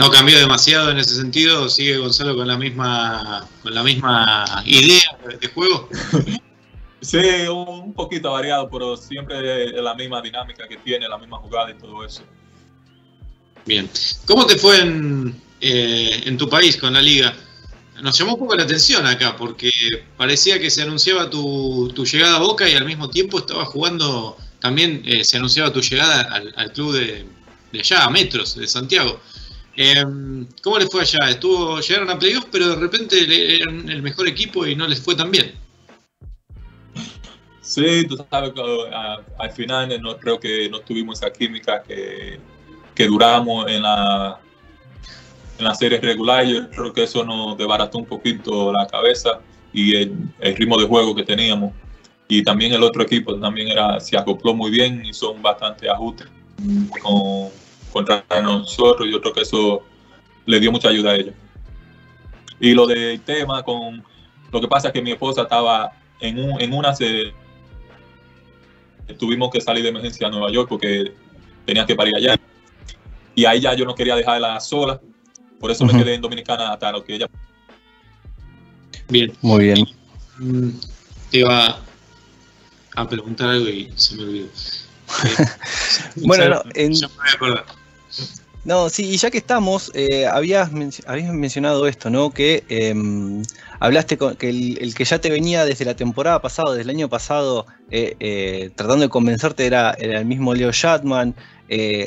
No 0.00 0.10
cambió 0.10 0.38
demasiado 0.38 0.90
en 0.90 0.98
ese 0.98 1.14
sentido. 1.14 1.68
Sigue 1.68 1.98
Gonzalo 1.98 2.34
con 2.34 2.48
la 2.48 2.56
misma, 2.56 3.46
con 3.62 3.74
la 3.74 3.82
misma 3.82 4.62
idea 4.64 5.18
de, 5.40 5.48
juego. 5.48 5.88
Sí, 7.02 7.16
un 7.48 7.94
poquito 7.94 8.30
variado, 8.30 8.68
pero 8.68 8.94
siempre 8.94 9.72
la 9.80 9.94
misma 9.94 10.20
dinámica 10.20 10.68
que 10.68 10.76
tiene, 10.76 11.08
la 11.08 11.16
misma 11.16 11.38
jugada 11.38 11.70
y 11.70 11.74
todo 11.78 12.04
eso. 12.04 12.22
Bien. 13.64 13.88
¿Cómo 14.26 14.44
te 14.44 14.56
fue 14.58 14.80
en, 14.80 15.40
eh, 15.62 16.24
en 16.26 16.36
tu 16.36 16.46
país 16.46 16.76
con 16.76 16.92
la 16.92 17.00
liga? 17.00 17.34
Nos 18.02 18.18
llamó 18.18 18.34
un 18.34 18.40
poco 18.40 18.54
la 18.54 18.64
atención 18.64 19.06
acá, 19.06 19.34
porque 19.34 19.70
parecía 20.18 20.60
que 20.60 20.68
se 20.68 20.82
anunciaba 20.82 21.30
tu, 21.30 21.90
tu 21.94 22.04
llegada 22.04 22.36
a 22.36 22.40
Boca 22.40 22.68
y 22.68 22.74
al 22.74 22.84
mismo 22.84 23.08
tiempo 23.08 23.38
estaba 23.38 23.64
jugando, 23.64 24.36
también 24.58 25.02
eh, 25.06 25.24
se 25.24 25.38
anunciaba 25.38 25.72
tu 25.72 25.80
llegada 25.80 26.20
al, 26.22 26.52
al 26.54 26.72
club 26.72 26.92
de, 26.92 27.26
de 27.72 27.80
allá, 27.80 28.04
a 28.04 28.10
Metros, 28.10 28.56
de 28.56 28.66
Santiago. 28.66 29.20
Eh, 29.82 30.04
¿Cómo 30.62 30.78
les 30.78 30.90
fue 30.90 31.00
allá? 31.00 31.30
Estuvo, 31.30 31.80
llegaron 31.80 32.10
a 32.10 32.18
playoffs, 32.18 32.48
pero 32.52 32.68
de 32.68 32.76
repente 32.76 33.56
eran 33.56 33.88
el 33.88 34.02
mejor 34.02 34.28
equipo 34.28 34.66
y 34.66 34.76
no 34.76 34.86
les 34.86 35.00
fue 35.00 35.14
tan 35.14 35.30
bien. 35.30 35.54
Sí, 37.62 38.04
tú 38.06 38.22
sabes 38.30 38.52
que 38.52 38.60
ah, 38.92 39.20
al 39.38 39.50
final 39.52 40.02
no 40.02 40.18
creo 40.18 40.38
que 40.38 40.68
no 40.68 40.80
tuvimos 40.80 41.18
esa 41.18 41.32
química 41.32 41.82
que, 41.82 42.38
duramos 42.94 43.70
en 43.70 43.80
la, 43.80 44.38
en 45.58 45.64
la 45.64 45.74
regular. 45.80 46.44
Yo 46.44 46.68
creo 46.68 46.92
que 46.92 47.04
eso 47.04 47.24
nos 47.24 47.56
desbarató 47.56 47.96
un 47.96 48.04
poquito 48.04 48.70
la 48.74 48.86
cabeza 48.86 49.40
y 49.72 49.96
el, 49.96 50.30
ritmo 50.40 50.78
de 50.78 50.86
juego 50.86 51.14
que 51.14 51.22
teníamos. 51.22 51.72
Y 52.28 52.42
también 52.42 52.74
el 52.74 52.82
otro 52.82 53.02
equipo 53.02 53.34
también 53.40 53.68
era, 53.68 53.98
se 53.98 54.18
acopló 54.18 54.52
muy 54.52 54.70
bien, 54.70 55.02
hizo 55.06 55.30
un 55.30 55.40
bastante 55.40 55.88
ajuste 55.88 56.24
contra 57.92 58.24
nosotros. 58.42 59.08
Yo 59.10 59.20
creo 59.20 59.32
que 59.32 59.42
eso 59.42 59.82
le 60.46 60.60
dio 60.60 60.72
mucha 60.72 60.88
ayuda 60.88 61.10
a 61.12 61.16
ellos. 61.16 61.34
Y 62.58 62.74
lo 62.74 62.86
del 62.86 63.20
tema 63.22 63.62
con 63.62 64.02
lo 64.52 64.60
que 64.60 64.68
pasa 64.68 64.88
es 64.88 64.94
que 64.94 65.02
mi 65.02 65.12
esposa 65.12 65.42
estaba 65.42 65.92
en, 66.20 66.38
un, 66.38 66.60
en 66.60 66.72
una 66.72 66.94
se 66.94 67.32
tuvimos 69.18 69.50
que 69.50 69.60
salir 69.60 69.82
de 69.82 69.88
emergencia 69.88 70.26
a 70.26 70.30
Nueva 70.30 70.50
York 70.52 70.68
porque 70.68 71.12
tenía 71.64 71.86
que 71.86 71.94
parir 71.94 72.14
allá. 72.16 72.38
Y 73.34 73.44
ahí 73.44 73.60
ya 73.60 73.74
yo 73.74 73.84
no 73.84 73.94
quería 73.94 74.16
dejarla 74.16 74.58
sola. 74.60 75.00
Por 75.58 75.70
eso 75.70 75.84
me 75.84 75.92
quedé 75.96 76.14
en 76.14 76.20
Dominicana 76.22 76.72
hasta 76.72 76.90
lo 76.92 77.04
que 77.04 77.14
ella. 77.16 77.26
Bien. 79.08 79.32
Muy 79.42 79.64
bien. 79.64 79.86
Mm, 80.38 80.70
Te 81.30 81.38
iba 81.38 81.78
a 82.96 83.08
preguntar 83.08 83.50
algo 83.50 83.68
y 83.68 83.92
se 83.96 84.16
me 84.16 84.22
olvidó. 84.24 84.46
Eh, 85.24 86.20
Bueno, 86.24 86.48
no, 86.50 86.62
en- 86.74 86.92
ya 86.94 87.08
me 87.08 87.14
voy 87.14 87.26
a 87.28 87.32
acordar. 87.34 87.64
No, 88.64 88.90
sí, 88.90 89.08
y 89.08 89.16
ya 89.16 89.30
que 89.30 89.38
estamos, 89.38 89.90
eh, 89.94 90.26
habías, 90.26 90.70
habías 91.06 91.32
mencionado 91.32 91.86
esto, 91.86 92.10
¿no? 92.10 92.30
Que 92.30 92.62
em, 92.68 93.42
hablaste 93.78 94.18
con 94.18 94.36
que 94.36 94.50
el, 94.50 94.94
que 94.94 95.04
ya 95.04 95.18
te 95.18 95.30
venía 95.30 95.64
desde 95.64 95.86
la 95.86 95.96
temporada 95.96 96.42
pasada, 96.42 96.72
desde 96.72 96.82
el 96.82 96.90
año 96.90 97.08
pasado, 97.08 97.66
eh, 97.90 98.16
eh, 98.20 98.70
tratando 98.74 99.04
de 99.04 99.08
convencerte 99.08 99.64
era, 99.64 99.92
el 99.92 100.26
mismo 100.26 100.54
Leo 100.54 100.72
Shatman, 100.72 101.34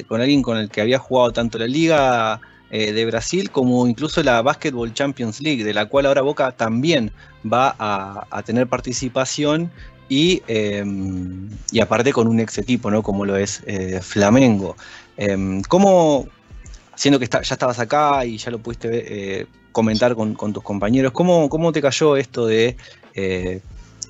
con 0.07 0.21
alguien 0.21 0.41
con 0.41 0.57
el 0.57 0.69
que 0.69 0.81
había 0.81 0.99
jugado 0.99 1.31
tanto 1.31 1.57
la 1.57 1.67
Liga 1.67 2.41
de 2.69 3.05
Brasil 3.05 3.49
como 3.49 3.87
incluso 3.87 4.21
la 4.23 4.41
Basketball 4.41 4.93
Champions 4.93 5.39
League, 5.39 5.63
de 5.63 5.73
la 5.73 5.85
cual 5.85 6.05
ahora 6.07 6.21
Boca 6.21 6.51
también 6.51 7.11
va 7.45 7.75
a, 7.79 8.43
tener 8.43 8.67
participación 8.67 9.71
y, 10.09 10.41
em, 10.47 11.49
y 11.71 11.79
aparte 11.79 12.11
con 12.11 12.27
un 12.27 12.41
ex 12.41 12.57
equipo, 12.57 12.91
¿no? 12.91 13.01
Como 13.03 13.25
lo 13.25 13.37
es 13.37 13.61
Flamengo. 14.01 14.75
Em, 15.17 15.61
¿Cómo, 15.63 16.27
siendo 16.95 17.19
que 17.19 17.27
ya 17.27 17.39
estabas 17.39 17.79
acá 17.79 18.25
y 18.25 18.37
ya 18.37 18.51
lo 18.51 18.59
pudiste 18.59 19.41
eh, 19.41 19.47
comentar 19.71 20.15
con, 20.15 20.35
tus 20.35 20.63
compañeros, 20.63 21.11
¿cómo, 21.11 21.71
te 21.71 21.81
cayó 21.81 22.15
esto 22.15 22.45
de, 22.45 22.77
eh, 23.15 23.61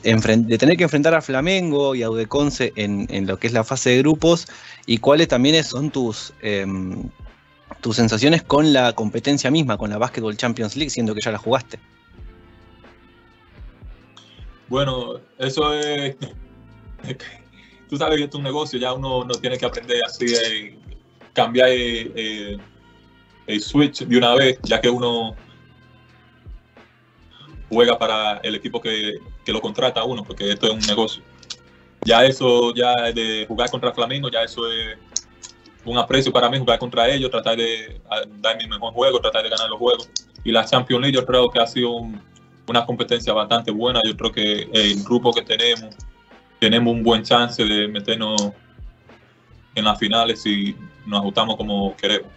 de 0.03 0.57
tener 0.57 0.77
que 0.77 0.83
enfrentar 0.83 1.13
a 1.15 1.21
Flamengo 1.21 1.95
y 1.95 2.03
a 2.03 2.09
Udeconce 2.09 2.73
en, 2.75 3.27
lo 3.27 3.37
que 3.37 3.47
es 3.47 3.53
la 3.53 3.63
fase 3.63 3.91
de 3.91 3.99
grupos 3.99 4.47
y 4.85 4.97
cuáles 4.97 5.27
también 5.29 5.63
son 5.63 5.89
tus, 5.89 6.33
em, 6.41 7.09
tus 7.81 7.95
sensaciones 7.95 8.43
con 8.43 8.73
la 8.73 8.93
competencia 8.93 9.49
misma, 9.49 9.77
con 9.77 9.89
la 9.89 9.97
Basketball 9.97 10.37
Champions 10.37 10.75
League, 10.75 10.89
siendo 10.89 11.15
que 11.15 11.21
ya 11.21 11.31
la 11.31 11.37
jugaste? 11.37 11.79
Bueno, 14.67 15.19
eso 15.37 15.73
es. 15.73 16.15
Tú 17.89 17.97
sabes 17.97 18.17
que 18.17 18.23
es 18.23 18.33
un 18.33 18.43
negocio, 18.43 18.79
ya 18.79 18.93
uno 18.93 19.23
no 19.23 19.35
tiene 19.35 19.57
que 19.57 19.65
aprender 19.65 20.01
así 20.03 20.25
eh, 20.25 20.79
cambiar 21.33 21.69
eh, 21.69 22.11
eh, 22.15 22.57
el 23.47 23.61
switch 23.61 24.05
de 24.05 24.17
una 24.17 24.35
vez, 24.35 24.59
ya 24.63 24.79
que 24.79 24.89
uno 24.89 25.35
juega 27.69 27.97
para 27.97 28.37
el 28.37 28.55
equipo 28.55 28.79
que, 28.79 29.17
que 29.43 29.51
lo 29.51 29.59
contrata 29.59 30.03
uno, 30.03 30.23
porque 30.23 30.51
esto 30.51 30.67
es 30.67 30.73
un 30.73 30.79
negocio. 30.79 31.23
Ya 32.05 32.25
eso, 32.25 32.73
ya 32.73 32.93
de 33.11 33.45
jugar 33.47 33.69
contra 33.69 33.93
Flamengo, 33.93 34.29
ya 34.29 34.43
eso 34.43 34.71
es 34.71 34.97
un 35.85 35.97
aprecio 35.97 36.31
para 36.31 36.49
mí, 36.49 36.59
jugar 36.59 36.79
contra 36.79 37.09
ellos, 37.09 37.29
tratar 37.31 37.57
de 37.57 38.01
dar 38.39 38.57
mi 38.57 38.67
mejor 38.67 38.93
juego, 38.93 39.19
tratar 39.19 39.43
de 39.43 39.49
ganar 39.49 39.69
los 39.69 39.79
juegos. 39.79 40.09
Y 40.43 40.51
la 40.51 40.65
Champions 40.65 41.01
League 41.01 41.15
yo 41.15 41.25
creo 41.25 41.49
que 41.49 41.59
ha 41.59 41.67
sido 41.67 41.91
un, 41.91 42.21
una 42.67 42.85
competencia 42.85 43.33
bastante 43.33 43.71
buena. 43.71 44.01
Yo 44.05 44.15
creo 44.15 44.31
que 44.31 44.69
el 44.71 45.03
grupo 45.03 45.33
que 45.33 45.41
tenemos, 45.41 45.95
tenemos 46.59 46.93
un 46.93 47.03
buen 47.03 47.23
chance 47.23 47.63
de 47.63 47.87
meternos 47.87 48.51
en 49.75 49.85
las 49.85 49.99
finales 49.99 50.41
si 50.41 50.75
nos 51.05 51.19
ajustamos 51.19 51.57
como 51.57 51.95
queremos. 51.97 52.31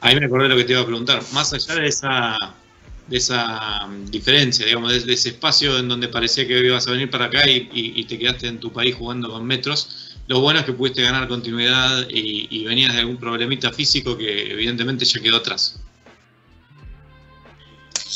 Ahí 0.00 0.18
me 0.18 0.26
acordé 0.26 0.48
lo 0.48 0.56
que 0.56 0.64
te 0.64 0.72
iba 0.72 0.82
a 0.82 0.86
preguntar. 0.86 1.22
Más 1.32 1.52
allá 1.52 1.76
de 1.76 1.86
esa, 1.86 2.36
de 3.06 3.16
esa 3.16 3.86
mm, 3.86 4.06
diferencia, 4.06 4.66
digamos, 4.66 4.92
de, 4.92 5.00
de 5.00 5.12
ese 5.12 5.30
espacio 5.30 5.78
en 5.78 5.88
donde 5.88 6.08
parecía 6.08 6.46
que 6.46 6.58
ibas 6.58 6.88
a 6.88 6.90
venir 6.90 7.08
para 7.08 7.26
acá 7.26 7.48
y, 7.48 8.04
te 8.04 8.18
quedaste 8.18 8.48
en 8.48 8.58
tu 8.58 8.72
país 8.72 8.96
jugando 8.96 9.30
con 9.30 9.46
metros, 9.46 10.16
lo 10.26 10.40
bueno 10.40 10.60
es 10.60 10.66
que 10.66 10.72
pudiste 10.72 11.02
ganar 11.02 11.28
continuidad 11.28 12.08
y 12.10 12.64
venías 12.64 12.92
de 12.94 13.00
algún 13.00 13.16
problemita 13.16 13.72
físico 13.72 14.16
que 14.16 14.52
evidentemente 14.52 15.04
ya 15.04 15.20
quedó 15.20 15.36
atrás. 15.36 15.80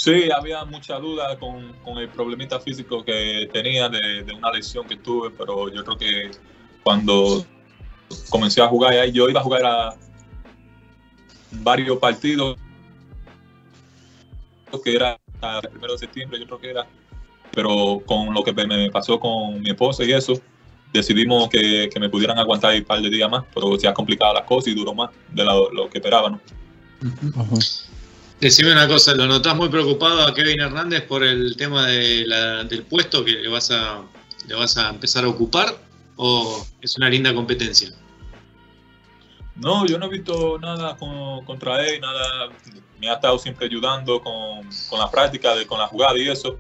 Sí, 0.07 0.31
había 0.31 0.65
mucha 0.65 1.01
duda 1.01 1.37
con, 1.37 1.73
con 1.83 1.99
el 1.99 2.09
problemita 2.09 2.61
físico 2.61 3.05
que 3.05 3.51
tenía 3.53 3.89
de, 3.89 4.23
de 4.23 4.33
una 4.35 4.53
lesión 4.53 4.87
que 4.87 4.95
tuve, 4.95 5.31
pero 5.31 5.69
yo 5.69 5.83
creo 5.83 5.99
que 5.99 6.31
cuando 6.85 7.45
comencé 8.31 8.63
a 8.63 8.69
jugar 8.69 8.93
ahí, 8.93 9.11
yo 9.11 9.29
iba 9.29 9.41
a 9.41 9.43
jugar 9.43 9.67
a 9.67 9.97
varios 11.51 11.99
partidos, 11.99 12.57
que 14.85 14.95
era 14.95 15.19
el 15.43 15.71
primero 15.71 15.95
de 15.95 15.99
septiembre, 15.99 16.39
yo 16.39 16.47
creo 16.47 16.61
que 16.61 16.71
era, 16.71 16.87
pero 17.51 18.01
con 18.07 18.33
lo 18.33 18.45
que 18.45 18.53
me 18.53 18.89
pasó 18.93 19.19
con 19.19 19.61
mi 19.61 19.71
esposa 19.71 20.05
y 20.05 20.13
eso, 20.13 20.35
decidimos 20.93 21.49
que, 21.49 21.89
que 21.93 21.99
me 21.99 22.09
pudieran 22.09 22.39
aguantar 22.39 22.77
un 22.77 22.85
par 22.85 23.03
de 23.03 23.11
días 23.11 23.29
más, 23.29 23.45
pero 23.53 23.77
se 23.77 23.89
ha 23.89 23.93
complicado 23.93 24.35
las 24.35 24.45
cosas 24.45 24.69
y 24.69 24.77
duró 24.77 24.95
más 24.95 25.11
de 25.33 25.45
lo, 25.45 25.91
que 25.91 25.99
esperaba, 25.99 26.31
¿no? 26.31 26.41
Decime 28.41 28.73
una 28.73 28.87
cosa, 28.87 29.15
¿lo 29.15 29.27
notás 29.27 29.57
muy 29.57 29.71
preocupado 29.71 30.23
a 30.23 30.35
Kevin 30.35 30.61
Hernández 30.61 31.03
por 31.03 31.25
el 31.25 31.57
tema 31.57 31.87
del 31.87 32.85
puesto 32.89 33.25
que 33.25 33.33
le 33.33 33.49
vas, 33.49 33.71
a, 33.71 34.03
le 34.47 34.55
vas 34.55 34.77
a 34.77 34.91
empezar 34.91 35.25
a 35.25 35.29
ocupar? 35.29 35.75
¿O 36.17 36.67
es 36.83 36.97
una 36.99 37.09
linda 37.09 37.35
competencia? 37.35 37.91
No, 39.55 39.87
yo 39.87 39.99
no 39.99 40.07
he 40.07 40.11
visto 40.11 40.59
nada 40.59 40.97
con- 40.99 41.45
contra 41.47 41.87
él, 41.87 42.01
nada. 42.01 42.51
Me 43.01 43.09
ha 43.09 43.15
estado 43.15 43.39
siempre 43.39 43.67
ayudando 43.67 44.21
con, 44.21 44.69
con 44.91 44.99
la 44.99 45.11
práctica, 45.11 45.55
de, 45.55 45.67
con 45.67 45.79
la 45.79 45.87
jugada 45.87 46.19
y 46.19 46.29
eso. 46.29 46.59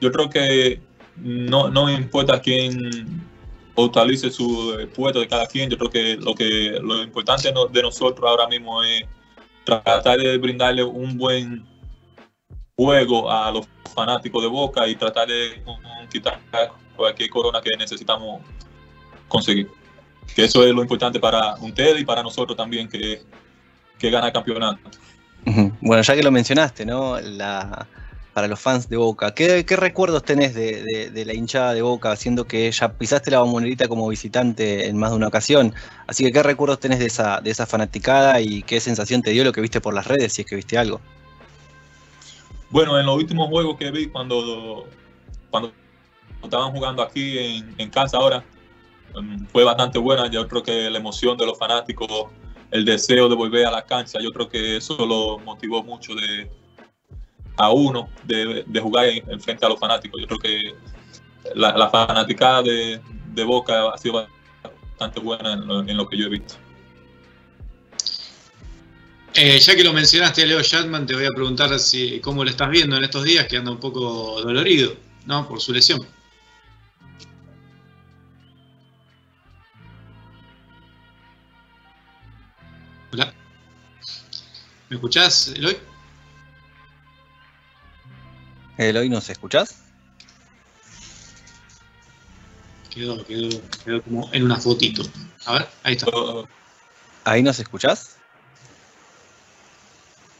Yo 0.00 0.12
creo 0.12 0.30
que 0.30 0.80
no, 1.16 1.68
no 1.70 1.90
importa 1.90 2.40
quién 2.40 3.20
utilice 3.74 4.30
su 4.30 4.76
eh, 4.78 4.86
puesto 4.86 5.18
de 5.20 5.26
cada 5.26 5.46
quien. 5.46 5.70
Yo 5.70 5.76
creo 5.76 5.90
que 5.90 6.16
lo 6.16 6.34
que 6.36 6.78
lo 6.80 7.02
importante 7.02 7.52
de 7.72 7.82
nosotros 7.82 8.28
ahora 8.28 8.46
mismo 8.46 8.82
es 8.84 9.02
tratar 9.66 10.18
de 10.18 10.38
brindarle 10.38 10.82
un 10.82 11.18
buen 11.18 11.66
juego 12.76 13.30
a 13.30 13.50
los 13.50 13.68
fanáticos 13.94 14.42
de 14.42 14.48
Boca 14.48 14.86
y 14.88 14.96
tratar 14.96 15.28
de 15.28 15.62
quitar 16.10 16.40
cualquier 16.96 17.28
corona 17.28 17.60
que 17.60 17.76
necesitamos 17.76 18.40
conseguir 19.28 19.68
que 20.34 20.44
eso 20.44 20.64
es 20.64 20.74
lo 20.74 20.82
importante 20.82 21.20
para 21.20 21.54
ustedes 21.56 22.00
y 22.00 22.04
para 22.04 22.22
nosotros 22.22 22.56
también, 22.56 22.88
que, 22.88 23.22
que 23.98 24.10
gana 24.10 24.26
el 24.26 24.32
campeonato. 24.32 24.80
Bueno, 25.80 26.02
ya 26.02 26.14
que 26.14 26.22
lo 26.22 26.30
mencionaste, 26.30 26.84
¿no? 26.84 27.20
La, 27.20 27.86
para 28.36 28.48
los 28.48 28.60
fans 28.60 28.90
de 28.90 28.98
Boca, 28.98 29.32
¿qué, 29.32 29.64
recuerdos 29.78 30.22
tenés 30.22 30.54
de, 30.54 31.24
la 31.24 31.32
hinchada 31.32 31.72
de 31.72 31.80
Boca, 31.80 32.14
siendo 32.16 32.46
que 32.46 32.70
ya 32.70 32.92
pisaste 32.92 33.30
la 33.30 33.38
bombonerita 33.38 33.88
como 33.88 34.06
visitante 34.08 34.88
en 34.88 34.98
más 34.98 35.12
de 35.12 35.16
una 35.16 35.28
ocasión? 35.28 35.72
Así 36.06 36.22
que, 36.22 36.32
¿qué 36.32 36.42
recuerdos 36.42 36.78
tenés 36.78 36.98
de 36.98 37.06
esa, 37.06 37.40
de 37.40 37.50
esa 37.50 37.64
fanaticada 37.64 38.38
y 38.42 38.62
qué 38.62 38.78
sensación 38.78 39.22
te 39.22 39.30
dio 39.30 39.42
lo 39.42 39.52
que 39.52 39.62
viste 39.62 39.80
por 39.80 39.94
las 39.94 40.06
redes, 40.06 40.34
si 40.34 40.42
es 40.42 40.46
que 40.46 40.54
viste 40.54 40.76
algo? 40.76 41.00
Bueno, 42.68 43.00
en 43.00 43.06
los 43.06 43.16
últimos 43.16 43.48
juegos 43.48 43.78
que 43.78 43.90
vi 43.90 44.08
cuando, 44.08 44.86
cuando 45.48 45.72
estaban 46.42 46.72
jugando 46.72 47.02
aquí 47.02 47.38
en, 47.38 47.74
en 47.78 47.88
casa 47.88 48.18
ahora, 48.18 48.44
em, 49.14 49.46
fue 49.46 49.64
bastante 49.64 49.98
buena. 49.98 50.30
Yo 50.30 50.46
creo 50.46 50.62
que 50.62 50.90
la 50.90 50.98
emoción 50.98 51.38
de 51.38 51.46
los 51.46 51.58
fanáticos, 51.58 52.26
el 52.70 52.84
deseo 52.84 53.30
de 53.30 53.34
volver 53.34 53.64
a 53.64 53.70
la 53.70 53.86
cancha, 53.86 54.18
yo 54.20 54.30
creo 54.30 54.46
que 54.46 54.76
eso 54.76 55.06
lo 55.06 55.38
motivó 55.38 55.82
mucho 55.82 56.14
de, 56.14 56.50
a 57.56 57.70
uno 57.70 58.08
de, 58.24 58.64
jugar 58.80 59.06
en, 59.06 59.30
en 59.30 59.40
frente 59.40 59.64
a 59.64 59.68
los 59.68 59.78
fanáticos. 59.78 60.20
Yo 60.20 60.26
creo 60.26 60.38
que 60.38 60.74
la, 61.54 61.76
la 61.76 61.88
fanaticada 61.88 62.62
de, 62.62 63.00
Boca 63.44 63.92
ha 63.92 63.98
sido 63.98 64.26
bastante 64.90 65.20
buena 65.20 65.52
en 65.52 65.96
lo, 65.96 66.08
que 66.08 66.16
yo 66.16 66.26
he 66.26 66.30
visto. 66.30 66.54
Eh, 69.34 69.58
ya 69.58 69.76
que 69.76 69.84
lo 69.84 69.92
mencionaste 69.92 70.46
Leo 70.46 70.62
Shatman, 70.62 71.04
te 71.04 71.14
voy 71.14 71.26
a 71.26 71.30
preguntar 71.30 71.78
si, 71.78 72.18
cómo 72.20 72.42
lo 72.42 72.48
estás 72.48 72.70
viendo 72.70 72.96
en 72.96 73.04
estos 73.04 73.24
días, 73.24 73.46
que 73.46 73.58
anda 73.58 73.70
un 73.70 73.78
poco 73.78 74.40
dolorido, 74.40 74.96
¿no? 75.26 75.46
Por 75.46 75.60
su 75.60 75.74
lesión. 75.74 76.00
Hola. 83.12 83.34
¿Me 84.88 84.96
escuchás, 84.96 85.48
Eloy? 85.48 85.76
Eloy, 88.78 89.08
¿nos 89.08 89.28
escuchás? 89.30 89.76
Quedó, 92.90 93.24
quedó, 93.24 93.48
quedó 93.84 94.02
como 94.02 94.30
en 94.32 94.42
una 94.44 94.56
fotito. 94.56 95.02
A 95.46 95.54
ver, 95.54 95.68
ahí 95.82 95.94
está. 95.94 96.10
¿Ahí 97.24 97.42
nos 97.42 97.58
escuchás? 97.58 98.16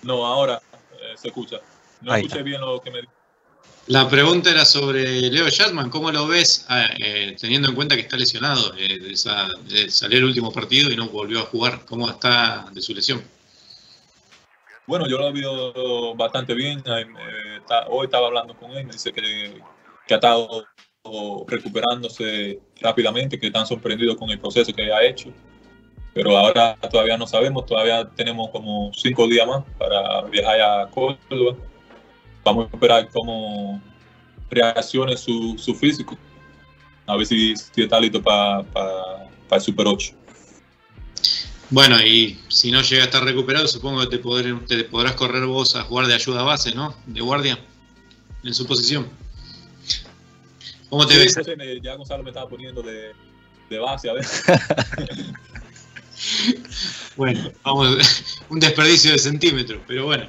No, 0.02 0.24
ahora 0.24 0.60
eh, 0.72 1.14
se 1.16 1.28
escucha. 1.28 1.56
No 2.02 2.12
Ahí 2.12 2.22
escuché 2.22 2.38
está. 2.38 2.44
bien 2.44 2.60
lo 2.60 2.80
que 2.80 2.90
me 2.90 3.00
La 3.88 4.08
pregunta 4.08 4.50
era 4.50 4.64
sobre 4.64 5.20
Leo 5.30 5.48
Shatman, 5.48 5.90
¿cómo 5.90 6.10
lo 6.12 6.26
ves 6.26 6.64
ah, 6.68 6.88
eh, 6.98 7.36
teniendo 7.40 7.68
en 7.68 7.74
cuenta 7.74 7.94
que 7.94 8.02
está 8.02 8.16
lesionado? 8.16 8.74
eh, 8.76 8.98
de 8.98 9.12
esa- 9.12 9.48
de 9.68 9.90
salió 9.90 10.18
el 10.18 10.24
último 10.24 10.52
partido 10.52 10.90
y 10.90 10.96
no 10.96 11.08
volvió 11.08 11.40
a 11.40 11.46
jugar. 11.46 11.84
¿Cómo 11.86 12.08
está 12.08 12.66
de 12.72 12.82
su 12.82 12.94
lesión? 12.94 13.22
Bueno, 14.86 15.08
yo 15.08 15.18
lo 15.18 15.28
he 15.28 15.32
visto 15.32 16.14
bastante 16.14 16.54
bien. 16.54 16.82
hoy 17.88 18.04
estaba 18.04 18.28
hablando 18.28 18.56
con 18.56 18.70
él, 18.70 18.86
me 18.86 18.92
dice 18.92 19.12
que, 19.12 19.60
que 20.06 20.14
ha 20.14 20.16
estado 20.16 20.64
recuperándose 21.46 22.60
rápidamente, 22.80 23.38
que 23.38 23.48
están 23.48 23.66
sorprendidos 23.66 24.16
con 24.16 24.30
el 24.30 24.38
proceso 24.38 24.72
que 24.72 24.92
ha 24.92 25.04
hecho. 25.04 25.30
pero 26.14 26.36
ahora 26.36 26.76
todavía 26.90 27.18
no 27.18 27.26
sabemos, 27.26 27.66
todavía 27.66 28.08
tenemos 28.14 28.48
como 28.50 28.90
cinco 28.94 29.26
días 29.26 29.46
más 29.46 29.64
para 29.78 30.22
viajar 30.22 30.60
a 30.60 30.86
Córdoba. 30.88 31.56
Vamos 32.44 32.68
a 32.70 32.74
esperar 32.74 33.08
cómo 33.10 33.80
reaccione 34.48 35.16
su, 35.16 35.76
físico, 35.78 36.16
a 37.06 37.16
ver 37.16 37.26
si, 37.26 37.56
si 37.56 37.82
está 37.82 37.98
listo 37.98 38.22
para 38.22 38.64
el 39.50 39.60
Super 39.60 39.88
8. 39.88 40.25
Bueno, 41.70 42.00
y 42.00 42.38
si 42.48 42.70
no 42.70 42.80
llega 42.82 43.02
a 43.02 43.06
estar 43.06 43.24
recuperado, 43.24 43.66
supongo 43.66 44.08
que 44.08 44.18
te, 44.18 44.76
te 44.76 44.84
podrás 44.84 45.14
correr 45.14 45.44
vos 45.46 45.74
a 45.76 45.82
jugar 45.82 46.06
de 46.06 46.14
ayuda 46.14 46.42
base, 46.42 46.74
¿no? 46.74 46.96
De 47.06 47.20
guardia, 47.20 47.58
en 48.44 48.54
su 48.54 48.66
posición. 48.66 49.08
¿Cómo 50.88 51.06
te 51.06 51.14
Sí, 51.28 51.40
ves? 51.56 51.82
ya 51.82 51.96
Gonzalo 51.96 52.22
me 52.22 52.30
estaba 52.30 52.48
poniendo 52.48 52.82
de, 52.82 53.12
de 53.68 53.78
base 53.78 54.08
a 54.10 54.12
ver. 54.14 54.24
Bueno, 57.16 57.50
vamos, 57.62 58.24
un 58.48 58.58
desperdicio 58.58 59.12
de 59.12 59.18
centímetros, 59.18 59.80
pero 59.86 60.06
bueno. 60.06 60.28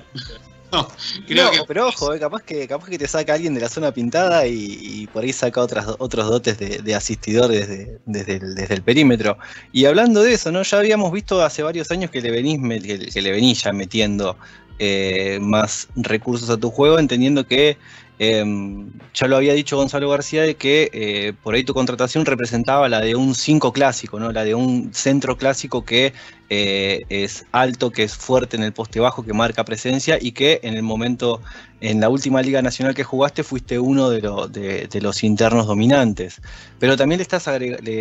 No, 0.72 0.88
creo 1.28 1.46
No, 1.46 1.52
que 1.52 1.60
pero 1.68 1.88
ojo, 1.88 2.14
eh, 2.14 2.20
capaz 2.20 2.44
que 2.44 2.68
capaz 2.68 2.90
que 2.90 2.98
te 2.98 3.08
saca 3.08 3.34
alguien 3.34 3.54
de 3.54 3.62
la 3.62 3.70
zona 3.70 3.92
pintada 3.94 4.46
y, 4.48 4.78
y 4.82 5.08
por 5.08 5.24
ahí 5.24 5.32
saca 5.32 5.62
otras, 5.62 5.88
otros 6.00 6.28
dotes 6.28 6.58
de, 6.58 6.80
de 6.80 6.96
asistidor 6.96 7.48
desde, 7.50 8.00
desde, 8.06 8.36
el, 8.36 8.56
desde 8.56 8.74
el 8.76 8.82
perímetro. 8.82 9.38
Y 9.72 9.86
hablando 9.86 10.22
de 10.24 10.34
eso, 10.34 10.52
¿no? 10.52 10.64
Ya 10.64 10.80
habíamos 10.80 11.12
visto 11.12 11.42
hace 11.44 11.64
varios 11.64 11.90
años 11.92 12.12
que 12.12 12.22
le 12.22 12.32
venís, 12.32 12.60
que, 12.84 13.00
que 13.08 13.22
le 13.22 13.32
venís 13.32 13.64
ya 13.64 13.72
metiendo 13.72 14.38
eh, 14.80 15.40
más 15.42 15.88
recursos 15.96 16.50
a 16.50 16.58
tu 16.58 16.70
juego, 16.70 17.00
entendiendo 17.00 17.48
que 17.48 17.78
em, 18.20 18.90
ya 19.14 19.28
lo 19.28 19.38
había 19.38 19.54
dicho 19.54 19.78
Gonzalo 19.78 20.10
García 20.10 20.42
de 20.44 20.56
que 20.56 20.90
eh, 20.94 21.34
por 21.44 21.54
ahí 21.56 21.64
tu 21.64 21.74
contratación 21.74 22.26
representaba 22.26 22.90
la 22.90 23.00
de 23.02 23.16
un 23.16 23.36
5 23.36 23.72
clásico, 23.74 24.20
¿no? 24.20 24.32
La 24.32 24.44
de 24.44 24.56
un 24.56 24.92
centro 24.94 25.38
clásico 25.38 25.86
que 25.86 26.14
eh, 26.50 27.02
es 27.10 27.46
alto, 27.52 27.92
que 27.92 28.04
es 28.04 28.16
fuerte 28.16 28.56
en 28.58 28.64
el 28.64 28.74
poste 28.74 29.00
bajo, 29.00 29.24
que 29.24 29.34
marca 29.34 29.64
presencia 29.66 30.18
y 30.20 30.32
que 30.32 30.60
en 30.64 30.74
el 30.76 30.84
momento, 30.84 31.42
en 31.82 32.00
la 32.00 32.10
última 32.10 32.42
Liga 32.42 32.62
Nacional 32.62 32.96
que 32.96 33.04
jugaste, 33.04 33.44
fuiste 33.44 33.78
uno 33.80 34.10
de, 34.10 34.22
lo- 34.22 34.48
de- 34.48 34.88
de 34.88 35.02
los 35.02 35.24
internos 35.24 35.68
dominantes. 35.68 36.42
Pero 36.80 36.96
también 36.98 37.18
le 37.20 37.24
estás 37.24 37.48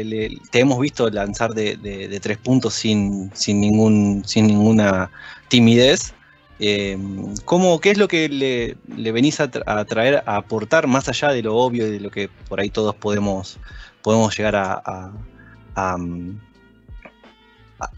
le- 0.05 0.31
te 0.51 0.61
hemos 0.61 0.79
visto 0.81 1.11
lanzar 1.11 1.53
de- 1.77 2.09
de 2.09 2.21
tres 2.21 2.39
puntos 2.39 2.75
sin, 2.75 3.31
sin, 3.35 3.61
ningún, 3.61 4.23
sin 4.27 4.47
ninguna 4.47 5.11
timidez. 5.49 6.16
Eh, 6.59 6.97
¿cómo, 7.45 7.81
¿Qué 7.81 7.91
es 7.91 7.99
lo 7.99 8.09
que 8.09 8.29
le, 8.29 8.77
venís 9.13 9.41
a, 9.41 9.51
tra- 9.51 9.63
a 9.67 9.85
traer, 9.85 10.23
a 10.27 10.37
aportar 10.37 10.87
más 10.87 11.09
allá 11.09 11.29
de 11.29 11.43
lo 11.43 11.55
obvio 11.57 11.87
y 11.87 11.91
de 11.91 12.01
lo 12.01 12.11
que 12.11 12.31
por 12.49 12.61
ahí 12.61 12.71
todos 12.71 12.95
podemos, 12.95 13.59
podemos 14.03 14.37
llegar 14.37 14.57
a, 14.57 15.13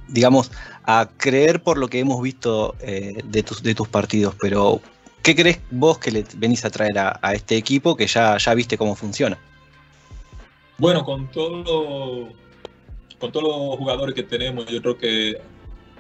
digamos, 0.08 0.50
a 0.84 1.08
creer 1.16 1.62
por 1.62 1.78
lo 1.78 1.88
que 1.88 2.00
hemos 2.00 2.20
visto 2.20 2.74
eh, 2.80 3.20
de, 3.24 3.42
tus, 3.42 3.62
de 3.62 3.74
tus 3.74 3.86
partidos? 3.86 4.34
Pero, 4.40 4.80
¿qué 5.22 5.36
crees 5.36 5.60
vos 5.70 5.98
que 5.98 6.10
le 6.10 6.24
venís 6.36 6.64
a 6.64 6.70
traer 6.70 6.98
a, 6.98 7.20
este 7.32 7.56
equipo 7.56 7.96
que 7.96 8.06
ya, 8.06 8.38
ya 8.38 8.54
viste 8.54 8.76
cómo 8.76 8.96
funciona? 8.96 9.38
Bueno, 10.78 11.04
con 11.04 11.30
todos 11.30 11.64
los, 11.64 12.34
con 13.20 13.30
todos 13.30 13.44
los 13.44 13.78
jugadores 13.78 14.14
que 14.14 14.22
tenemos, 14.24 14.66
yo 14.66 14.80
creo 14.80 14.98
que 14.98 15.40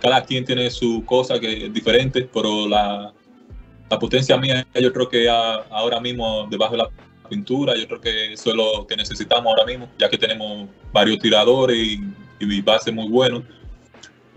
cada 0.00 0.22
quien 0.24 0.44
tiene 0.44 0.70
su 0.70 1.04
cosa 1.04 1.38
que 1.38 1.66
es 1.66 1.72
diferente, 1.72 2.28
pero 2.32 2.68
la, 2.68 3.12
potencia 4.00 4.36
mía, 4.36 4.66
yo 4.74 4.92
creo 4.92 5.08
que 5.08 5.28
ahora 5.28 6.00
mismo 6.00 6.46
debajo 6.50 6.72
de 6.72 6.78
la 6.78 6.90
pintura, 7.28 7.76
yo 7.76 7.86
creo 7.86 8.00
que 8.00 8.32
eso 8.34 8.50
es 8.50 8.56
lo 8.56 8.86
que 8.86 8.96
necesitamos 8.96 9.46
ahora 9.46 9.64
mismo, 9.64 9.88
ya 9.98 10.08
que 10.08 10.18
tenemos 10.18 10.68
varios 10.92 11.18
tiradores 11.18 11.76
y, 11.76 12.00
y 12.40 12.60
bases 12.60 12.92
muy 12.92 13.08
buenos. 13.08 13.42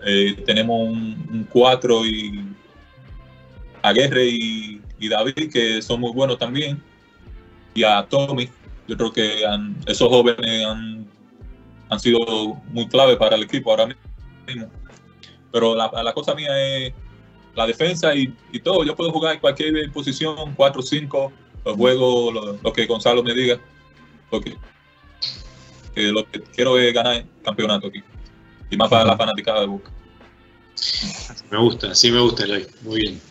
Eh, 0.06 0.36
tenemos 0.46 0.90
un 0.90 1.48
4 1.52 2.06
y 2.06 2.46
Aguerre 3.82 4.26
y, 4.26 4.82
y 5.00 5.10
David, 5.10 5.52
que 5.52 5.82
son 5.82 6.00
muy 6.00 6.12
buenos 6.12 6.38
también, 6.38 6.82
y 7.74 7.84
a 7.84 8.06
Tommy. 8.08 8.50
Yo 8.88 8.98
creo 8.98 9.12
que 9.12 9.44
esos 9.86 10.10
jóvenes 10.10 10.66
han, 10.66 11.08
han 11.90 12.00
sido 12.00 12.20
muy 12.70 12.88
clave 12.88 13.16
para 13.16 13.36
el 13.36 13.44
equipo 13.44 13.72
ahora 13.72 13.88
mismo. 13.88 14.70
Pero 15.52 15.76
la, 15.76 15.92
la 16.04 16.14
cosa 16.14 16.36
mía 16.36 16.50
es 16.60 16.94
la 17.56 17.68
defensa 17.68 18.16
y, 18.16 18.34
y 18.52 18.60
todo. 18.60 18.84
Yo 18.84 18.96
puedo 18.96 19.12
jugar 19.12 19.36
en 19.36 19.42
cualquier 19.42 19.92
posición, 19.92 20.54
4 20.56 20.82
5, 20.82 21.32
lo 21.66 21.76
juego 21.76 22.32
lo, 22.32 22.60
lo 22.62 22.74
que 22.74 22.86
Gonzalo 22.86 23.24
me 23.24 23.34
diga. 23.34 23.60
Porque 24.30 24.56
que 25.94 26.04
lo 26.04 26.30
que 26.30 26.42
quiero 26.42 26.80
es 26.80 26.94
ganar 26.94 27.16
el 27.16 27.26
campeonato 27.44 27.88
aquí. 27.88 28.02
Y 28.70 28.78
más 28.78 28.90
para 28.90 29.06
la 29.06 29.18
fanaticada 29.18 29.62
de 29.62 29.68
Boca. 29.68 29.92
me 31.50 31.58
gusta, 31.58 31.94
sí 31.94 32.12
me 32.12 32.22
gusta 32.22 32.44
Eloy, 32.44 32.68
muy 32.82 33.02
bien. 33.02 33.22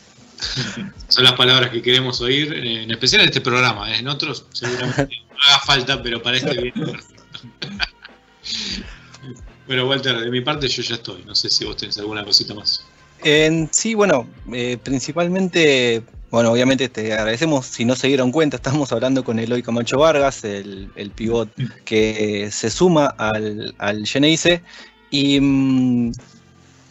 Son 1.09 1.25
las 1.25 1.35
palabras 1.35 1.71
que 1.71 1.83
queremos 1.83 2.21
oír, 2.21 2.53
eh, 2.53 2.85
en 2.85 2.91
especial 2.91 3.23
en 3.23 3.29
este 3.29 3.41
programa, 3.41 3.93
¿eh? 3.93 3.99
en 3.99 4.09
otros 4.09 4.47
seguramente 4.53 5.09
no 5.29 5.37
haga 5.47 5.59
falta, 5.61 6.03
pero 6.03 6.23
para 6.23 6.37
este 6.37 6.61
bien. 6.61 6.75
Bueno, 9.71 9.87
Walter, 9.87 10.19
de 10.19 10.33
mi 10.33 10.41
parte 10.41 10.67
yo 10.67 10.83
ya 10.83 10.97
estoy, 10.97 11.23
no 11.25 11.33
sé 11.33 11.49
si 11.49 11.65
vos 11.65 11.77
tenés 11.77 11.97
alguna 11.97 12.25
cosita 12.25 12.55
más. 12.55 12.85
Sí, 13.71 13.95
bueno, 13.95 14.27
eh, 14.53 14.77
principalmente, 14.83 16.03
bueno, 16.33 16.51
obviamente 16.51 16.89
te 16.89 17.13
agradecemos, 17.13 17.67
si 17.67 17.85
no 17.85 17.95
se 17.95 18.09
dieron 18.09 18.33
cuenta, 18.33 18.57
estamos 18.57 18.91
hablando 18.91 19.23
con 19.23 19.39
Eloy 19.39 19.63
Camacho 19.63 20.01
Vargas, 20.01 20.43
el, 20.43 20.91
el 20.97 21.13
pivot 21.13 21.49
que 21.85 22.49
se 22.51 22.69
suma 22.69 23.15
al, 23.17 23.73
al. 23.79 24.05
Y 25.13 25.41
mm, 25.41 26.13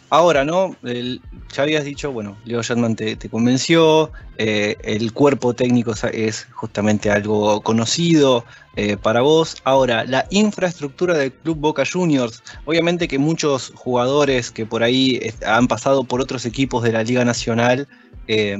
ahora, 0.08 0.46
¿no? 0.46 0.74
Ya 0.82 1.62
habías 1.62 1.84
dicho, 1.84 2.12
bueno, 2.12 2.38
Leo 2.46 2.62
Shatman 2.62 2.96
te, 2.96 3.18
convenció, 3.28 4.10
eh, 4.38 4.76
el 4.84 5.12
cuerpo 5.12 5.52
técnico 5.52 5.92
es 6.14 6.46
justamente 6.54 7.10
algo 7.10 7.60
conocido 7.60 8.46
eh, 8.76 8.96
para 8.96 9.20
vos. 9.20 9.56
Ahora, 9.64 10.04
la 10.04 10.26
infraestructura 10.30 11.16
del 11.18 11.32
Club 11.32 11.58
Boca 11.58 11.82
Juniors, 11.90 12.42
obviamente 12.64 13.08
que 13.08 13.18
muchos 13.18 13.72
jugadores 13.74 14.50
que 14.50 14.64
por 14.64 14.82
ahí 14.82 15.16
eh, 15.22 15.34
han 15.44 15.66
pasado 15.66 16.04
por 16.04 16.20
otros 16.20 16.46
equipos 16.46 16.82
de 16.84 16.92
la 16.92 17.02
Liga 17.02 17.24
Nacional 17.24 17.88
eh, 18.28 18.56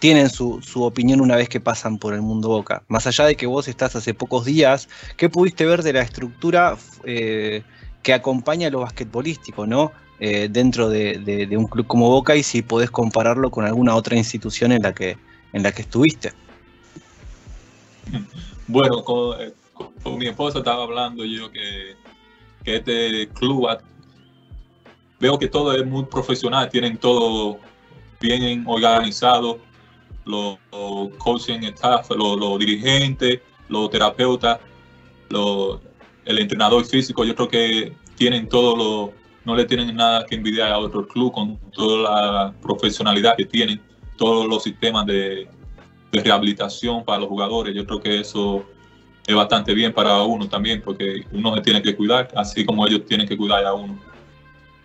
tienen 0.00 0.28
su, 0.28 0.60
opinión 0.82 1.20
una 1.20 1.36
vez 1.36 1.48
que 1.48 1.60
pasan 1.60 1.98
por 1.98 2.14
el 2.14 2.22
mundo 2.22 2.48
Boca. 2.48 2.82
Más 2.88 3.06
allá 3.06 3.24
de 3.26 3.36
que 3.36 3.46
vos 3.46 3.68
estás 3.68 3.96
hace 3.96 4.12
pocos 4.12 4.44
días, 4.44 4.88
¿qué 5.16 5.28
pudiste 5.28 5.64
ver 5.64 5.82
de 5.82 5.92
la 5.92 6.02
estructura 6.02 6.76
eh, 7.04 7.62
que 8.02 8.12
acompaña 8.12 8.70
lo 8.70 8.80
basquetbolístico, 8.80 9.66
¿no? 9.66 9.92
Dentro 10.18 10.88
de, 10.88 11.18
de- 11.18 11.46
de 11.46 11.56
un 11.58 11.66
club 11.66 11.86
como 11.86 12.08
Boca 12.08 12.34
y 12.36 12.42
si 12.42 12.62
podés 12.62 12.90
compararlo 12.90 13.50
con 13.50 13.66
alguna 13.66 13.94
otra 13.94 14.16
institución 14.16 14.72
en 14.72 14.80
la 14.82 14.94
que, 14.94 15.18
en 15.52 15.62
la 15.62 15.72
que 15.72 15.82
estuviste. 15.82 16.32
Bueno, 18.68 19.02
con, 19.04 19.40
eh, 19.40 19.52
con- 20.02 20.18
mi 20.18 20.26
esposa 20.26 20.58
estaba 20.58 20.82
hablando 20.82 21.24
yo 21.24 21.50
que, 21.50 21.94
este 22.64 23.28
club 23.28 23.68
veo 25.20 25.38
que 25.38 25.46
todo 25.48 25.72
es 25.72 25.86
muy 25.86 26.04
profesional, 26.04 26.68
tienen 26.68 26.96
todo 26.98 27.58
bien 28.20 28.64
organizado, 28.66 29.58
los, 30.24 30.58
los 30.72 31.10
coaching 31.18 31.60
staff, 31.74 32.10
los, 32.10 32.38
los 32.38 32.58
dirigentes, 32.58 33.40
los 33.68 33.88
terapeutas, 33.90 34.58
los- 35.28 35.80
el 36.24 36.38
entrenador 36.38 36.84
físico, 36.84 37.24
yo 37.24 37.36
creo 37.36 37.48
que 37.48 37.92
tienen 38.16 38.48
todo 38.48 38.76
lo, 38.76 39.12
no 39.44 39.54
le 39.54 39.64
tienen 39.64 39.94
nada 39.94 40.26
que 40.26 40.34
envidiar 40.34 40.72
a 40.72 40.78
otro 40.78 41.06
club 41.06 41.32
con 41.32 41.56
toda 41.72 42.02
la 42.02 42.54
profesionalidad 42.60 43.36
que 43.36 43.44
tienen, 43.44 43.80
todos 44.16 44.48
los 44.48 44.64
sistemas 44.64 45.06
de, 45.06 45.48
de 46.12 46.22
rehabilitación 46.22 47.04
para 47.04 47.20
los 47.20 47.28
jugadores. 47.28 47.74
Yo 47.74 47.84
creo 47.86 48.00
que 48.00 48.20
eso 48.20 48.64
es 49.26 49.34
bastante 49.34 49.74
bien 49.74 49.92
para 49.92 50.22
uno 50.22 50.48
también, 50.48 50.82
porque 50.82 51.24
uno 51.32 51.54
se 51.54 51.62
tiene 51.62 51.82
que 51.82 51.96
cuidar, 51.96 52.28
así 52.36 52.64
como 52.64 52.86
ellos 52.86 53.04
tienen 53.06 53.26
que 53.26 53.36
cuidar 53.36 53.64
a 53.64 53.74
uno. 53.74 53.98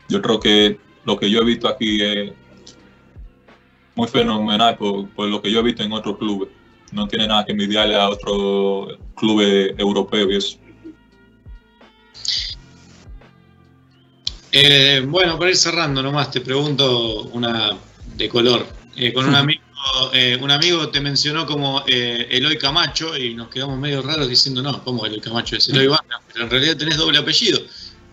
Yo 0.10 0.22
creo 0.22 0.40
que 0.40 0.80
lo 1.06 1.18
que 1.18 1.30
yo 1.30 1.42
he 1.42 1.46
visto 1.46 1.68
aquí 1.68 2.02
es 2.02 2.34
muy 3.96 4.08
fenomenal 4.08 4.78
por, 4.78 5.08
por 5.10 5.28
lo 5.28 5.42
que 5.42 5.52
yo 5.52 5.60
he 5.60 5.64
visto 5.64 5.84
en 5.84 5.94
otros 5.94 6.18
clubes. 6.18 6.50
No 6.92 7.08
tiene 7.08 7.28
nada 7.28 7.46
que 7.46 7.54
envidiarle 7.54 7.96
a 7.96 8.10
otros 8.10 8.98
clubes 9.16 9.74
europeos 9.78 10.30
y 10.30 10.36
eso. 10.36 10.58
Eh, 14.52 15.06
bueno, 15.08 15.38
para 15.38 15.52
ir 15.52 15.56
cerrando 15.56 16.04
nomás, 16.04 16.30
te 16.32 16.42
pregunto 16.42 17.24
una 17.34 17.78
de 18.16 18.30
color. 18.30 18.66
Eh, 18.98 19.14
con 19.14 19.28
un 19.28 19.36
amigo, 19.36 19.62
eh, 20.14 20.38
un 20.42 20.52
amigo 20.52 20.90
te 20.90 21.00
mencionó 21.02 21.46
como 21.46 21.84
eh, 21.88 22.28
Eloy 22.30 22.58
Camacho 22.58 23.18
y 23.18 23.34
nos 23.36 23.50
quedamos 23.50 23.78
medio 23.80 24.02
raros 24.02 24.28
diciendo, 24.30 24.62
no, 24.62 24.84
¿cómo 24.84 25.06
Eloy 25.06 25.20
Camacho 25.22 25.56
es 25.56 25.70
Eloy 25.70 25.88
Vargas? 25.88 26.22
Pero 26.32 26.46
en 26.46 26.52
realidad 26.52 26.78
tenés 26.78 26.98
doble 26.98 27.18
apellido. 27.18 27.60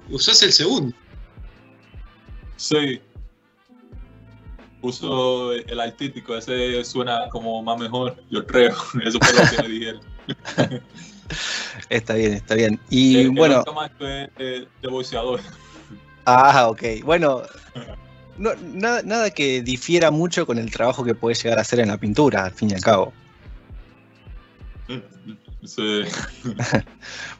Usás 0.08 0.42
el 0.42 0.52
segundo. 0.52 0.94
Sí. 2.56 3.00
Uso 4.80 5.52
el 5.52 5.80
artístico, 5.80 6.36
ese 6.36 6.84
suena 6.84 7.28
como 7.30 7.62
más 7.62 7.78
mejor, 7.78 8.16
yo 8.30 8.46
creo. 8.46 8.74
Eso 9.04 9.18
fue 9.20 9.32
lo 9.34 9.50
que 9.50 9.62
me 9.62 9.68
dijeron. 9.68 10.00
Está 11.90 12.14
bien, 12.14 12.32
está 12.34 12.54
bien. 12.54 12.80
Y 12.88 13.16
El- 13.16 13.20
el 13.26 13.30
bueno, 13.32 13.62
es 14.38 14.66
de 14.80 14.88
boxeador. 14.88 15.40
Ah, 16.24 16.68
ok. 16.68 16.82
Bueno, 17.04 17.42
no, 18.38 18.54
nada, 18.74 19.02
nada 19.02 19.30
que 19.30 19.62
difiera 19.62 20.10
mucho 20.10 20.46
con 20.46 20.58
el 20.58 20.70
trabajo 20.70 21.04
que 21.04 21.14
puedes 21.14 21.42
llegar 21.42 21.58
a 21.58 21.62
hacer 21.62 21.80
en 21.80 21.88
la 21.88 21.98
pintura, 21.98 22.44
al 22.44 22.52
fin 22.52 22.70
y 22.70 22.74
al 22.74 22.80
cabo. 22.80 23.12
Sí. 25.64 26.02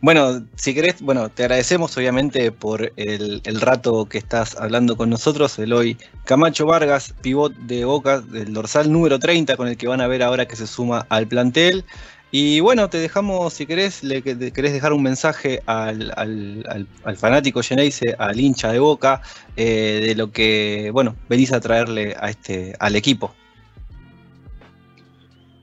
Bueno, 0.01 0.44
si 0.55 0.74
querés, 0.74 1.01
bueno, 1.01 1.28
te 1.28 1.42
agradecemos 1.42 1.96
obviamente 1.96 2.53
por 2.53 2.92
el, 2.94 3.40
el 3.44 3.61
rato 3.61 4.09
que 4.09 4.18
estás 4.18 4.57
hablando 4.57 4.96
con 4.96 5.11
nosotros, 5.11 5.59
Eloy 5.59 5.96
Camacho 6.24 6.66
Vargas, 6.66 7.14
pivot 7.20 7.53
de 7.53 7.84
Boca 7.84 8.20
del 8.20 8.53
dorsal 8.53 8.92
número 8.92 9.18
30, 9.18 9.57
con 9.57 9.66
el 9.66 9.76
que 9.76 9.88
van 9.88 10.01
a 10.01 10.07
ver 10.07 10.22
ahora 10.22 10.46
que 10.46 10.55
se 10.55 10.68
suma 10.68 11.05
al 11.09 11.26
plantel. 11.26 11.84
Y 12.31 12.61
bueno, 12.61 12.91
te 12.91 12.99
dejamos, 12.99 13.55
si 13.55 13.64
querés, 13.64 14.03
le 14.03 14.22
querés 14.22 14.72
dejar 14.72 14.93
un 14.93 15.03
mensaje 15.03 15.62
al, 15.64 16.12
al- 16.16 16.87
al- 17.05 17.16
fanático 17.16 17.62
Geneise, 17.62 18.14
al 18.18 18.39
hincha 18.39 18.70
de 18.70 18.79
Boca, 18.79 19.22
eh, 19.57 20.03
de 20.09 20.14
lo 20.14 20.31
que, 20.31 20.91
bueno, 20.93 21.16
venís 21.29 21.53
a 21.53 21.61
traerle 21.61 22.14
a 22.20 22.29
este, 22.29 22.74
al 22.81 22.97
equipo. 22.97 23.35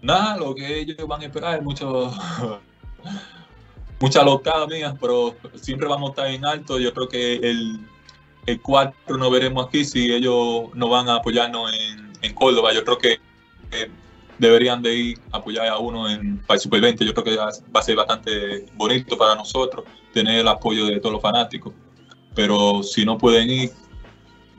Nada, 0.02 0.38
lo 0.38 0.56
que 0.56 0.80
ellos 0.80 0.98
van 1.08 1.22
a 1.22 1.26
esperar 1.26 1.58
es 1.60 1.64
mucho, 1.64 2.12
mucha 4.00 4.24
locada 4.24 4.66
mía, 4.66 4.96
pero 5.00 5.36
siempre 5.56 5.88
vamos 5.88 6.10
a 6.10 6.12
estar 6.14 6.28
en 6.28 6.46
alto. 6.46 6.80
Yo 6.80 6.92
creo 6.94 7.08
que 7.08 7.36
el, 7.36 7.80
el 8.48 8.60
4 8.62 9.18
nos 9.18 9.32
veremos 9.32 9.68
aquí 9.68 9.86
si 9.86 10.12
ellos 10.12 10.70
no 10.74 10.90
van 10.90 11.10
a 11.10 11.16
apoyarnos 11.18 11.72
en, 11.74 12.12
en 12.22 12.34
Córdoba. 12.34 12.74
Yo 12.74 12.84
creo 12.84 12.98
que, 12.98 13.20
que 13.70 13.90
deberían 14.38 14.82
de 14.82 14.96
ir 14.96 15.20
a 15.32 15.38
apoyar 15.38 15.68
a 15.68 15.78
uno 15.78 16.10
en 16.10 16.38
para 16.40 16.56
el 16.56 16.62
Super 16.62 16.82
20. 16.82 17.06
Yo 17.06 17.14
creo 17.14 17.24
que 17.24 17.36
va 17.38 17.50
a 17.80 17.82
ser 17.82 17.96
bastante 17.96 18.66
bonito 18.76 19.18
para 19.18 19.36
nosotros 19.36 19.86
tener 20.14 20.40
el 20.40 20.48
apoyo 20.48 20.86
de 20.86 21.00
todos 21.00 21.14
los 21.14 21.22
fanáticos. 21.22 21.74
Pero 22.34 22.84
si 22.84 23.06
no 23.06 23.18
pueden 23.18 23.50
ir, 23.50 23.72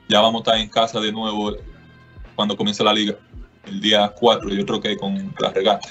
ya 0.07 0.21
vamos 0.21 0.39
a 0.39 0.43
estar 0.43 0.57
en 0.57 0.69
casa 0.69 0.99
de 0.99 1.11
nuevo 1.11 1.55
cuando 2.35 2.57
comience 2.57 2.83
la 2.83 2.93
liga. 2.93 3.15
El 3.65 3.81
día 3.81 4.07
4, 4.07 4.49
yo 4.49 4.65
creo 4.65 4.81
que 4.81 4.97
con 4.97 5.33
la 5.39 5.51
regata. 5.51 5.89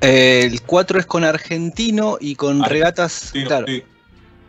Eh, 0.00 0.42
el 0.44 0.62
4 0.62 0.98
es 0.98 1.06
con 1.06 1.24
Argentino 1.24 2.16
y 2.20 2.34
con 2.34 2.62
Argentino, 2.62 2.68
regatas, 2.68 3.32
claro, 3.46 3.66
sí. 3.66 3.84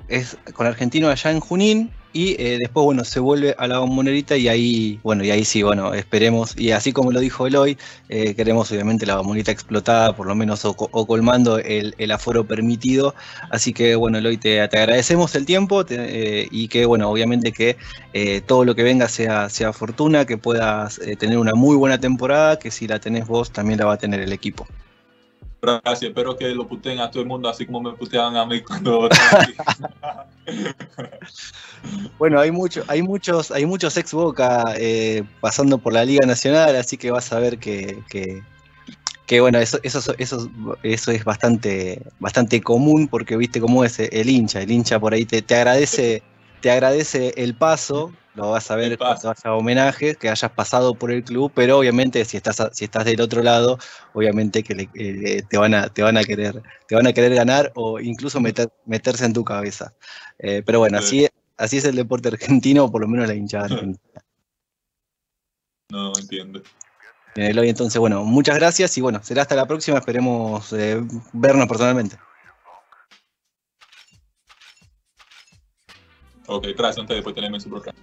es 0.08 0.38
con 0.54 0.66
Argentino 0.66 1.10
allá 1.10 1.32
en 1.32 1.40
Junín 1.42 1.92
y 2.14 2.34
eh, 2.42 2.58
después 2.60 2.84
bueno 2.84 3.04
se 3.06 3.20
vuelve 3.20 3.56
a 3.58 3.68
la 3.68 3.80
bombonerita 3.80 4.36
y 4.38 4.48
ahí 4.48 5.00
bueno 5.04 5.24
y 5.24 5.32
ahí 5.32 5.46
sí 5.46 5.64
bueno 5.64 5.94
esperemos 5.94 6.58
y 6.58 6.72
así 6.72 6.92
como 6.94 7.12
lo 7.12 7.20
dijo 7.20 7.48
Eloy 7.48 7.78
eh, 8.10 8.36
queremos 8.36 8.72
obviamente 8.72 9.06
la 9.06 9.18
bombonita 9.18 9.52
explotada 9.52 10.16
por 10.16 10.28
lo 10.28 10.36
menos 10.36 10.66
o, 10.66 10.74
co- 10.76 10.90
o 10.92 11.06
colmando 11.08 11.58
el, 11.60 11.96
el 11.98 12.12
aforo 12.12 12.46
permitido. 12.46 13.16
Así 13.50 13.74
que 13.74 13.96
bueno 13.96 14.18
Eloy 14.18 14.38
te, 14.38 14.68
te 14.68 14.78
agradecemos 14.80 15.36
el 15.36 15.46
tiempo 15.46 15.86
eh, 15.90 16.48
y 16.52 16.68
que 16.68 16.86
bueno 16.86 17.10
obviamente 17.10 17.52
que 17.54 17.78
eh, 18.14 18.42
todo 18.42 18.66
lo 18.66 18.76
que 18.76 18.84
venga 18.84 19.08
sea 19.08 19.50
sea 19.50 19.74
fortuna 19.74 20.26
que 20.26 20.38
puedas 20.38 21.00
tener 21.20 21.38
una 21.38 21.54
muy 21.54 21.76
buena 21.76 22.00
temporada 22.00 22.58
que 22.60 22.72
si 22.72 22.88
la 22.88 23.00
tenés 23.00 23.26
vos 23.28 23.52
también 23.52 23.80
la 23.80 23.86
va 23.86 23.94
a 23.94 23.98
tener 23.98 24.20
el 24.22 24.32
equipo 24.34 24.68
Gracias, 25.62 26.04
espero 26.04 26.36
que 26.36 26.50
lo 26.50 26.68
puteen 26.68 27.00
a 27.00 27.12
todo 27.12 27.22
el 27.22 27.30
mundo 27.30 27.48
así 27.48 27.66
como 27.66 27.82
me 27.82 27.94
puteaban 27.94 28.36
a 28.36 28.46
mí 28.46 28.62
cuando. 28.62 29.08
Bueno, 32.18 32.40
hay 32.40 32.52
mucho, 32.52 32.84
hay 32.88 33.02
muchos, 33.02 33.52
hay 33.52 33.66
muchos 33.66 33.98
ex 33.98 34.14
Boca 34.14 34.76
eh, 34.78 35.24
pasando 35.40 35.78
por 35.78 35.94
la 35.94 36.06
Liga 36.06 36.26
Nacional, 36.26 36.76
así 36.76 36.98
que 36.98 37.12
vas 37.12 37.32
a 37.34 37.40
ver 37.40 37.58
que, 37.58 38.00
que, 38.10 38.44
que, 39.26 39.42
bueno, 39.42 39.60
eso, 39.60 39.80
eso, 39.84 40.14
eso, 40.18 40.50
eso 40.84 41.12
es 41.12 41.24
bastante, 41.24 42.02
bastante 42.20 42.62
común 42.62 43.08
porque 43.08 43.38
viste 43.38 43.60
cómo 43.60 43.84
es 43.84 44.00
el 44.00 44.30
hincha, 44.30 44.62
el 44.62 44.72
hincha 44.72 45.00
por 45.00 45.14
ahí 45.14 45.26
te, 45.26 45.42
te 45.42 45.56
agradece, 45.56 46.22
te 46.62 46.72
agradece 46.72 47.34
el 47.38 47.56
paso, 47.56 48.14
lo 48.34 48.52
vas 48.52 48.72
a 48.72 48.76
ver 48.76 48.98
cuando 48.98 49.30
haya 49.30 49.54
homenaje, 49.54 50.16
que 50.16 50.30
hayas 50.30 50.52
pasado 50.52 50.96
por 50.96 51.12
el 51.12 51.24
club, 51.24 51.52
pero 51.54 51.78
obviamente 51.80 52.24
si 52.26 52.38
estás, 52.38 52.62
si 52.74 52.86
estás 52.86 53.06
del 53.06 53.20
otro 53.22 53.44
lado, 53.44 53.78
obviamente 54.14 54.64
que 54.64 54.74
le- 54.76 54.90
eh, 54.94 55.44
te 55.50 55.58
van 55.58 55.74
a, 55.74 55.90
te 55.90 56.02
van 56.02 56.18
a 56.18 56.24
querer, 56.24 56.62
te 56.88 56.96
van 56.96 57.08
a 57.08 57.14
querer 57.14 57.36
ganar 57.36 57.72
o 57.76 58.00
incluso 58.00 58.40
meter, 58.40 58.70
meterse 58.86 59.26
en 59.26 59.34
tu 59.34 59.44
cabeza. 59.44 59.94
Eh, 60.40 60.64
pero 60.66 60.80
bueno, 60.80 61.02
Sí. 61.02 61.26
así, 61.26 61.28
así 61.58 61.78
es 61.78 61.86
el 61.86 61.96
deporte 61.96 62.30
argentino, 62.30 62.86
o 62.86 62.92
por 62.92 63.02
lo 63.02 63.08
menos 63.08 63.28
la 63.28 63.36
hinchada 63.36 63.66
argentina. 63.86 64.22
No 65.90 66.14
entiendo. 66.18 66.62
Bien, 67.36 67.52
Eloy, 67.52 67.70
entonces, 67.70 68.00
bueno, 68.00 68.24
muchas 68.24 68.56
gracias 68.56 68.98
y 68.98 69.02
bueno, 69.02 69.22
será 69.24 69.42
hasta 69.44 69.56
la 69.56 69.66
próxima. 69.66 69.98
Esperemos 69.98 70.72
eh, 70.74 71.02
vernos 71.34 71.68
personalmente. 71.68 72.18
Ok, 76.52 76.68
gracias 76.78 76.98
a 76.98 77.02
ustedes 77.02 77.24
por 77.24 77.34
tenerme 77.34 77.58
en 77.58 77.62
su 77.62 77.70
programa. 77.70 77.98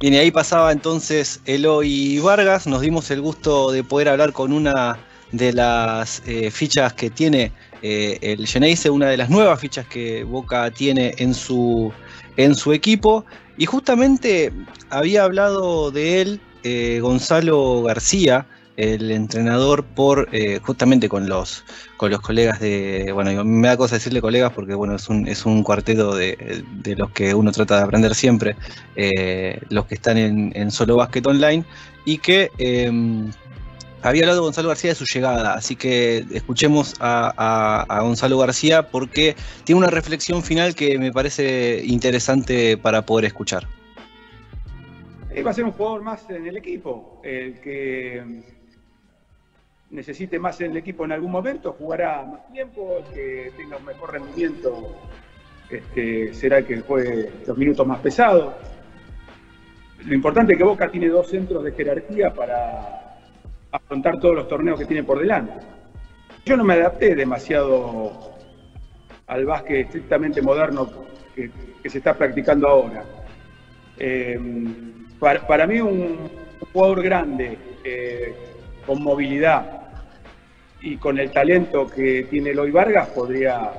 Bien, 0.00 0.14
y 0.14 0.16
ahí 0.16 0.32
pasaba 0.32 0.72
entonces 0.72 1.40
Eloy 1.44 2.18
Vargas. 2.18 2.66
Nos 2.66 2.80
dimos 2.80 3.08
el 3.12 3.20
gusto 3.20 3.70
de 3.70 3.84
poder 3.84 4.08
hablar 4.08 4.32
con 4.32 4.52
una 4.52 4.98
de 5.30 5.52
las 5.52 6.20
eh, 6.26 6.50
fichas 6.50 6.92
que 6.94 7.10
tiene 7.10 7.52
eh, 7.80 8.18
el 8.22 8.44
Geneise, 8.48 8.90
una 8.90 9.08
de 9.08 9.16
las 9.16 9.30
nuevas 9.30 9.60
fichas 9.60 9.86
que 9.86 10.24
Boca 10.24 10.68
tiene 10.72 11.14
en 11.18 11.32
su, 11.32 11.92
en 12.36 12.56
su 12.56 12.72
equipo. 12.72 13.24
Y 13.56 13.66
justamente 13.66 14.52
había 14.90 15.22
hablado 15.22 15.92
de 15.92 16.22
él 16.22 16.40
eh, 16.64 16.98
Gonzalo 17.00 17.82
García, 17.82 18.46
el 18.76 19.10
entrenador, 19.10 19.84
por 19.84 20.28
eh, 20.32 20.60
justamente 20.62 21.08
con 21.08 21.28
los, 21.28 21.64
con 21.96 22.10
los 22.10 22.20
colegas 22.20 22.60
de. 22.60 23.10
Bueno, 23.12 23.44
me 23.44 23.68
da 23.68 23.76
cosa 23.76 23.96
decirle 23.96 24.20
colegas 24.20 24.52
porque 24.52 24.74
bueno, 24.74 24.96
es 24.96 25.08
un, 25.08 25.28
es 25.28 25.44
un 25.44 25.62
cuarteto 25.62 26.14
de, 26.14 26.64
de 26.82 26.96
los 26.96 27.10
que 27.10 27.34
uno 27.34 27.52
trata 27.52 27.76
de 27.76 27.82
aprender 27.82 28.14
siempre 28.14 28.56
eh, 28.96 29.60
los 29.68 29.86
que 29.86 29.94
están 29.94 30.16
en, 30.18 30.52
en 30.54 30.70
Solo 30.70 30.96
Basket 30.96 31.26
Online, 31.26 31.64
y 32.04 32.18
que 32.18 32.50
eh, 32.58 32.90
había 34.02 34.22
hablado 34.22 34.42
Gonzalo 34.42 34.68
García 34.68 34.90
de 34.90 34.96
su 34.96 35.04
llegada, 35.04 35.54
así 35.54 35.76
que 35.76 36.24
escuchemos 36.32 36.94
a 37.00 37.98
Gonzalo 38.02 38.38
García 38.38 38.88
porque 38.88 39.36
tiene 39.64 39.78
una 39.78 39.90
reflexión 39.90 40.42
final 40.42 40.74
que 40.74 40.98
me 40.98 41.12
parece 41.12 41.82
interesante 41.84 42.76
para 42.76 43.02
poder 43.02 43.26
escuchar. 43.26 43.68
Eh, 45.34 45.42
va 45.42 45.50
a 45.50 45.54
ser 45.54 45.64
un 45.64 45.72
jugador 45.72 46.02
más 46.02 46.28
en 46.28 46.46
el 46.46 46.56
equipo. 46.56 47.20
El 47.24 47.60
que 47.60 48.22
necesite 49.92 50.38
más 50.38 50.60
en 50.60 50.72
el 50.72 50.78
equipo 50.78 51.04
en 51.04 51.12
algún 51.12 51.30
momento 51.30 51.76
jugará 51.78 52.24
más 52.24 52.48
tiempo. 52.52 52.98
El 52.98 53.14
que 53.14 53.52
tenga 53.56 53.76
un 53.76 53.84
mejor 53.84 54.12
rendimiento 54.12 54.96
este, 55.70 56.34
será 56.34 56.58
el 56.58 56.66
que 56.66 56.80
juegue 56.80 57.30
los 57.46 57.56
minutos 57.56 57.86
más 57.86 58.00
pesados. 58.00 58.54
Lo 60.04 60.14
importante 60.14 60.54
es 60.54 60.58
que 60.58 60.64
Boca 60.64 60.90
tiene 60.90 61.08
dos 61.08 61.28
centros 61.28 61.62
de 61.62 61.72
jerarquía 61.72 62.32
para 62.32 63.18
afrontar 63.70 64.18
todos 64.18 64.34
los 64.34 64.48
torneos 64.48 64.78
que 64.78 64.86
tiene 64.86 65.04
por 65.04 65.20
delante. 65.20 65.52
Yo 66.44 66.56
no 66.56 66.64
me 66.64 66.74
adapté 66.74 67.14
demasiado 67.14 68.32
al 69.28 69.46
básquet 69.46 69.86
estrictamente 69.86 70.42
moderno 70.42 70.90
que, 71.36 71.50
se 71.88 71.98
está 71.98 72.14
practicando 72.14 72.66
ahora. 72.68 73.04
Eh, 73.98 74.40
para, 75.20 75.46
para 75.46 75.66
mí 75.66 75.80
un 75.80 76.30
jugador 76.72 77.02
grande, 77.02 77.58
eh, 77.84 78.34
con 78.84 79.02
movilidad 79.02 79.81
y 80.82 80.96
con 80.96 81.18
el 81.18 81.30
talento 81.30 81.88
que 81.88 82.24
tiene 82.28 82.50
Eloy 82.50 82.70
Vargas 82.70 83.08
podría 83.08 83.72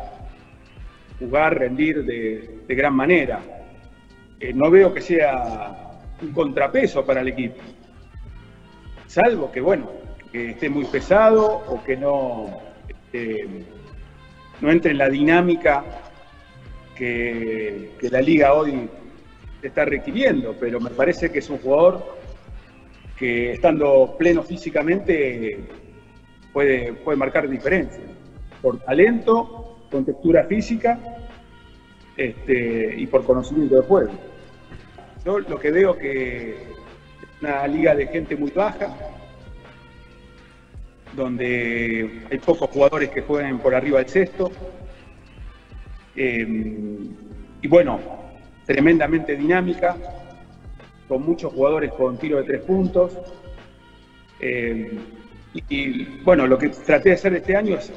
jugar, 1.20 1.60
rendir 1.60 2.04
de, 2.06 2.60
de 2.68 2.76
gran 2.76 2.96
manera. 2.96 3.42
Eh, 4.40 4.54
no 4.54 4.72
veo 4.72 4.94
que 4.94 5.02
sea 5.02 6.00
un 6.22 6.32
contrapeso 6.32 7.06
para 7.06 7.22
el 7.22 7.28
equipo, 7.28 7.62
salvo 9.08 9.52
que 9.52 9.62
bueno, 9.62 9.92
que 10.32 10.52
esté 10.52 10.70
muy 10.70 10.86
pesado 10.86 11.46
o 11.68 11.84
que 11.84 11.98
no, 11.98 12.60
este, 12.88 13.48
no 14.62 14.72
entre 14.72 14.92
en 14.92 14.98
la 14.98 15.10
dinámica 15.10 15.84
que, 16.96 17.92
que 18.00 18.10
la 18.10 18.22
liga 18.22 18.54
hoy 18.54 18.90
está 19.62 19.86
requiriendo, 19.86 20.56
pero 20.60 20.80
me 20.80 20.90
parece 20.90 21.32
que 21.32 21.40
es 21.40 21.50
un 21.50 21.58
jugador 21.60 22.18
que 23.18 23.54
estando 23.54 24.16
pleno 24.18 24.44
físicamente 24.44 25.60
puede, 26.54 26.94
puede 26.94 27.18
marcar 27.18 27.50
diferencia. 27.50 28.04
Por 28.62 28.80
talento, 28.80 29.78
con 29.92 30.06
textura 30.06 30.46
física 30.46 30.98
este, 32.16 32.96
y 32.98 33.08
por 33.08 33.26
conocimiento 33.26 33.76
de 33.76 33.82
juego. 33.82 34.12
Yo 35.26 35.40
lo 35.40 35.60
que 35.60 35.72
veo 35.72 35.98
que 35.98 36.50
es 36.52 36.58
una 37.42 37.68
liga 37.68 37.96
de 37.96 38.08
gente 38.08 38.36
muy 38.36 38.52
baja, 38.52 38.96
donde 41.16 42.24
hay 42.30 42.38
pocos 42.40 42.70
jugadores 42.70 43.10
que 43.10 43.22
jueguen 43.22 43.60
por 43.60 43.76
arriba 43.76 44.00
del 44.00 44.10
sexto. 44.10 44.52
Eh, 46.16 47.10
y 47.62 47.68
bueno, 47.68 48.00
tremendamente 48.66 49.36
dinámica, 49.36 49.96
con 51.08 51.26
muchos 51.26 51.54
jugadores 51.54 51.92
con 51.94 52.18
tiro 52.18 52.38
de 52.38 52.44
tres 52.44 52.62
puntos. 52.62 53.18
Eh, 54.40 55.00
y, 55.54 56.06
bueno, 56.24 56.48
lo 56.48 56.58
que 56.58 56.70
traté 56.70 57.10
de 57.10 57.16
hacer 57.16 57.34
este 57.36 57.56
año 57.56 57.78
es 57.78 57.92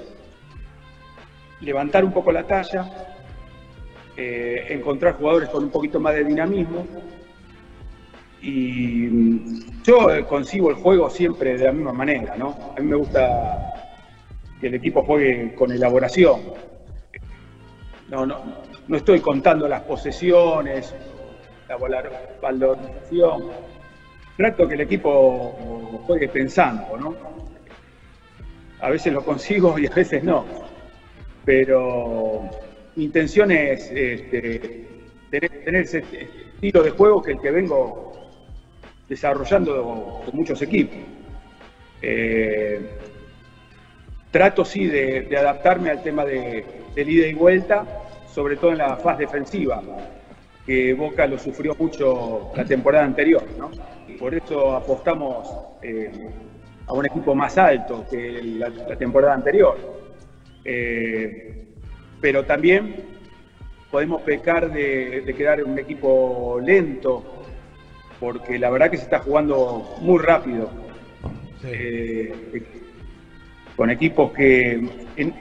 levantar 1.60 2.04
un 2.04 2.12
poco 2.12 2.30
la 2.30 2.44
talla, 2.44 2.90
eh, 4.16 4.66
encontrar 4.70 5.14
jugadores 5.14 5.48
con 5.48 5.64
un 5.64 5.70
poquito 5.70 5.98
más 5.98 6.14
de 6.14 6.24
dinamismo. 6.24 6.86
Y 8.42 9.08
mm, 9.10 9.82
yo 9.82 10.10
eh, 10.14 10.24
concibo 10.26 10.70
el 10.70 10.76
juego 10.76 11.08
siempre 11.08 11.56
de 11.56 11.64
la 11.64 11.72
misma 11.72 11.92
manera, 11.92 12.36
¿no? 12.36 12.74
A 12.76 12.80
mí 12.80 12.86
me 12.86 12.96
gusta 12.96 13.72
que 14.60 14.66
el 14.66 14.74
equipo 14.74 15.02
juegue 15.02 15.54
con 15.54 15.72
elaboración. 15.72 16.40
No, 18.10 18.26
no, 18.26 18.40
no 18.86 18.96
estoy 18.96 19.20
contando 19.20 19.66
las 19.66 19.82
posesiones, 19.82 20.94
la 21.68 21.76
valorización. 22.40 23.44
Trato 24.36 24.68
que 24.68 24.74
el 24.74 24.82
equipo 24.82 26.02
juegue 26.06 26.28
pensando, 26.28 26.96
¿no? 26.98 27.35
A 28.80 28.90
veces 28.90 29.12
lo 29.12 29.24
consigo 29.24 29.78
y 29.78 29.86
a 29.86 29.90
veces 29.90 30.22
no. 30.22 30.44
Pero 31.44 32.50
mi 32.96 33.04
intención 33.04 33.50
es 33.50 33.90
este, 33.90 34.86
tener, 35.30 35.76
ese 35.76 35.98
estilo 35.98 36.82
de 36.82 36.90
juego 36.90 37.22
que 37.22 37.32
el 37.32 37.40
que 37.40 37.50
vengo 37.50 38.12
desarrollando 39.08 40.22
con 40.24 40.36
muchos 40.36 40.60
equipos. 40.62 40.96
Eh, 42.02 42.80
trato 44.30 44.64
sí 44.64 44.86
de, 44.86 45.34
adaptarme 45.36 45.90
al 45.90 46.02
tema 46.02 46.24
de, 46.24 46.64
ida 46.96 47.26
y 47.26 47.34
vuelta, 47.34 47.86
sobre 48.28 48.56
todo 48.56 48.72
en 48.72 48.78
la 48.78 48.96
fase 48.96 49.22
defensiva, 49.22 49.82
que 50.66 50.94
Boca 50.94 51.26
lo 51.26 51.38
sufrió 51.38 51.74
mucho 51.78 52.50
la 52.54 52.64
temporada 52.64 53.04
anterior. 53.04 53.44
¿no? 53.58 53.70
Por 54.18 54.34
eso 54.34 54.76
apostamos 54.76 55.48
eh, 55.82 56.10
a 56.86 56.92
un 56.92 57.06
equipo 57.06 57.34
más 57.34 57.58
alto 57.58 58.06
que 58.10 58.42
la, 58.42 58.96
temporada 58.96 59.34
anterior. 59.34 59.76
Eh, 60.64 61.66
pero 62.20 62.44
también 62.44 62.96
podemos 63.90 64.22
pecar 64.22 64.72
de, 64.72 65.22
de 65.22 65.34
quedar 65.34 65.62
un 65.62 65.78
equipo 65.78 66.60
lento, 66.62 67.44
porque 68.18 68.58
la 68.58 68.70
verdad 68.70 68.90
que 68.90 68.96
se 68.96 69.04
está 69.04 69.20
jugando 69.20 69.96
muy 70.00 70.18
rápido. 70.18 70.70
Eh, 71.64 72.32
con 73.76 73.90
equipos 73.90 74.32
que 74.32 74.72
en, 75.16 75.34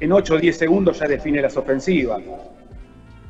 en 0.00 0.12
8 0.12 0.34
o 0.34 0.38
10 0.38 0.56
segundos 0.56 0.98
ya 0.98 1.06
define 1.06 1.42
las 1.42 1.56
ofensivas. 1.56 2.22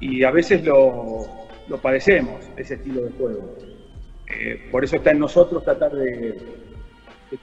Y 0.01 0.25
a 0.25 0.31
veces 0.31 0.64
lo, 0.64 1.27
lo 1.68 1.79
padecemos, 1.79 2.41
ese 2.57 2.75
estilo 2.75 3.03
de 3.03 3.11
juego. 3.12 3.57
Eh, 4.29 4.68
por 4.70 4.85
eso 4.85 4.97
está 4.97 5.11
en 5.11 5.18
nosotros 5.18 5.64
tratar 5.64 5.93
de, 5.93 6.39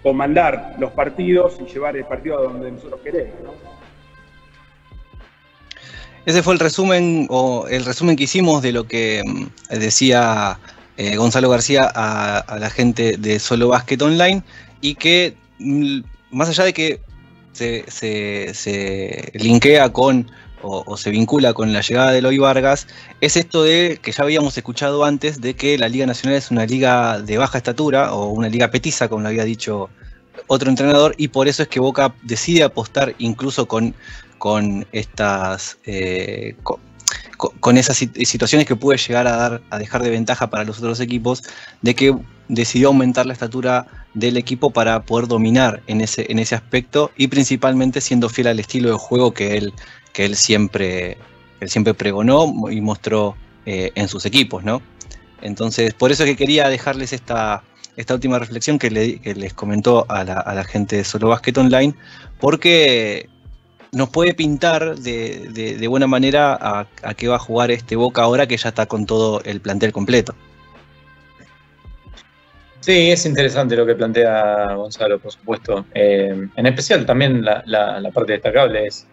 comandar 0.02 0.76
los 0.80 0.92
partidos 0.92 1.58
y 1.60 1.72
llevar 1.72 1.98
el 1.98 2.06
partido 2.06 2.40
a 2.40 2.44
donde 2.44 2.72
nosotros 2.72 3.00
queremos. 3.04 3.34
Ese 6.26 6.44
fue 6.44 6.54
el 6.54 6.60
resumen 6.60 7.28
o 7.30 7.68
el 7.68 7.86
resumen 7.86 8.16
que 8.16 8.26
hicimos 8.26 8.62
de 8.62 8.72
lo 8.72 8.86
que 8.86 9.24
mm, 9.26 9.78
decía 9.80 10.60
eh, 10.98 11.16
Gonzalo 11.16 11.50
García 11.50 11.92
a, 11.94 12.58
la 12.60 12.70
gente 12.70 13.18
de 13.18 13.40
Solo 13.40 13.70
Basket 13.70 14.02
Online 14.02 14.44
y 14.82 14.96
que 14.96 15.36
mm, 15.60 16.02
más 16.32 16.50
allá 16.50 16.66
de 16.66 16.74
que 16.74 17.00
se, 17.54 17.84
se 17.90 19.32
linkea 19.34 19.92
con 19.92 20.30
o, 20.62 20.98
se 20.98 21.10
vincula 21.10 21.54
con 21.54 21.74
la 21.74 21.82
llegada 21.82 22.12
de 22.12 22.20
Eloy 22.20 22.38
Vargas, 22.38 22.88
es 23.22 23.38
esto 23.38 23.64
de 23.64 24.00
que 24.02 24.12
ya 24.12 24.24
habíamos 24.24 24.58
escuchado 24.58 25.06
antes 25.06 25.42
de 25.42 25.56
que 25.56 25.78
la 25.78 25.90
Liga 25.90 26.06
Nacional 26.06 26.38
es 26.38 26.52
una 26.52 26.66
liga 26.66 27.20
de 27.22 27.38
baja 27.38 27.58
estatura 27.58 28.14
o 28.14 28.28
una 28.28 28.50
liga 28.50 28.72
petiza, 28.72 29.08
como 29.08 29.22
lo 29.22 29.30
había 29.30 29.44
dicho 29.44 29.90
otro 30.48 30.70
entrenador, 30.70 31.16
y 31.18 31.30
por 31.30 31.48
eso 31.48 31.64
es 31.64 31.70
que 31.70 31.80
Boca 31.80 32.14
decide 32.24 32.64
apostar 32.64 33.16
incluso 33.20 33.68
con, 33.68 33.94
con 34.38 34.88
estas 34.92 35.78
eh, 35.86 36.56
con, 37.60 37.78
esas 37.78 37.98
situaciones 37.98 38.68
que 38.68 38.76
puede 38.76 38.98
llegar 38.98 39.26
a 39.28 39.36
dar 39.36 39.62
a 39.70 39.80
dejar 39.80 40.04
de 40.04 40.10
ventaja 40.10 40.50
para 40.50 40.64
los 40.64 40.80
otros 40.80 41.00
equipos, 41.00 41.44
de 41.82 41.96
que 41.96 42.16
decidió 42.50 42.90
aumentar 42.90 43.26
la 43.26 43.34
estatura 43.34 43.88
del 44.14 44.38
equipo 44.38 44.72
para 44.72 45.04
poder 45.04 45.28
dominar 45.28 45.82
en 45.88 46.02
ese, 46.02 46.26
en 46.30 46.40
ese 46.40 46.56
aspecto 46.56 47.12
y 47.16 47.28
principalmente 47.28 48.02
siendo 48.02 48.28
fiel 48.28 48.48
al 48.48 48.60
estilo 48.60 48.90
de 48.90 48.96
juego 48.96 49.34
que 49.34 49.58
él 49.58 49.74
que 50.20 50.26
él 50.26 50.36
siempre, 50.36 51.18
él 51.62 51.70
siempre 51.70 51.94
pregonó 51.94 52.54
y 52.70 52.82
mostró 52.82 53.38
eh, 53.66 53.94
en 53.96 54.10
sus 54.10 54.26
equipos, 54.26 54.66
¿no? 54.66 54.82
Entonces, 55.42 55.94
por 55.94 56.12
eso 56.12 56.26
es 56.26 56.32
que 56.32 56.36
quería 56.36 56.68
dejarles 56.68 57.14
esta, 57.14 57.64
esta 57.96 58.16
última 58.16 58.38
reflexión 58.38 58.80
que, 58.80 58.90
les 58.90 59.54
comentó 59.54 60.06
a 60.10 60.26
la, 60.26 60.64
gente 60.66 60.98
de 60.98 61.04
Solo 61.06 61.30
Basket 61.30 61.58
Online, 61.58 61.94
porque 62.38 63.30
nos 63.94 64.10
puede 64.10 64.34
pintar 64.34 64.98
de, 64.98 65.88
buena 65.88 66.06
manera 66.06 66.60
a, 66.60 67.14
qué 67.14 67.30
va 67.30 67.38
a 67.38 67.40
jugar 67.40 67.72
este 67.72 67.96
Boca 67.96 68.22
ahora 68.22 68.46
que 68.46 68.58
ya 68.58 68.68
está 68.68 68.88
con 68.88 69.06
todo 69.06 69.42
el 69.46 69.62
plantel 69.62 69.94
completo. 69.94 70.36
Sí, 72.82 73.10
es 73.10 73.26
interesante 73.26 73.78
lo 73.78 73.86
que 73.86 73.96
plantea 73.96 74.74
Gonzalo, 74.74 75.18
por 75.18 75.32
supuesto. 75.32 75.86
Eh, 75.94 76.50
en 76.54 76.66
especial 76.66 77.06
también 77.06 77.46
la, 77.46 77.64
la, 77.66 78.12
parte 78.12 78.34
destacable 78.34 78.88
es 78.88 79.08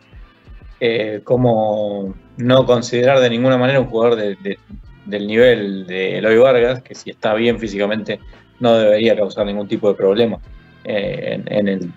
eh, 0.79 1.20
como 1.24 2.14
no 2.37 2.66
considerar 2.66 3.20
de 3.20 3.31
ninguna 3.31 3.57
manera 3.57 3.81
un 3.81 3.87
jugador 3.87 4.16
del 4.16 5.27
nivel 5.27 5.87
de 5.87 6.18
Eloy 6.18 6.37
Vargas, 6.37 6.83
que 6.83 6.95
si 6.95 7.11
está 7.11 7.33
bien 7.35 7.59
físicamente 7.59 8.20
no 8.61 8.77
debería 8.77 9.16
causar 9.16 9.47
ningún 9.47 9.68
tipo 9.68 9.89
de 9.89 9.95
problema 9.95 10.39
eh, 10.85 11.43
en, 11.47 11.68
el 11.68 11.91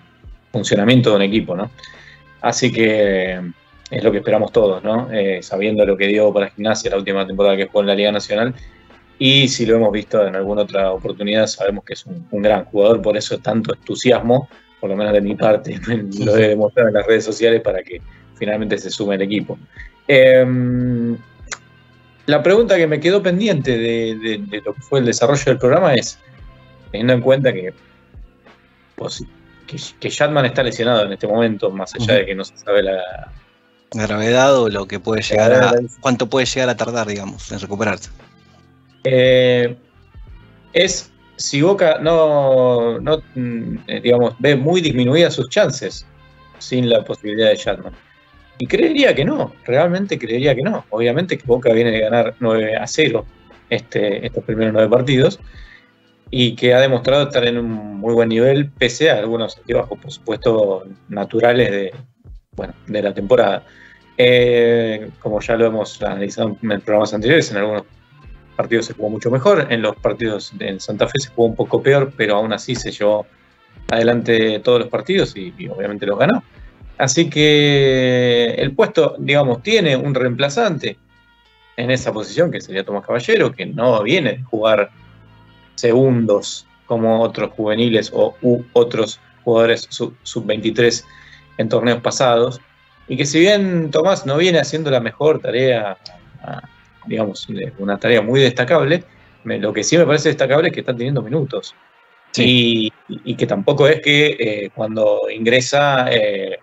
funcionamiento 0.50 1.10
de 1.10 1.16
un 1.16 1.22
equipo, 1.22 1.54
¿no? 1.54 1.70
Así 2.40 2.72
que 2.72 3.34
eh, 3.34 3.40
es 3.90 4.02
lo 4.02 4.10
que 4.12 4.18
esperamos 4.18 4.50
todos, 4.50 4.82
¿no? 4.82 5.08
sabiendo 5.42 5.84
lo 5.84 5.96
que 5.96 6.06
dio 6.06 6.32
para 6.32 6.48
Gimnasia 6.50 6.92
la 6.92 6.96
última 6.96 7.26
temporada 7.26 7.56
que 7.56 7.66
jugó 7.66 7.80
en 7.80 7.86
la 7.88 7.94
Liga 7.94 8.12
Nacional. 8.12 8.54
Y 9.18 9.48
si 9.48 9.66
lo 9.66 9.76
hemos 9.76 9.92
visto 9.92 10.26
en 10.26 10.36
alguna 10.36 10.62
otra 10.62 10.92
oportunidad, 10.92 11.46
sabemos 11.48 11.84
que 11.84 11.92
es 11.92 12.06
un, 12.06 12.26
un 12.30 12.40
gran 12.40 12.64
jugador, 12.66 13.02
por 13.02 13.16
eso 13.16 13.36
tanto 13.38 13.74
entusiasmo, 13.74 14.48
por 14.80 14.88
lo 14.88 14.96
menos 14.96 15.12
de 15.12 15.20
mi 15.20 15.34
parte, 15.34 15.78
lo 16.24 16.36
he 16.36 16.48
demostrado 16.48 16.88
en 16.88 16.94
las 16.94 17.06
redes 17.06 17.24
sociales 17.24 17.60
para 17.60 17.82
que 17.82 18.00
finalmente 18.40 18.78
se 18.78 18.90
sume 18.90 19.14
el 19.14 19.22
equipo. 19.22 19.56
Em, 20.08 21.16
la 22.26 22.42
pregunta 22.42 22.76
que 22.76 22.86
me 22.86 22.98
quedó 22.98 23.22
pendiente 23.22 23.78
de, 23.78 24.60
lo 24.64 24.74
que 24.74 24.80
fue 24.80 24.98
el 24.98 25.06
desarrollo 25.06 25.44
del 25.44 25.58
programa 25.58 25.94
es, 25.94 26.18
teniendo 26.90 27.12
en 27.12 27.20
cuenta 27.20 27.52
que, 27.52 27.72
pues, 28.96 29.22
que, 29.66 30.08
está 30.08 30.62
lesionado 30.62 31.04
en 31.04 31.12
este 31.12 31.28
momento, 31.28 31.70
más 31.70 31.94
allá 31.94 32.14
de 32.14 32.26
que 32.26 32.34
no 32.34 32.44
se 32.44 32.56
sabe 32.56 32.82
la, 32.82 33.30
gravedad 33.92 34.56
o 34.56 34.68
lo 34.68 34.86
que 34.86 34.98
puede 34.98 35.22
llegar 35.22 35.52
a, 35.52 35.74
cuánto 36.00 36.28
puede 36.28 36.46
llegar 36.46 36.70
a 36.70 36.76
tardar, 36.76 37.06
digamos, 37.06 37.52
en 37.52 37.60
recuperarse. 37.60 38.10
Eh, 39.04 39.76
es 40.72 41.10
si 41.40 41.62
Boca 41.62 41.98
no, 42.00 42.98
no, 43.00 43.22
mm, 43.34 43.78
eh, 43.86 44.00
digamos, 44.02 44.34
ve 44.38 44.56
muy 44.56 44.80
disminuidas 44.80 45.34
sus 45.34 45.48
chances 45.48 46.04
sin 46.58 46.88
la 46.88 47.02
posibilidad 47.02 47.48
de 47.48 47.56
Shatman. 47.56 47.94
Y 48.60 48.66
creería 48.66 49.14
que 49.14 49.24
no, 49.24 49.54
realmente 49.64 50.18
creería 50.18 50.54
que 50.54 50.60
no. 50.60 50.84
Obviamente 50.90 51.38
que 51.38 51.46
Boca 51.46 51.72
viene 51.72 51.92
de 51.92 52.00
ganar 52.00 52.34
9 52.40 52.76
a 52.76 52.86
0 52.86 53.24
este, 53.70 54.26
estos 54.26 54.44
primeros 54.44 54.74
9 54.74 54.86
partidos 54.90 55.40
y 56.30 56.54
que 56.54 56.74
ha 56.74 56.80
demostrado 56.80 57.22
estar 57.22 57.46
en 57.46 57.56
un 57.56 57.70
muy 57.70 58.12
buen 58.12 58.28
nivel, 58.28 58.68
pese 58.68 59.10
a 59.10 59.16
algunos 59.18 59.56
altibajos, 59.56 59.98
por 59.98 60.12
supuesto, 60.12 60.84
naturales 61.08 61.70
de, 61.70 61.94
bueno, 62.54 62.74
de 62.86 63.02
la 63.02 63.14
temporada. 63.14 63.64
Eh, 64.18 65.08
como 65.20 65.40
ya 65.40 65.56
lo 65.56 65.64
hemos 65.64 66.02
analizado 66.02 66.54
en 66.60 66.80
programas 66.82 67.14
anteriores, 67.14 67.50
en 67.50 67.56
algunos 67.56 67.84
partidos 68.56 68.84
se 68.84 68.92
jugó 68.92 69.08
mucho 69.08 69.30
mejor, 69.30 69.68
en 69.70 69.80
los 69.80 69.96
partidos 69.96 70.52
en 70.60 70.80
Santa 70.80 71.08
Fe 71.08 71.18
se 71.18 71.30
jugó 71.30 71.48
un 71.48 71.56
poco 71.56 71.82
peor, 71.82 72.12
pero 72.14 72.36
aún 72.36 72.52
así 72.52 72.74
se 72.74 72.90
llevó 72.90 73.24
adelante 73.90 74.58
todos 74.58 74.80
los 74.80 74.88
partidos 74.88 75.34
y 75.34 75.50
obviamente 75.66 76.04
los 76.04 76.18
ganó. 76.18 76.42
Así 77.00 77.30
que 77.30 78.56
el 78.58 78.74
puesto, 78.74 79.16
digamos, 79.18 79.62
tiene 79.62 79.96
un 79.96 80.14
reemplazante 80.14 80.98
en 81.78 81.90
esa 81.90 82.12
posición, 82.12 82.50
que 82.50 82.60
sería 82.60 82.84
Tomás 82.84 83.06
Caballero, 83.06 83.52
que 83.52 83.64
no 83.64 84.02
viene 84.02 84.32
de 84.32 84.42
jugar 84.42 84.90
segundos 85.76 86.66
como 86.84 87.22
otros 87.22 87.52
juveniles 87.52 88.10
o 88.12 88.36
otros 88.74 89.18
jugadores 89.44 89.88
sub-23 89.88 91.04
en 91.56 91.70
torneos 91.70 92.02
pasados, 92.02 92.60
y 93.08 93.16
que 93.16 93.24
si 93.24 93.40
bien 93.40 93.90
Tomás 93.90 94.26
no 94.26 94.36
viene 94.36 94.58
haciendo 94.58 94.90
la 94.90 95.00
mejor 95.00 95.40
tarea, 95.40 95.96
digamos, 97.06 97.48
una 97.78 97.98
tarea 97.98 98.20
muy 98.20 98.40
destacable, 98.40 99.04
lo 99.44 99.72
que 99.72 99.84
sí 99.84 99.96
me 99.96 100.04
parece 100.04 100.28
destacable 100.28 100.68
es 100.68 100.74
que 100.74 100.80
está 100.80 100.94
teniendo 100.94 101.22
minutos. 101.22 101.74
Y, 102.36 102.92
que 103.38 103.46
tampoco 103.46 103.88
es 103.88 104.02
que 104.02 104.36
eh, 104.38 104.70
cuando 104.74 105.30
ingresa 105.30 106.10
eh, 106.12 106.58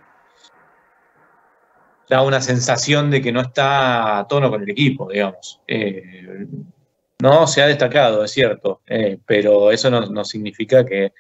da 2.10 2.22
una 2.22 2.42
sensación 2.42 3.12
de 3.12 3.22
que 3.22 3.32
no 3.32 3.42
está 3.42 4.20
a 4.20 4.28
tono 4.28 4.50
con 4.50 4.64
el 4.64 4.70
equipo, 4.70 5.10
digamos. 5.12 5.62
Eh, 5.68 6.48
no 7.20 7.48
se 7.48 7.62
ha 7.62 7.68
destacado, 7.68 8.24
es 8.24 8.32
cierto, 8.32 8.82
eh, 8.86 9.18
pero 9.26 9.72
eso 9.72 9.90
no, 9.90 10.24
significa 10.24 10.86
que, 10.86 11.14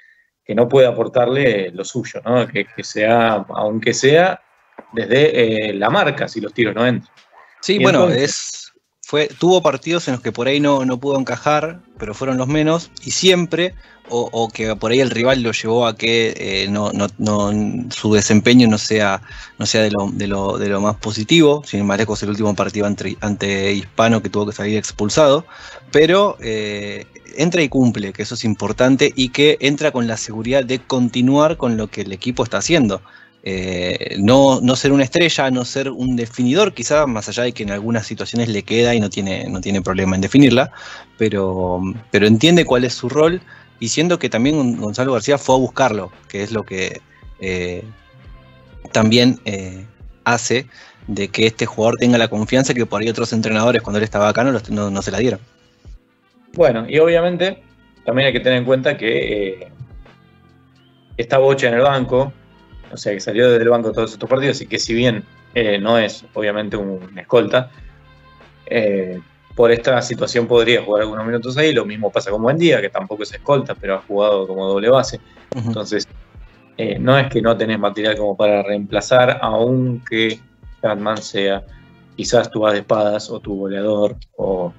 no 0.49 0.69
pueda 0.69 0.89
aportarle 0.89 1.71
lo 1.71 1.83
suyo, 1.83 2.21
¿no? 2.23 2.47
que, 2.47 2.65
sea, 2.81 3.45
aunque 3.49 3.93
sea 3.93 4.41
desde 4.93 5.71
eh, 5.71 5.73
la 5.73 5.89
marca, 5.89 6.27
si 6.29 6.39
los 6.39 6.53
tiros 6.53 6.73
no 6.73 6.85
entran. 6.85 7.13
Sí, 7.59 7.75
Y 7.75 7.83
bueno, 7.83 8.03
entonces- 8.03 8.23
es 8.23 8.66
fue 9.07 9.29
tuvo 9.39 9.61
partidos 9.61 10.09
en 10.09 10.15
los 10.15 10.21
que 10.21 10.33
por 10.33 10.49
ahí 10.49 10.59
no, 10.59 10.83
no 10.83 10.99
pudo 10.99 11.17
encajar, 11.17 11.79
pero 11.97 12.13
fueron 12.13 12.35
los 12.37 12.49
menos, 12.49 12.91
y 13.05 13.11
siempre, 13.11 13.73
o, 14.09 14.49
que 14.49 14.75
por 14.75 14.91
ahí 14.91 14.99
el 14.99 15.11
rival 15.11 15.41
lo 15.43 15.53
llevó 15.53 15.87
a 15.87 15.95
que 15.95 16.33
eh, 16.35 16.67
no, 16.69 16.91
no- 16.91 17.89
su 17.89 18.13
desempeño 18.13 18.67
no 18.67 18.77
sea, 18.77 19.21
no 19.59 19.65
sea 19.65 19.83
de, 19.83 19.91
lo, 19.91 20.09
de, 20.11 20.27
lo, 20.27 20.57
de 20.57 20.67
lo 20.67 20.81
más 20.81 20.97
positivo, 20.97 21.63
sin 21.65 21.85
más 21.85 21.97
lejos 21.99 22.21
el 22.23 22.31
último 22.31 22.53
partido 22.53 22.85
ante, 22.85 23.15
ante 23.21 23.71
Hispano 23.73 24.21
que 24.21 24.29
tuvo 24.29 24.47
que 24.47 24.51
salir 24.51 24.75
expulsado, 24.77 25.45
pero 25.89 26.35
eh, 26.41 27.05
entra 27.37 27.61
y 27.61 27.69
cumple, 27.69 28.11
que 28.11 28.23
eso 28.23 28.35
es 28.35 28.43
importante, 28.43 29.13
y 29.15 29.29
que 29.29 29.57
entra 29.61 29.91
con 29.93 30.07
la 30.07 30.17
seguridad 30.17 30.65
de 30.65 30.79
continuar 30.85 31.55
con 31.55 31.77
lo 31.77 31.87
que 31.87 32.01
el 32.01 32.11
equipo 32.11 32.43
está 32.43 32.57
haciendo. 32.57 33.01
Eh, 33.49 34.17
no, 34.19 34.59
no 34.59 34.75
ser 34.75 34.91
una 34.91 35.05
estrella, 35.05 35.49
no 35.51 35.63
ser 35.63 35.89
un 35.89 36.17
definidor, 36.17 36.73
quizá 36.73 37.07
más 37.07 37.29
allá 37.29 37.43
de 37.43 37.53
que 37.53 37.63
en 37.63 37.71
algunas 37.71 38.05
situaciones 38.05 38.49
le 38.49 38.63
queda 38.63 38.93
y 38.93 38.99
no 38.99 39.09
tiene, 39.09 39.45
no 39.47 39.61
tiene 39.61 39.81
problema 39.81 40.15
en 40.15 40.21
definirla, 40.21 40.69
pero, 41.17 41.81
pero 42.11 42.27
entiende 42.27 42.65
cuál 42.65 42.83
es 42.83 42.93
su 42.93 43.07
rol 43.07 43.41
y 43.79 43.87
siendo 43.87 44.19
que 44.19 44.27
también 44.27 44.75
Gonzalo 44.75 45.13
García 45.13 45.37
fue 45.37 45.55
a 45.55 45.59
buscarlo, 45.59 46.11
que 46.27 46.43
es 46.43 46.51
lo 46.51 46.63
que 46.65 46.99
eh, 47.39 47.85
también 48.91 49.39
eh, 49.45 49.85
hace 50.25 50.65
de 51.07 51.29
que 51.29 51.47
este 51.47 51.65
jugador 51.65 51.99
tenga 51.99 52.17
la 52.17 52.27
confianza 52.27 52.73
que 52.73 52.85
por 52.85 53.01
ahí 53.01 53.07
otros 53.07 53.31
entrenadores 53.31 53.81
cuando 53.81 53.99
él 53.99 54.03
estaba 54.03 54.27
acá 54.27 54.43
no, 54.43 54.91
no 54.91 55.01
se 55.01 55.11
la 55.11 55.19
dieron. 55.19 55.39
Bueno, 56.51 56.85
y 56.89 56.99
obviamente 56.99 57.63
también 58.03 58.27
hay 58.27 58.33
que 58.33 58.41
tener 58.41 58.59
en 58.59 58.65
cuenta 58.65 58.97
que 58.97 59.47
eh, 59.47 59.67
está 61.15 61.37
Bocha 61.37 61.69
en 61.69 61.75
el 61.75 61.81
banco, 61.81 62.33
o 62.91 62.97
sea 62.97 63.13
que 63.13 63.19
salió 63.19 63.49
desde 63.49 63.63
el 63.63 63.69
banco 63.69 63.91
todos 63.91 64.13
estos 64.13 64.29
partidos 64.29 64.61
y 64.61 64.67
que 64.67 64.79
si 64.79 64.93
bien 64.93 65.23
eh, 65.53 65.77
no 65.79 65.97
es 65.97 66.23
obviamente 66.33 66.77
un 66.77 67.17
escolta, 67.17 67.69
eh, 68.65 69.19
por 69.55 69.71
esta 69.71 70.01
situación 70.01 70.45
podría 70.47 70.83
jugar 70.83 71.01
algunos 71.03 71.25
minutos 71.25 71.57
ahí. 71.57 71.73
Lo 71.73 71.83
mismo 71.85 72.11
pasa 72.11 72.29
con 72.29 72.41
Buendía, 72.43 72.79
que 72.81 72.89
tampoco 72.89 73.23
es 73.23 73.33
escolta, 73.33 73.73
pero 73.75 73.95
ha 73.95 73.99
jugado 74.01 74.47
como 74.47 74.67
doble 74.67 74.89
base. 74.89 75.19
Entonces, 75.69 76.07
eh, 76.77 76.99
no 76.99 77.17
es 77.17 77.27
que 77.31 77.41
no 77.41 77.57
tenés 77.57 77.79
material 77.79 78.15
como 78.17 78.37
para 78.37 78.61
reemplazar, 78.61 79.39
aunque 79.41 80.39
Catman 80.81 81.17
sea 81.17 81.63
quizás 82.15 82.51
tu 82.51 82.67
as 82.67 82.73
de 82.73 82.79
espadas 82.79 83.29
o 83.31 83.39
tu 83.39 83.55
goleador 83.57 84.15
o 84.35 84.71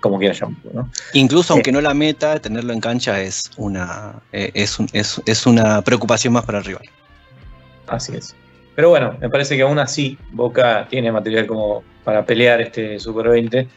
como 0.00 0.18
quieras 0.18 0.38
llamarlo, 0.38 0.70
¿no? 0.74 0.90
Incluso 1.14 1.54
aunque 1.54 1.72
no 1.72 1.80
la 1.80 1.94
meta, 1.94 2.38
tenerlo 2.38 2.72
en 2.72 2.80
cancha 2.80 3.20
es 3.20 3.50
una, 3.56 4.16
eh, 4.32 4.50
es, 4.54 4.78
un- 4.78 4.88
es- 4.92 5.20
es 5.26 5.46
una 5.46 5.82
preocupación 5.82 6.34
más 6.34 6.44
para 6.44 6.58
el 6.58 6.64
rival. 6.64 6.84
Así 7.86 8.16
es. 8.16 8.34
Pero 8.74 8.88
bueno, 8.90 9.16
me 9.20 9.28
parece 9.30 9.56
que 9.56 9.62
aún 9.62 9.78
así 9.78 10.18
Boca 10.32 10.86
tiene 10.88 11.12
material 11.12 11.46
como 11.46 11.82
para 12.02 12.24
pelear 12.26 12.60
este 12.60 12.98
Super 12.98 13.28
20, 13.28 13.68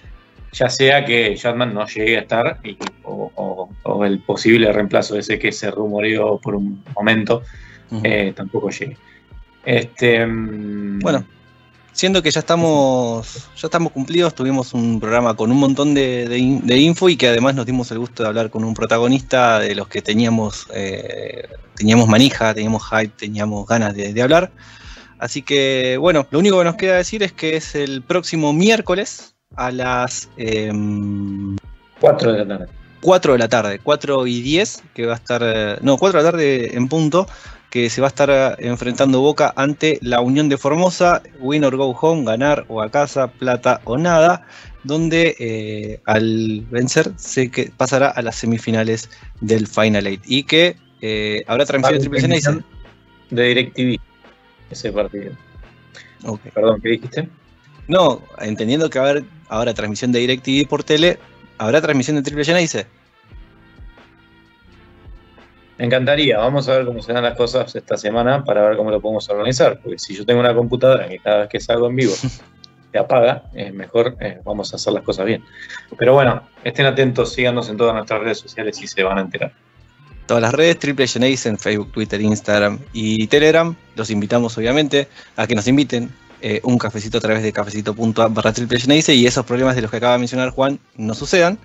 ya 0.53 0.69
sea 0.69 1.05
que 1.05 1.37
Jatman 1.37 1.73
no 1.73 1.85
llegue 1.85 2.17
a 2.17 2.21
estar 2.21 2.59
y- 2.63 2.77
o, 3.03 3.31
o- 3.35 3.69
o 3.83 4.05
el 4.05 4.19
posible 4.19 4.71
reemplazo 4.73 5.17
ese 5.17 5.37
que 5.37 5.51
se 5.51 5.69
rumoreó 5.71 6.39
por 6.39 6.55
un 6.55 6.83
momento 6.95 7.43
eh, 8.03 8.33
tampoco 8.35 8.69
llegue. 8.69 8.97
Este, 9.63 10.25
mm, 10.25 10.99
Bueno, 10.99 11.23
siendo 11.97 12.21
que 12.21 12.29
ya 12.29 12.41
estamos, 12.41 13.49
ya 13.59 13.65
estamos 13.67 13.91
cumplidos, 13.91 14.35
tuvimos 14.35 14.73
un 14.75 14.99
programa 14.99 15.33
con 15.35 15.51
un 15.51 15.57
montón 15.57 15.95
de, 15.95 16.27
de 16.29 16.37
in- 16.37 16.65
de 16.65 16.77
info 16.77 17.09
y 17.09 17.17
que 17.17 17.27
además 17.27 17.55
nos 17.55 17.65
dimos 17.65 17.89
el 17.91 17.97
gusto 17.97 18.21
de 18.21 18.29
hablar 18.29 18.51
con 18.51 18.63
un 18.63 18.75
protagonista 18.75 19.59
de 19.59 19.73
los 19.73 19.87
que 19.87 20.03
teníamos, 20.03 20.67
eh, 20.75 21.47
teníamos 21.75 22.07
manija, 22.07 22.53
teníamos 22.53 22.83
hype, 22.87 23.13
teníamos 23.17 23.65
ganas 23.67 23.95
de, 23.95 24.13
de 24.13 24.21
hablar. 24.21 24.51
Así 25.17 25.41
que 25.41 25.97
bueno, 25.99 26.27
lo 26.29 26.37
único 26.37 26.59
que 26.59 26.65
nos 26.65 26.75
queda 26.75 26.97
decir 26.97 27.23
es 27.23 27.31
que 27.31 27.55
es 27.57 27.73
el 27.73 28.03
próximo 28.03 28.53
miércoles 28.53 29.33
a 29.55 29.71
las 29.71 30.29
em, 30.37 31.55
4 31.99 32.31
de 32.33 32.37
la 32.45 32.47
tarde. 32.47 32.67
4 33.01 33.33
de 33.33 33.39
la 33.39 33.47
tarde, 33.47 33.79
4 33.81 34.27
y 34.27 34.41
10, 34.41 34.83
que 34.93 35.05
va 35.07 35.13
a 35.13 35.15
estar, 35.15 35.41
eh, 35.43 35.77
no, 35.81 35.97
4 35.97 36.19
de 36.19 36.23
la 36.25 36.31
tarde 36.31 36.77
en 36.77 36.87
punto, 36.87 37.27
que 37.69 37.89
se 37.89 38.01
va 38.01 38.07
a 38.07 38.09
estar 38.09 38.29
eh, 38.29 38.55
enfrentando 38.59 39.21
Boca 39.21 39.53
ante 39.55 39.99
la 40.01 40.21
Unión 40.21 40.49
de 40.49 40.57
Formosa, 40.57 41.21
win 41.39 41.63
or 41.63 41.75
go 41.75 41.91
home, 41.99 42.25
ganar 42.25 42.65
o 42.67 42.81
a 42.81 42.89
casa, 42.89 43.27
plata 43.27 43.81
o 43.83 43.97
nada, 43.97 44.45
donde 44.83 45.35
eh, 45.39 45.99
al 46.05 46.61
vencer 46.69 47.11
se 47.17 47.51
que 47.51 47.71
pasará 47.75 48.09
a 48.09 48.21
las 48.21 48.35
semifinales 48.35 49.09
del 49.41 49.67
Final 49.67 50.07
Eight 50.07 50.21
y 50.25 50.43
que 50.43 50.77
eh, 51.01 51.43
habrá 51.47 51.65
transmisión 51.65 51.99
de 51.99 52.09
Triple 52.09 52.35
dice. 52.35 52.63
de 53.29 53.43
DirecTV 53.43 53.99
ese 54.71 54.91
partido. 54.91 55.31
Perdón, 56.53 56.81
¿qué 56.81 56.89
dijiste? 56.89 57.29
No, 57.87 58.21
entendiendo 58.39 58.89
que 58.89 58.99
haber 58.99 59.23
ahora 59.49 59.73
transmisión 59.73 60.11
de 60.11 60.19
DirecTV 60.19 60.67
por 60.67 60.83
tele, 60.83 61.19
¿habrá 61.57 61.81
transmisión 61.81 62.15
de 62.17 62.23
Triple 62.23 62.43
dice? 62.55 62.87
Me 65.77 65.85
encantaría, 65.85 66.39
vamos 66.39 66.67
a 66.69 66.77
ver 66.77 66.85
cómo 66.85 67.01
se 67.03 67.13
dan 67.13 67.23
las 67.23 67.37
cosas 67.37 67.75
esta 67.75 67.97
semana 67.97 68.43
para 68.43 68.67
ver 68.67 68.77
cómo 68.77 68.89
lo 68.89 68.99
podemos 68.99 69.29
organizar, 69.29 69.79
porque 69.81 69.99
si 69.99 70.15
yo 70.15 70.25
tengo 70.25 70.39
una 70.39 70.55
computadora 70.55 71.07
que 71.07 71.19
cada 71.19 71.41
vez 71.41 71.49
que 71.49 71.59
salgo 71.59 71.87
en 71.87 71.95
vivo 71.95 72.13
se 72.91 72.97
apaga, 72.97 73.43
es 73.53 73.71
mejor 73.73 74.15
eh, 74.19 74.39
vamos 74.43 74.73
a 74.73 74.77
hacer 74.77 74.93
las 74.93 75.03
cosas 75.03 75.25
bien. 75.27 75.43
Pero 75.97 76.13
bueno, 76.13 76.41
estén 76.63 76.87
atentos, 76.87 77.31
síganos 77.33 77.69
en 77.69 77.77
todas 77.77 77.93
nuestras 77.93 78.21
redes 78.21 78.39
sociales 78.39 78.81
y 78.81 78.87
se 78.87 79.03
van 79.03 79.19
a 79.19 79.21
enterar. 79.21 79.53
todas 80.25 80.41
las 80.41 80.53
redes, 80.53 80.79
Triple 80.79 81.07
Genesis 81.07 81.45
en 81.45 81.59
Facebook, 81.59 81.91
Twitter, 81.91 82.19
Instagram 82.21 82.79
y 82.91 83.27
Telegram. 83.27 83.75
Los 83.95 84.09
invitamos 84.09 84.57
obviamente 84.57 85.07
a 85.35 85.45
que 85.45 85.53
nos 85.53 85.67
inviten 85.67 86.11
eh, 86.41 86.59
un 86.63 86.77
cafecito 86.79 87.19
a 87.19 87.21
través 87.21 87.43
de 87.43 87.51
cafecito.app 87.51 88.33
barra 88.33 88.53
Triple 88.53 88.79
y 89.09 89.25
esos 89.27 89.45
problemas 89.45 89.75
de 89.75 89.83
los 89.83 89.91
que 89.91 89.97
acaba 89.97 90.13
de 90.13 90.19
mencionar 90.19 90.49
Juan 90.49 90.79
no 90.95 91.13
sucedan. 91.13 91.59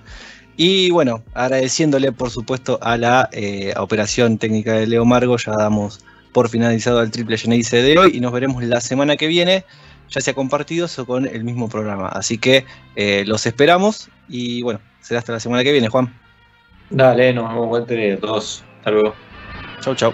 Y 0.57 0.91
bueno, 0.91 1.23
agradeciéndole 1.35 2.13
por 2.13 2.31
supuesto 2.31 2.79
a 2.83 2.97
la 2.97 3.29
eh, 3.33 3.73
operación 3.77 4.39
técnica 4.39 4.75
de 4.75 4.87
Leo 4.87 5.05
Margo, 5.05 5.37
ya 5.37 5.53
damos 5.53 6.05
por 6.33 6.49
finalizado 6.49 7.03
el 7.03 7.11
Triple 7.11 7.39
Genesis 7.39 7.71
de 7.71 7.99
hoy 7.99 8.13
y 8.15 8.21
nos 8.21 8.33
veremos 8.33 8.63
la 8.63 8.81
semana 8.81 9.17
que 9.17 9.27
viene, 9.27 9.65
ya 10.11 10.21
sea 10.21 10.35
compartidos 10.35 10.99
o 10.99 11.07
con 11.07 11.27
el 11.27 11.45
mismo 11.45 11.69
programa. 11.69 12.09
Así 12.09 12.39
que 12.39 12.65
eh, 12.97 13.25
los 13.27 13.47
esperamos 13.47 14.11
y 14.29 14.63
bueno, 14.63 14.81
será 15.01 15.21
hasta 15.21 15.33
la 15.33 15.41
semana 15.41 15.63
que 15.63 15.73
viene, 15.73 15.89
Juan. 15.89 16.15
Dale, 16.91 17.33
nos 17.33 17.49
vemos 17.49 17.79
entre 17.79 18.17
dos. 18.17 18.65
Hasta 18.79 18.91
luego. 18.91 19.15
Chau, 19.81 19.95
chau. 19.95 20.13